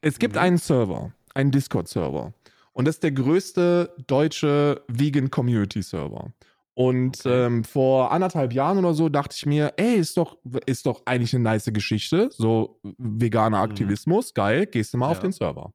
[0.01, 0.41] Es gibt Mhm.
[0.41, 2.33] einen Server, einen Discord-Server.
[2.74, 6.34] Und das ist der größte deutsche Vegan Community Server.
[6.76, 7.45] Und Okay.
[7.45, 11.34] ähm, vor anderthalb Jahren oder so dachte ich mir, ey, ist doch, ist doch eigentlich
[11.34, 12.30] eine nice Geschichte.
[12.32, 15.24] So veganer Aktivismus, geil, gehst du mal auf Mhm.
[15.24, 15.28] Ja.
[15.28, 15.74] den Server.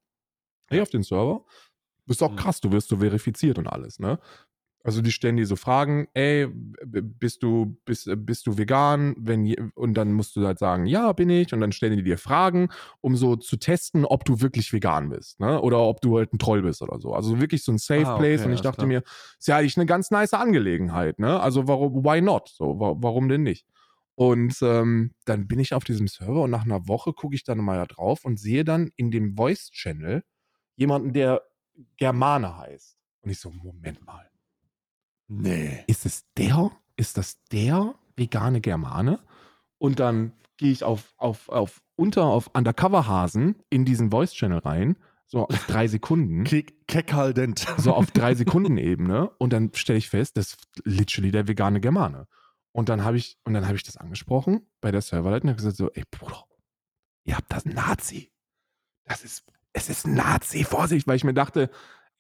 [0.70, 1.44] Geh auf den Server.
[2.06, 2.36] Bist auch Mhm.
[2.36, 4.18] krass, du wirst so verifiziert und alles, ne?
[4.86, 6.46] Also die stellen dir so Fragen, ey,
[6.84, 9.14] bist du, bist, bist du vegan?
[9.18, 11.54] Wenn, und dann musst du halt sagen, ja, bin ich.
[11.54, 12.68] Und dann stellen die dir Fragen,
[13.00, 15.58] um so zu testen, ob du wirklich vegan bist, ne?
[15.62, 17.14] Oder ob du halt ein Troll bist oder so.
[17.14, 18.40] Also wirklich so ein Safe Ah, Place.
[18.40, 18.88] okay, und ich dachte klar.
[18.88, 19.02] mir,
[19.38, 21.40] ist ja eigentlich eine ganz nice Angelegenheit, ne?
[21.40, 22.50] Also warum, why not?
[22.50, 23.66] So, wa warum denn nicht?
[24.16, 27.58] Und ähm, dann bin ich auf diesem Server und nach einer Woche gucke ich dann
[27.58, 30.22] mal da drauf und sehe dann in dem Voice-Channel
[30.76, 31.42] jemanden, der
[31.96, 32.98] Germane heißt.
[33.22, 34.28] Und ich so, Moment mal
[35.28, 35.84] Nee.
[35.86, 36.70] ist es der?
[36.96, 39.20] Ist das der vegane Germane?
[39.78, 44.96] Und dann gehe ich auf, auf, auf unter auf Undercover-Hasen in diesen Voice-Channel rein,
[45.26, 47.66] so auf drei Sekunden, Kick, Keckhaldent.
[47.78, 51.80] so auf drei Sekunden Ebene und dann stelle ich fest, das ist literally der vegane
[51.80, 52.26] Germane.
[52.72, 55.56] Und dann habe ich, und dann habe ich das angesprochen bei der Serverleitung und habe
[55.56, 56.44] gesagt so, ey Bruder,
[57.24, 58.32] ihr habt das Nazi.
[59.04, 61.70] Das ist, es ist ein Nazi, Vorsicht, weil ich mir dachte,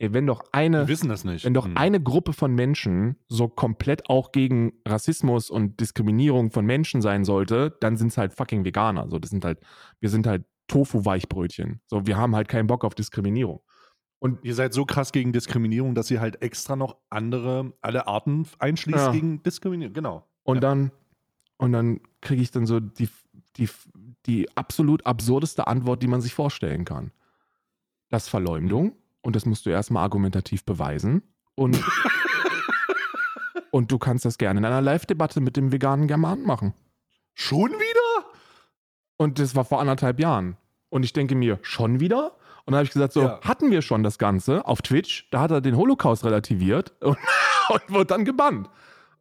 [0.00, 1.44] wenn doch eine, Wir wissen das nicht.
[1.44, 1.76] wenn doch Hm.
[1.76, 7.76] eine Gruppe von Menschen so komplett auch gegen Rassismus und Diskriminierung von Menschen sein sollte,
[7.80, 9.08] dann sind es halt fucking Veganer.
[9.08, 9.60] So, das sind halt,
[10.00, 11.80] wir sind halt Tofu-Weichbrötchen.
[11.86, 13.60] So, wir haben halt keinen Bock auf Diskriminierung.
[14.18, 18.46] Und Ihr seid so krass gegen Diskriminierung, dass ihr halt extra noch andere, alle Arten
[18.58, 19.12] einschließt Ja.
[19.12, 19.92] gegen Diskriminierung.
[19.92, 20.26] Genau.
[20.44, 20.60] Und Ja.
[20.60, 20.90] dann,
[21.58, 23.08] und dann kriege ich dann so die,
[23.56, 23.68] die,
[24.26, 27.12] die absolut absurdeste Antwort, die man sich vorstellen kann.
[28.10, 31.22] Das Verleumdung und das musst du erstmal argumentativ beweisen.
[31.54, 31.82] Und,
[33.70, 36.74] und du kannst das gerne in einer Live-Debatte mit dem veganen Germanen machen.
[37.34, 38.30] Schon wieder?
[39.16, 40.56] Und das war vor anderthalb Jahren.
[40.90, 42.32] Und ich denke mir, schon wieder?
[42.66, 43.40] Und dann habe ich gesagt, so, Ja.
[43.42, 45.28] hatten wir schon das Ganze auf Twitch.
[45.30, 47.18] Da hat er den Holocaust relativiert und,
[47.70, 48.68] und wurde dann gebannt.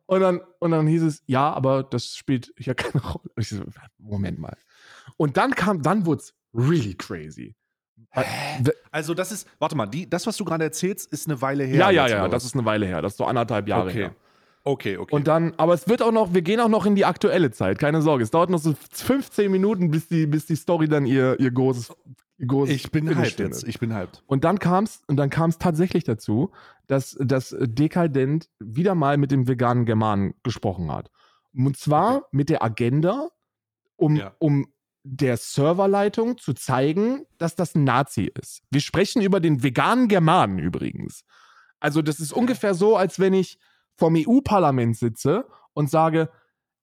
[0.06, 3.30] Und dann, und dann hieß es, ja, aber das spielt ja keine Rolle.
[3.36, 3.64] Und ich so,
[3.97, 4.58] Moment mal.
[5.18, 7.56] Und dann kam, dann wurde es really crazy.
[8.91, 11.78] Also das ist, warte mal, die, das, was du gerade erzählst, ist eine Weile her.
[11.78, 13.01] Ja, ja, ja, das ist eine Weile her.
[13.01, 13.97] Das ist so anderthalb Jahre okay.
[14.03, 14.16] her.
[14.66, 15.14] Okay, okay.
[15.14, 17.80] Und dann, aber es wird auch noch, wir gehen auch noch in die aktuelle Zeit,
[17.80, 18.24] keine Sorge.
[18.24, 21.93] Es dauert noch so 15 Minuten, bis die, bis die Story dann ihr, ihr großes,
[22.38, 23.68] ihr großes ich bin hyped jetzt.
[23.68, 24.24] Ich bin hyped.
[24.26, 26.51] Und dann kam es und dann kam es tatsächlich dazu,
[26.88, 31.11] dass das Dekadent wieder mal mit dem veganen Germanen gesprochen hat.
[31.53, 32.26] Und zwar Okay.
[32.32, 33.30] mit der Agenda,
[33.97, 34.34] um, Ja.
[34.39, 34.68] um
[35.04, 38.62] der Serverleitung zu zeigen, dass das ein Nazi ist.
[38.72, 41.24] Wir sprechen über den veganen Germanen übrigens.
[41.80, 43.60] Also das ist ungefähr so, als wenn ich
[43.95, 46.30] vom EU-Parlament sitze und sage,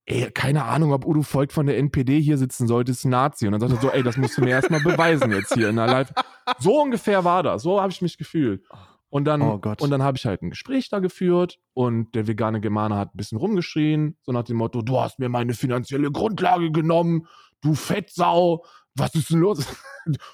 [0.05, 3.47] ey, keine Ahnung, ob Udo Volk von der NPD hier sitzen sollte, ist ein Nazi.
[3.47, 5.77] Und dann sagt er so, ey, das musst du mir erstmal beweisen jetzt hier in
[5.77, 6.13] der Live.
[6.59, 7.63] So ungefähr war das.
[7.63, 8.63] So habe ich mich gefühlt.
[9.09, 12.61] Und dann, Oh und dann habe ich halt ein Gespräch da geführt und der vegane
[12.61, 16.71] Germane hat ein bisschen rumgeschrien, so nach dem Motto, du hast mir meine finanzielle Grundlage
[16.71, 17.27] genommen,
[17.63, 19.65] du Fettsau, was ist denn los?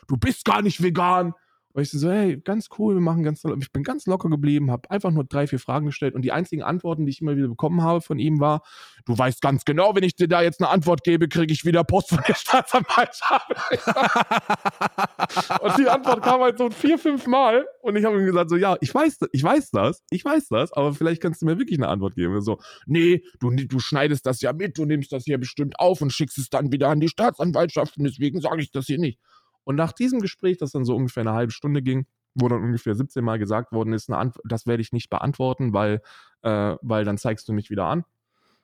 [0.07, 1.35] Du bist gar nicht vegan.
[1.77, 4.91] Und ich so, hey, ganz cool, wir machen ganz, ich bin ganz locker geblieben, habe
[4.91, 7.83] einfach nur drei, vier Fragen gestellt und die einzigen Antworten, die ich immer wieder bekommen
[7.83, 8.63] habe von ihm war,
[9.05, 11.85] du weißt ganz genau, wenn ich dir da jetzt eine Antwort gebe, kriege ich wieder
[11.85, 13.51] Post von der Staatsanwaltschaft.
[15.61, 18.57] und die Antwort kam halt so vier, fünf Mal und ich habe ihm gesagt so,
[18.57, 21.79] ja, ich weiß, ich weiß das, ich weiß das, aber vielleicht kannst du mir wirklich
[21.79, 22.37] eine Antwort geben.
[22.37, 26.01] Und so, nee, du, du schneidest das ja mit, du nimmst das hier bestimmt auf
[26.01, 29.21] und schickst es dann wieder an die Staatsanwaltschaft und deswegen sage ich das hier nicht.
[29.67, 32.07] Und nach diesem Gespräch, das dann so ungefähr eine halbe Stunde ging,
[32.37, 34.09] wo dann ungefähr 17 Mal gesagt worden ist,
[34.45, 36.03] das werde ich nicht beantworten, weil,
[36.43, 38.05] äh, weil dann zeigst du mich wieder an.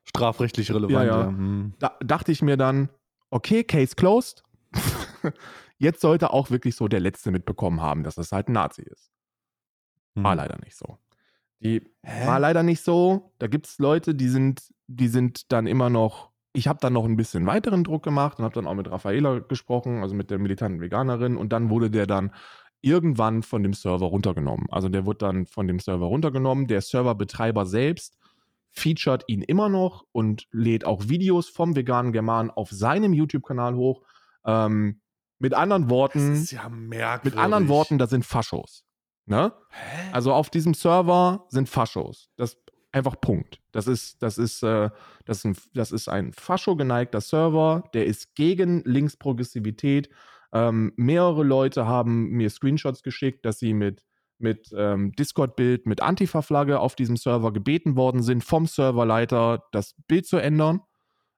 [0.05, 0.93] Strafrechtlich relevant.
[0.93, 1.27] Ja, ja.
[1.27, 1.75] Hm.
[1.81, 2.89] Da dachte ich mir dann,
[3.31, 4.45] okay, Case closed.
[5.79, 9.11] Jetzt sollte auch wirklich so der Letzte mitbekommen haben, dass das halt ein Nazi ist.
[10.15, 10.39] War Hm.
[10.39, 10.99] leider nicht so.
[11.59, 12.27] Die Hä?
[12.27, 13.33] war leider nicht so.
[13.39, 16.32] Da gibt es Leute, die sind, die sind dann immer noch.
[16.55, 19.39] Ich habe dann noch ein bisschen weiteren Druck gemacht und habe dann auch mit Raffaela
[19.41, 21.37] gesprochen, also mit der militanten Veganerin.
[21.37, 22.33] Und dann wurde der dann
[22.83, 24.67] irgendwann von dem Server runtergenommen.
[24.71, 26.67] Also der wurde dann von dem Server runtergenommen.
[26.67, 28.19] Der Serverbetreiber selbst
[28.71, 34.03] featured ihn immer noch und lädt auch Videos vom veganen German auf seinem YouTube-Kanal hoch.
[34.45, 35.01] Ähm,
[35.39, 37.35] mit anderen Das Worten, ist ja merkwürdig.
[37.37, 38.85] mit anderen Worten, das sind Faschos.
[39.27, 39.53] Ne?
[40.13, 42.31] Also auf diesem Server sind Faschos.
[42.37, 42.62] Das
[42.93, 43.61] einfach Punkt.
[43.73, 44.91] Das ist, das ist, äh,
[45.25, 50.11] das ist ein, das ist ein Fascho-geneigter Server, der ist gegen Linksprogressivität.
[50.53, 54.05] Ähm, mehrere Leute haben mir Screenshots geschickt, dass sie mit,
[54.39, 60.27] mit ähm, Discord-Bild, mit Antifa-Flagge auf diesem Server gebeten worden sind, vom Serverleiter das Bild
[60.27, 60.81] zu ändern.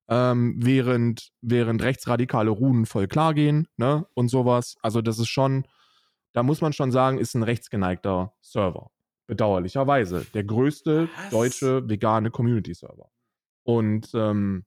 [0.06, 4.74] Ähm, während, während rechtsradikale Runen voll klar gehen, ne, und sowas.
[4.82, 5.64] Also, das ist schon,
[6.34, 8.90] da muss man schon sagen, ist ein rechtsgeneigter Server.
[9.26, 10.26] Bedauerlicherweise.
[10.34, 11.30] Der größte Was?
[11.30, 13.08] deutsche vegane Community-Server.
[13.64, 14.64] Und ähm,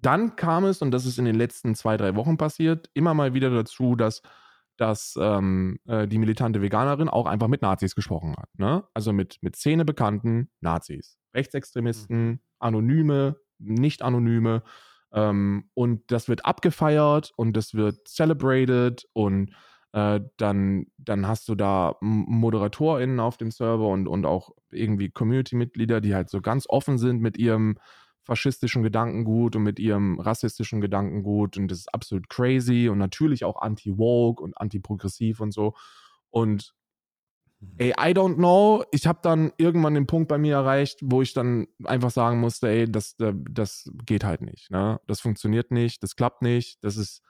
[0.00, 3.34] dann kam es, und das ist in den letzten zwei, drei Wochen passiert, immer mal
[3.34, 4.22] wieder dazu, dass,
[4.76, 8.48] dass ähm, äh, die militante Veganerin auch einfach mit Nazis gesprochen hat.
[8.58, 8.84] Ne?
[8.94, 11.18] Also mit, mit szenebekannten Nazis.
[11.34, 14.62] Rechtsextremisten, Anonyme, Nicht-Anonyme.
[15.12, 19.52] Ähm, und das wird abgefeiert und das wird celebrated und
[19.92, 26.00] äh, dann, dann hast du da ModeratorInnen auf dem Server und, und auch irgendwie Community-Mitglieder,
[26.00, 27.78] die halt so ganz offen sind mit ihrem
[28.24, 33.60] faschistischen Gedankengut und mit ihrem rassistischen Gedankengut und das ist absolut crazy und natürlich auch
[33.60, 35.74] anti-woke und anti-progressiv und so.
[36.30, 36.72] Und
[37.78, 38.84] ey, I don't know.
[38.92, 42.68] Ich habe dann irgendwann den Punkt bei mir erreicht, wo ich dann einfach sagen musste,
[42.68, 44.70] ey, das, das geht halt nicht.
[44.70, 45.00] Ne?
[45.06, 46.82] Das funktioniert nicht, das klappt nicht.
[46.82, 47.22] Das ist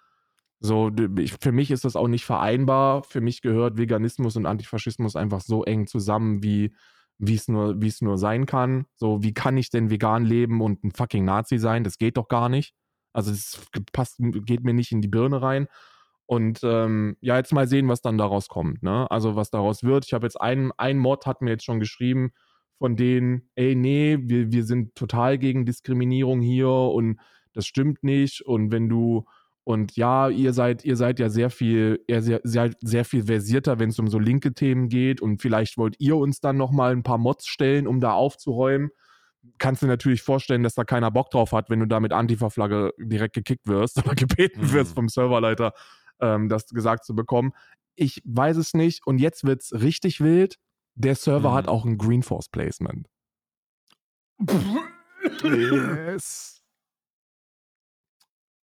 [0.65, 3.03] so, ich, für mich ist das auch nicht vereinbar.
[3.03, 6.73] Für mich gehört Veganismus und Antifaschismus einfach so eng zusammen, wie
[7.21, 8.87] es nur, es nur sein kann.
[8.95, 11.83] So, wie kann ich denn vegan leben und ein fucking Nazi sein?
[11.83, 12.75] Das geht doch gar nicht.
[13.13, 13.61] Also das
[13.93, 15.67] passt, geht mir nicht in die Birne rein.
[16.27, 18.85] Und ähm, ja, jetzt mal sehen, was dann daraus kommt.
[18.85, 19.11] Ne?
[19.11, 20.07] Also was daraus wird.
[20.07, 22.31] Ich habe jetzt einen, ein Mod hat mir jetzt schon geschrieben,
[22.79, 27.21] von denen, ey, nee, wir, wir sind total gegen Diskriminierung hier und
[27.53, 28.43] das stimmt nicht.
[28.43, 29.25] Und wenn du,
[29.65, 33.79] und ja, ihr seid, ihr seid ja sehr viel, ihr seid sehr, sehr viel versierter,
[33.79, 35.21] wenn es um so linke Themen geht.
[35.21, 38.91] Und vielleicht wollt ihr uns dann nochmal ein paar Mods stellen, um da aufzuräumen.
[39.59, 42.13] Kannst du dir natürlich vorstellen, dass da keiner Bock drauf hat, wenn du da mit
[42.13, 44.73] Antifa-Flagge direkt gekickt wirst oder gebeten Mhm.
[44.73, 45.73] wirst vom Serverleiter,
[46.21, 47.53] ähm, das gesagt zu bekommen.
[47.95, 49.07] Ich weiß es nicht.
[49.07, 50.57] Und jetzt wird's richtig wild.
[50.95, 51.55] Der Server Mhm.
[51.55, 53.07] hat auch ein Green Force Placement.
[55.45, 56.63] Yes.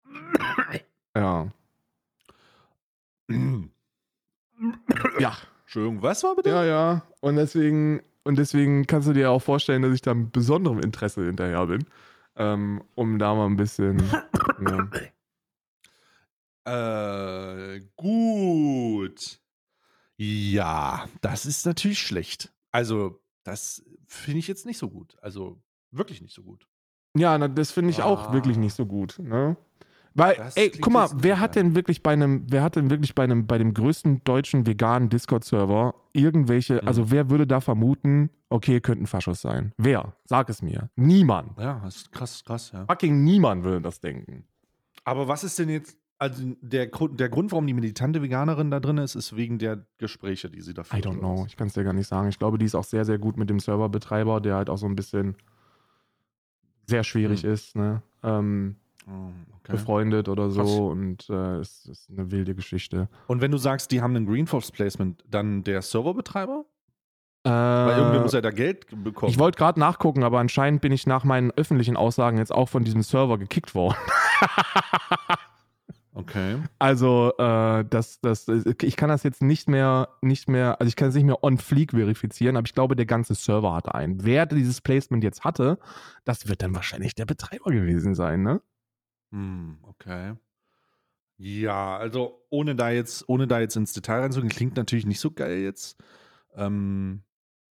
[1.15, 1.49] Ja.
[5.19, 5.37] Ja.
[5.61, 6.49] Entschuldigung, was war bitte?
[6.49, 7.03] Ja, ja.
[7.21, 11.23] Und deswegen, und deswegen kannst du dir auch vorstellen, dass ich da mit besonderem Interesse
[11.25, 11.85] hinterher bin.
[12.35, 14.01] Ähm, um da mal ein bisschen.
[16.65, 17.75] ja.
[17.75, 19.39] Äh, gut.
[20.17, 22.51] Ja, das ist natürlich schlecht.
[22.71, 25.17] Also, das finde ich jetzt nicht so gut.
[25.21, 25.61] Also,
[25.91, 26.67] wirklich nicht so gut.
[27.15, 28.59] Ja, na, das finde ich auch wirklich Ah.
[28.59, 29.55] nicht so gut, ne?
[30.15, 33.13] Weil, Das ey, guck mal, wer hat denn wirklich bei einem, wer hat denn wirklich
[33.15, 36.87] bei einem, bei dem größten deutschen veganen Discord-Server irgendwelche, Mhm.
[36.87, 39.71] also wer würde da vermuten, okay, könnten Faschos sein?
[39.77, 40.13] Wer?
[40.25, 40.89] Sag es mir.
[40.95, 41.57] Niemand.
[41.59, 42.85] Ja, das ist krass, krass, ja.
[42.87, 44.45] Fucking niemand würde das denken.
[45.03, 48.79] Aber was ist denn jetzt, also der Grund, der Grund, warum die militante Veganerin da
[48.81, 51.05] drin ist, ist wegen der Gespräche, die sie da I führt.
[51.05, 51.45] don't oder know.
[51.47, 52.27] Ich kann es dir gar nicht sagen.
[52.27, 54.85] Ich glaube, die ist auch sehr, sehr gut mit dem Serverbetreiber, der halt auch so
[54.87, 55.35] ein bisschen
[56.87, 57.53] sehr schwierig Hm.
[57.53, 58.01] ist, ne?
[58.23, 58.75] Ähm,
[59.57, 59.71] okay.
[59.71, 60.79] befreundet oder so Krass.
[60.79, 63.09] und äh, es ist eine wilde Geschichte.
[63.27, 66.65] Und wenn du sagst, die haben einen Greenforce Placement, dann der Serverbetreiber?
[67.43, 69.31] Weil irgendwer Äh, muss ja da Geld bekommen.
[69.31, 72.83] ich wollte gerade nachgucken, aber anscheinend bin ich nach meinen öffentlichen Aussagen jetzt auch von
[72.83, 73.95] diesem Server gekickt worden.
[76.13, 76.57] okay.
[76.79, 78.47] Also, äh, das, das,
[78.81, 81.57] ich kann das jetzt nicht mehr, nicht mehr, also ich kann es nicht mehr on
[81.57, 84.23] fleek verifizieren, aber ich glaube, der ganze Server hatte einen.
[84.25, 85.79] Wer dieses Placement jetzt hatte,
[86.25, 88.61] das wird dann wahrscheinlich der Betreiber gewesen sein, ne?
[89.31, 90.35] Hm, okay.
[91.37, 95.31] Ja, also ohne da jetzt, ohne da jetzt ins Detail reinzugehen, klingt natürlich nicht so
[95.31, 95.97] geil jetzt.
[96.53, 97.23] Ähm,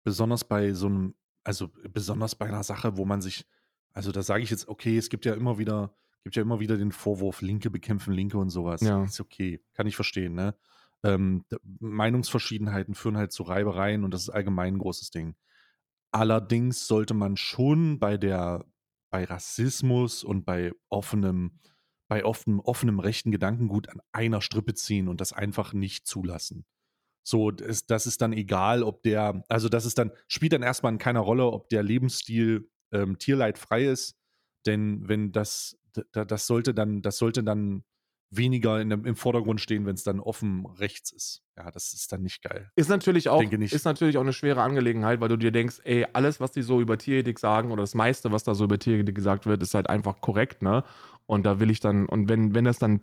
[0.02, 1.14] besonders bei so einem,
[1.44, 3.46] also besonders bei einer Sache, wo man sich,
[3.92, 6.76] also da sage ich jetzt, okay, es gibt ja immer wieder, gibt ja immer wieder
[6.76, 8.80] den Vorwurf, Linke bekämpfen Linke und sowas.
[8.80, 9.04] Ja.
[9.04, 10.56] Ist okay, kann ich verstehen, ne?
[11.04, 11.44] Ähm,
[11.80, 15.34] Meinungsverschiedenheiten führen halt zu Reibereien und das ist allgemein ein großes Ding.
[16.12, 18.64] Allerdings sollte man schon bei der,
[19.12, 21.60] bei Rassismus und bei offenem,
[22.08, 26.64] bei offenem, offenem rechten Gedankengut an einer Strippe ziehen und das einfach nicht zulassen.
[27.24, 30.92] So, das, das ist dann egal, ob der, also das ist dann, spielt dann erstmal
[30.92, 34.16] in keiner Rolle, ob der Lebensstil ähm, tierleidfrei ist,
[34.66, 35.78] denn wenn das,
[36.12, 37.84] da- das sollte dann, das sollte dann
[38.34, 41.42] weniger in, dem- im Vordergrund stehen, wenn es dann offen rechts ist.
[41.56, 42.70] Ja, das ist dann nicht geil.
[42.76, 46.40] Ist natürlich auch, ist natürlich auch eine schwere Angelegenheit, weil du dir denkst, ey, alles,
[46.40, 49.44] was die so über Tierethik sagen, oder das meiste, was da so über Tierethik gesagt
[49.44, 50.82] wird, ist halt einfach korrekt, ne?
[51.26, 53.00] Und da will ich dann, und wenn, wenn das dann ein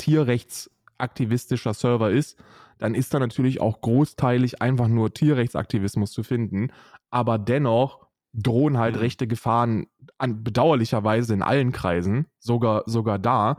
[0.98, 2.38] tierrechtsaktivistischer Server ist,
[2.78, 6.72] dann ist da natürlich auch großteilig einfach nur Tierrechtsaktivismus zu finden.
[7.10, 9.02] Aber dennoch drohen halt Mhm.
[9.02, 9.88] rechte Gefahren
[10.18, 13.58] an, bedauerlicherweise in allen Kreisen, sogar, sogar da.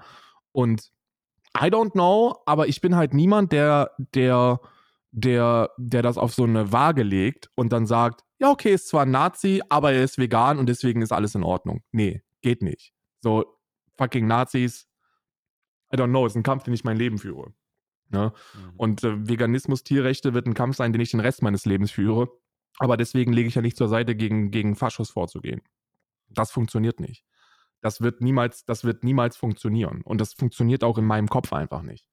[0.52, 0.90] Und
[1.56, 4.60] I don't know, aber ich bin halt niemand, der, der,
[5.10, 9.02] der, der das auf so eine Waage legt und dann sagt, ja, okay, ist zwar
[9.02, 11.82] ein Nazi, aber er ist vegan und deswegen ist alles in Ordnung.
[11.92, 12.92] Nee, geht nicht.
[13.20, 13.44] So,
[13.98, 14.88] fucking Nazis,
[15.92, 17.52] I don't know, ist ein Kampf, den ich mein Leben führe.
[18.08, 18.32] Ne?
[18.54, 18.72] Mhm.
[18.76, 22.28] Und äh, Veganismus, Tierrechte wird ein Kampf sein, den ich den Rest meines Lebens führe.
[22.78, 25.62] Aber deswegen lege ich ja nicht zur Seite, gegen, gegen Faschos vorzugehen.
[26.28, 27.24] Das funktioniert nicht.
[27.82, 30.02] Das wird niemals, das wird niemals funktionieren.
[30.02, 32.06] Und das funktioniert auch in meinem Kopf einfach nicht.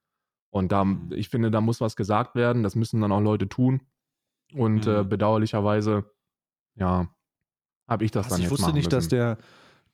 [0.50, 1.12] Und da, Mhm.
[1.14, 2.64] ich finde, da muss was gesagt werden.
[2.64, 3.82] Das müssen dann auch Leute tun.
[4.54, 4.92] Und Mhm.
[4.94, 6.10] äh, bedauerlicherweise,
[6.76, 7.14] ja,
[7.88, 9.38] habe ich das Was, dann ich jetzt wusste nicht, dass der.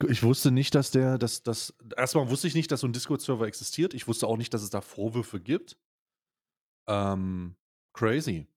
[0.09, 1.73] Ich wusste nicht, dass der, dass das.
[1.95, 3.93] Erstmal wusste ich nicht, dass so ein Discord-Server existiert.
[3.93, 5.77] Ich wusste auch nicht, dass es da Vorwürfe gibt.
[6.87, 7.55] Ähm,
[7.93, 8.47] crazy.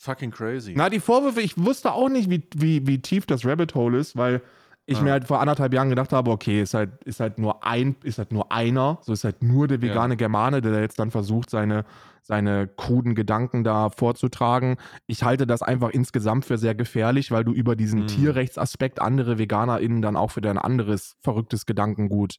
[0.00, 0.74] Fucking crazy.
[0.76, 4.16] Na, die Vorwürfe, ich wusste auch nicht, wie, wie, wie tief das Rabbit Hole ist,
[4.16, 4.42] weil
[4.90, 5.02] ich Ah.
[5.02, 8.16] mir halt vor anderthalb Jahren gedacht habe, okay, ist halt, ist halt nur ein, ist
[8.18, 11.84] halt nur einer, so ist halt nur der vegane Germane, der jetzt dann versucht, seine,
[12.22, 14.76] seine kruden Gedanken da vorzutragen.
[15.06, 18.06] Ich halte das einfach insgesamt für sehr gefährlich, weil du über diesen Mhm.
[18.06, 22.36] Tierrechtsaspekt andere VeganerInnen dann auch für dein anderes verrücktes Gedankengut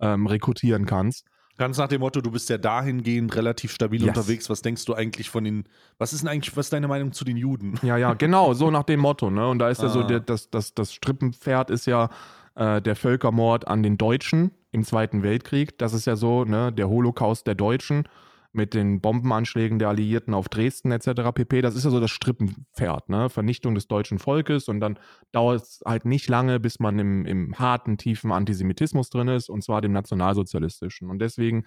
[0.00, 1.26] ähm, rekrutieren kannst.
[1.58, 4.08] Ganz nach dem Motto, du bist ja dahingehend relativ stabil Yes.
[4.16, 4.48] unterwegs.
[4.48, 5.64] Was denkst du eigentlich von den.
[5.98, 7.74] Was ist denn eigentlich, was ist deine Meinung zu den Juden?
[7.82, 9.46] Ja, ja, genau, so nach dem Motto, ne?
[9.48, 10.04] Und da ist ja so, Ah.
[10.04, 12.08] der, das, das, das Strippenpferd ist ja
[12.54, 15.76] äh, der Völkermord an den Deutschen im Zweiten Weltkrieg.
[15.78, 18.04] Das ist ja so, ne, der Holocaust der Deutschen
[18.52, 21.32] mit den Bombenanschlägen der Alliierten auf Dresden etc.
[21.34, 21.60] pp.
[21.60, 23.28] Das ist ja so das Strippenpferd, ne?
[23.28, 24.98] Vernichtung des deutschen Volkes und dann
[25.32, 29.62] dauert es halt nicht lange, bis man im, im harten, tiefen Antisemitismus drin ist, und
[29.62, 31.10] zwar dem nationalsozialistischen.
[31.10, 31.64] Und deswegen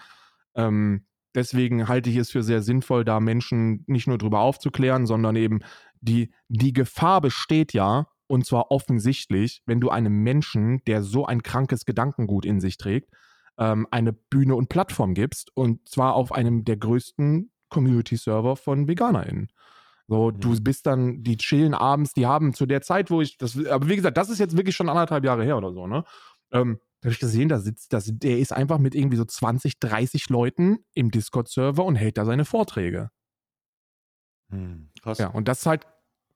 [0.56, 1.06] ähm,
[1.36, 5.60] deswegen halte ich es für sehr sinnvoll, da Menschen nicht nur drüber aufzuklären, sondern eben
[6.02, 11.44] die, die Gefahr besteht ja, und zwar offensichtlich, wenn du einem Menschen, der so ein
[11.44, 13.14] krankes Gedankengut in sich trägt,
[13.58, 19.50] ähm, eine Bühne und Plattform gibst, und zwar auf einem der größten Community-Server von VeganerInnen.
[20.08, 20.62] So, du Mhm.
[20.62, 23.96] bist dann, die chillen abends, die haben zu der Zeit, wo ich, das, aber wie
[23.96, 26.04] gesagt, das ist jetzt wirklich schon anderthalb Jahre her oder so, ne?
[26.52, 29.80] Ähm, da habe ich gesehen, da sitzt, das, der ist einfach mit irgendwie so 20,
[29.80, 33.10] 30 Leuten im Discord-Server und hält da seine Vorträge.
[34.50, 35.20] Hm, krass.
[35.20, 35.86] Ja, und das ist halt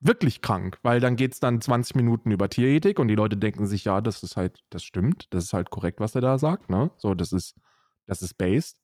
[0.05, 3.65] wirklich krank, weil dann geht es dann 20 Minuten über Tierethik und die Leute denken
[3.67, 6.69] sich, ja, das ist halt, das stimmt, das ist halt korrekt, was er da sagt,
[6.69, 6.91] ne?
[6.97, 7.55] So, das ist,
[8.05, 8.77] das ist based.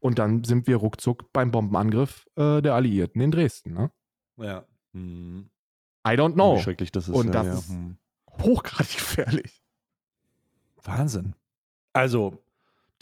[0.00, 3.74] Und dann sind wir ruckzuck beim Bombenangriff äh, der Alliierten in Dresden.
[3.74, 3.90] Ne?
[4.38, 4.64] Ja.
[4.94, 5.50] Hm.
[6.06, 6.56] I don't know.
[6.56, 7.14] Wie schrecklich das ist.
[7.14, 7.52] Und ja, das ja.
[7.54, 7.96] ist- Hm.
[8.40, 9.62] Hochgradig gefährlich.
[10.82, 11.34] Wahnsinn.
[11.92, 12.38] Also,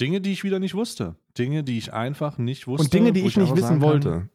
[0.01, 1.15] Dinge, die ich wieder nicht wusste.
[1.37, 2.85] Dinge, die ich einfach nicht wusste.
[2.85, 4.29] Und Dinge, die wo ich nicht wissen sagen kann- wollte.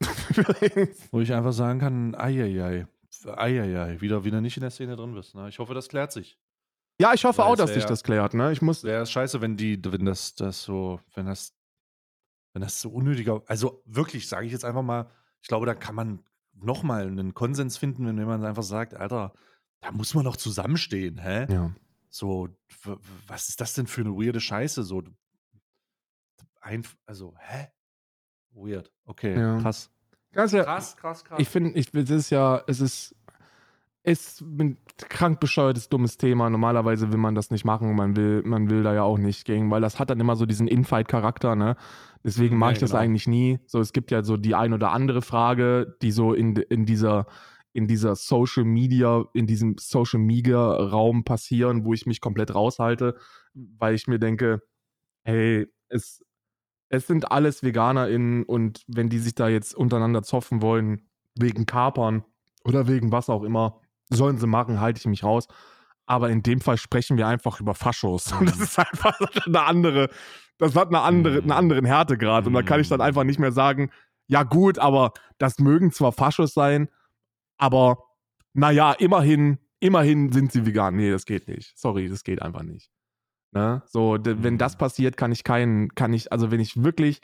[1.11, 2.87] Wo ich einfach sagen kann, eieiei,
[3.25, 5.35] eieiei, wieder, wieder nicht in der Szene drin bist.
[5.35, 5.49] Ne?
[5.49, 6.39] Ich hoffe, das klärt sich.
[6.99, 8.33] ja, ich hoffe Weil auch, dass sich das klärt.
[8.33, 8.51] Ne?
[8.51, 8.83] Ich muss.
[8.83, 11.55] Wäre scheiße, wenn die, wenn das, das so, wenn das,
[12.53, 15.09] wenn das so unnötiger, also wirklich, sage ich jetzt einfach mal,
[15.41, 16.23] ich glaube, da kann man
[16.53, 19.33] nochmal einen Konsens finden, wenn jemand einfach sagt, Alter,
[19.81, 21.51] da muss man doch zusammenstehen, hä?
[21.51, 21.73] Ja.
[22.09, 22.47] So,
[23.27, 24.83] was ist das denn für eine weirde Scheiße?
[24.83, 25.03] So,
[26.61, 27.67] ein, also, hä?
[28.51, 28.91] Weird.
[29.05, 29.57] Okay, Ja.
[29.59, 29.89] krass.
[30.35, 31.39] Ja, Krass, krass, krass.
[31.39, 33.15] ich finde, ich, es ist ja, es ist,
[34.03, 36.49] ist ein krank bescheuertes, dummes Thema.
[36.49, 37.95] Normalerweise will man das nicht machen.
[37.95, 40.45] Man will, man will da ja auch nicht gegen, weil das hat dann immer so
[40.45, 41.77] diesen Infight-Charakter, ne?
[42.23, 43.01] Deswegen Ja, mache ich das genau.
[43.01, 43.59] eigentlich nie.
[43.65, 47.27] So, es gibt ja so die ein oder andere Frage, die so in, in dieser,
[47.73, 53.15] in dieser Social Media, in diesem Social Media Raum passieren, wo ich mich komplett raushalte,
[53.53, 54.61] weil ich mir denke,
[55.23, 56.23] hey, es,
[56.93, 61.01] es sind alles VeganerInnen und wenn die sich da jetzt untereinander zoffen wollen,
[61.33, 62.23] wegen Kapern
[62.63, 65.47] oder wegen was auch immer, sollen sie machen, halte ich mich raus.
[66.05, 68.31] Aber in dem Fall sprechen wir einfach über Faschos.
[68.33, 70.09] Und das ist einfach eine andere,
[70.59, 72.45] das hat eine andere, einen anderen Härtegrad.
[72.45, 73.89] Und da kann ich dann einfach nicht mehr sagen,
[74.27, 76.89] ja gut, aber das mögen zwar Faschos sein,
[77.57, 78.03] aber
[78.53, 80.95] naja, immerhin, immerhin sind sie vegan.
[80.95, 81.75] Nee, das geht nicht.
[81.75, 82.92] Sorry, das geht einfach nicht.
[83.53, 83.83] Ne?
[83.85, 87.21] So, wenn das passiert, kann ich keinen, kann ich, also wenn ich wirklich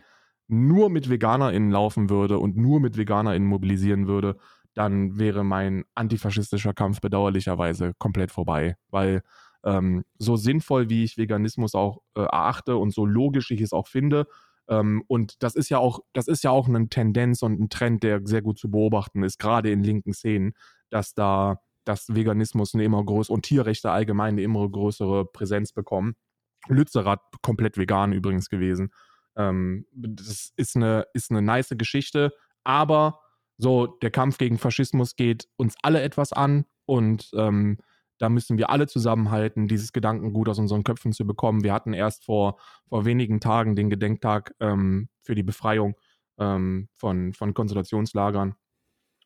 [0.47, 4.37] nur mit VeganerInnen laufen würde und nur mit VeganerInnen mobilisieren würde,
[4.73, 8.75] dann wäre mein antifaschistischer Kampf bedauerlicherweise komplett vorbei.
[8.89, 9.23] Weil
[9.63, 13.87] ähm, so sinnvoll, wie ich Veganismus auch äh, erachte und so logisch ich es auch
[13.87, 14.27] finde,
[14.69, 18.03] ähm, und das ist ja auch, das ist ja auch eine Tendenz und ein Trend,
[18.03, 20.53] der sehr gut zu beobachten ist, gerade in linken Szenen,
[20.89, 26.15] dass da dass Veganismus eine immer größere und Tierrechte allgemein eine immer größere Präsenz bekommen.
[26.67, 28.91] Lützerath komplett vegan übrigens gewesen.
[29.35, 32.31] Ähm, das ist eine, ist eine nice Geschichte,
[32.63, 33.21] aber
[33.57, 37.79] so, der Kampf gegen Faschismus geht uns alle etwas an und ähm,
[38.19, 41.63] da müssen wir alle zusammenhalten, dieses Gedankengut aus unseren Köpfen zu bekommen.
[41.63, 45.95] Wir hatten erst vor, vor wenigen Tagen den Gedenktag ähm, für die Befreiung
[46.37, 48.53] ähm, von, von Konzentrationslagern.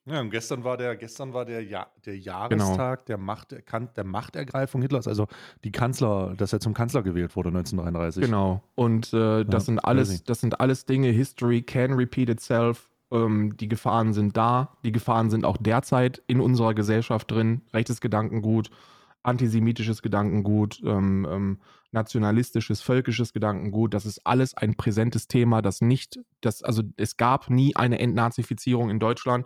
[0.05, 2.25] Ja, und gestern war der, gestern war der, ja, der Genau.
[2.25, 5.27] Jahrestag der, Macht, der Machtergreifung Hitlers, also
[5.63, 8.25] die Kanzler, dass er zum Kanzler gewählt wurde 1933.
[8.25, 8.61] Genau.
[8.75, 10.23] Und äh, das Ja, sind alles, crazy.
[10.25, 11.07] das sind alles Dinge.
[11.09, 12.89] History can repeat itself.
[13.11, 14.75] Ähm, die Gefahren sind da.
[14.83, 17.61] Die Gefahren sind auch derzeit in unserer Gesellschaft drin.
[17.73, 18.71] Rechtes Gedankengut,
[19.23, 21.59] antisemitisches Gedankengut, ähm, ähm,
[21.91, 23.93] nationalistisches, völkisches Gedankengut.
[23.93, 28.89] Das ist alles ein präsentes Thema, das nicht, das, also es gab nie eine Entnazifizierung
[28.89, 29.45] in Deutschland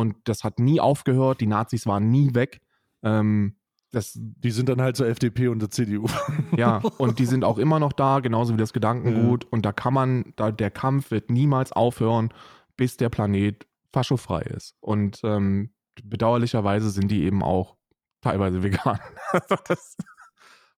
[0.00, 1.42] und das hat nie aufgehört.
[1.42, 2.62] Die Nazis waren nie weg.
[3.02, 3.56] Ähm,
[3.92, 6.06] das, Die sind dann halt zur FDP und der CDU.
[6.56, 9.44] ja, und die sind auch immer noch da, genauso wie das Gedankengut.
[9.44, 12.32] Und da kann man, da, der Kampf wird niemals aufhören,
[12.76, 14.74] bis der Planet faschofrei ist.
[14.80, 17.76] Und ähm, bedauerlicherweise sind die eben auch
[18.22, 18.98] teilweise vegan.
[19.68, 19.96] das,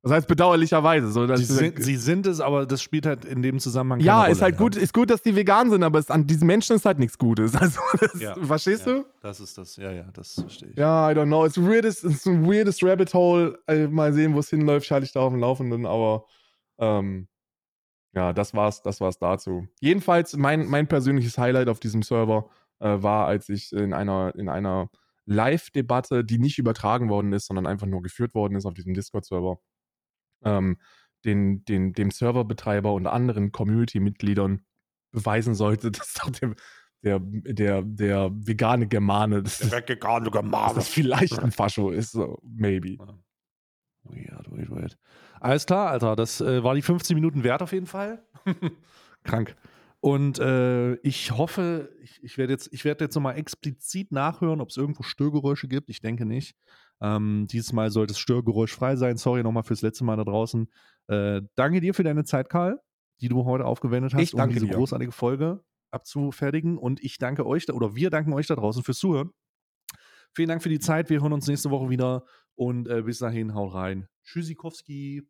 [0.03, 1.13] das heißt bedauerlicherweise.
[1.13, 4.25] So, dass Sie sind, sie sind es, aber das spielt halt in dem Zusammenhang ja,
[4.25, 6.85] ist halt gut, ist gut, dass die vegan sind, aber es, an diesen Menschen ist
[6.85, 7.53] halt nichts Gutes.
[7.63, 9.07] Also, das, Ja, verstehst ja, du?
[9.21, 10.77] Das ist das, ja, ja, das verstehe ich.
[10.77, 11.47] Ja, I don't know.
[11.47, 13.57] It's, weirdest, it's ein weirdest Rabbit Hole.
[13.69, 14.87] Äh, mal sehen, wo es hinläuft.
[14.87, 15.87] Schalte ich da auf dem Laufenden.
[15.87, 16.25] Aber
[16.79, 17.29] ähm,
[18.15, 19.69] ja, das war's, das war's dazu.
[19.81, 22.51] Jedenfalls, mein, mein persönliches Highlight auf diesem Server
[22.81, 24.91] äh, war, als ich in einer, in einer
[25.27, 29.59] Live-Debatte, die nicht übertragen worden ist, sondern einfach nur geführt worden ist auf diesem Discord-Server,
[30.45, 30.79] ähm,
[31.25, 34.65] den, den, dem Serverbetreiber und anderen Community-Mitgliedern
[35.13, 36.55] beweisen sollte, dass doch der,
[37.03, 42.13] der, der, der vegane Germane, das, ist, weggegangen, sogar dass das vielleicht ein Fascho ist,
[42.13, 42.99] so, maybe.
[44.05, 44.99] Weird, weird, weird.
[45.41, 46.17] Alles klar, Alter.
[46.17, 48.25] Das äh, war die 15 Minuten wert auf jeden Fall.
[49.25, 49.57] Krank.
[50.05, 54.71] Und äh, ich hoffe, ich, ich werde jetzt, ich werd jetzt nochmal explizit nachhören, ob
[54.71, 55.89] es irgendwo Störgeräusche gibt.
[55.89, 56.57] Ich denke nicht.
[57.01, 59.17] Ähm, dieses Mal sollte es störgeräuschfrei sein.
[59.17, 60.69] Sorry nochmal fürs letzte Mal da draußen.
[61.07, 62.81] Äh, danke dir für deine Zeit, Karl,
[63.21, 64.75] die du heute aufgewendet hast, Ich danke um diese dir.
[64.75, 65.63] großartige Folge
[65.93, 66.79] abzufertigen.
[66.79, 69.31] Und ich danke euch, da, oder wir danken euch da draußen fürs Zuhören.
[70.35, 71.11] Vielen Dank für die Zeit.
[71.11, 72.25] Wir hören uns nächste Woche wieder.
[72.57, 74.09] Und äh, bis dahin, haut rein.
[74.25, 75.29] Tschüssikowski.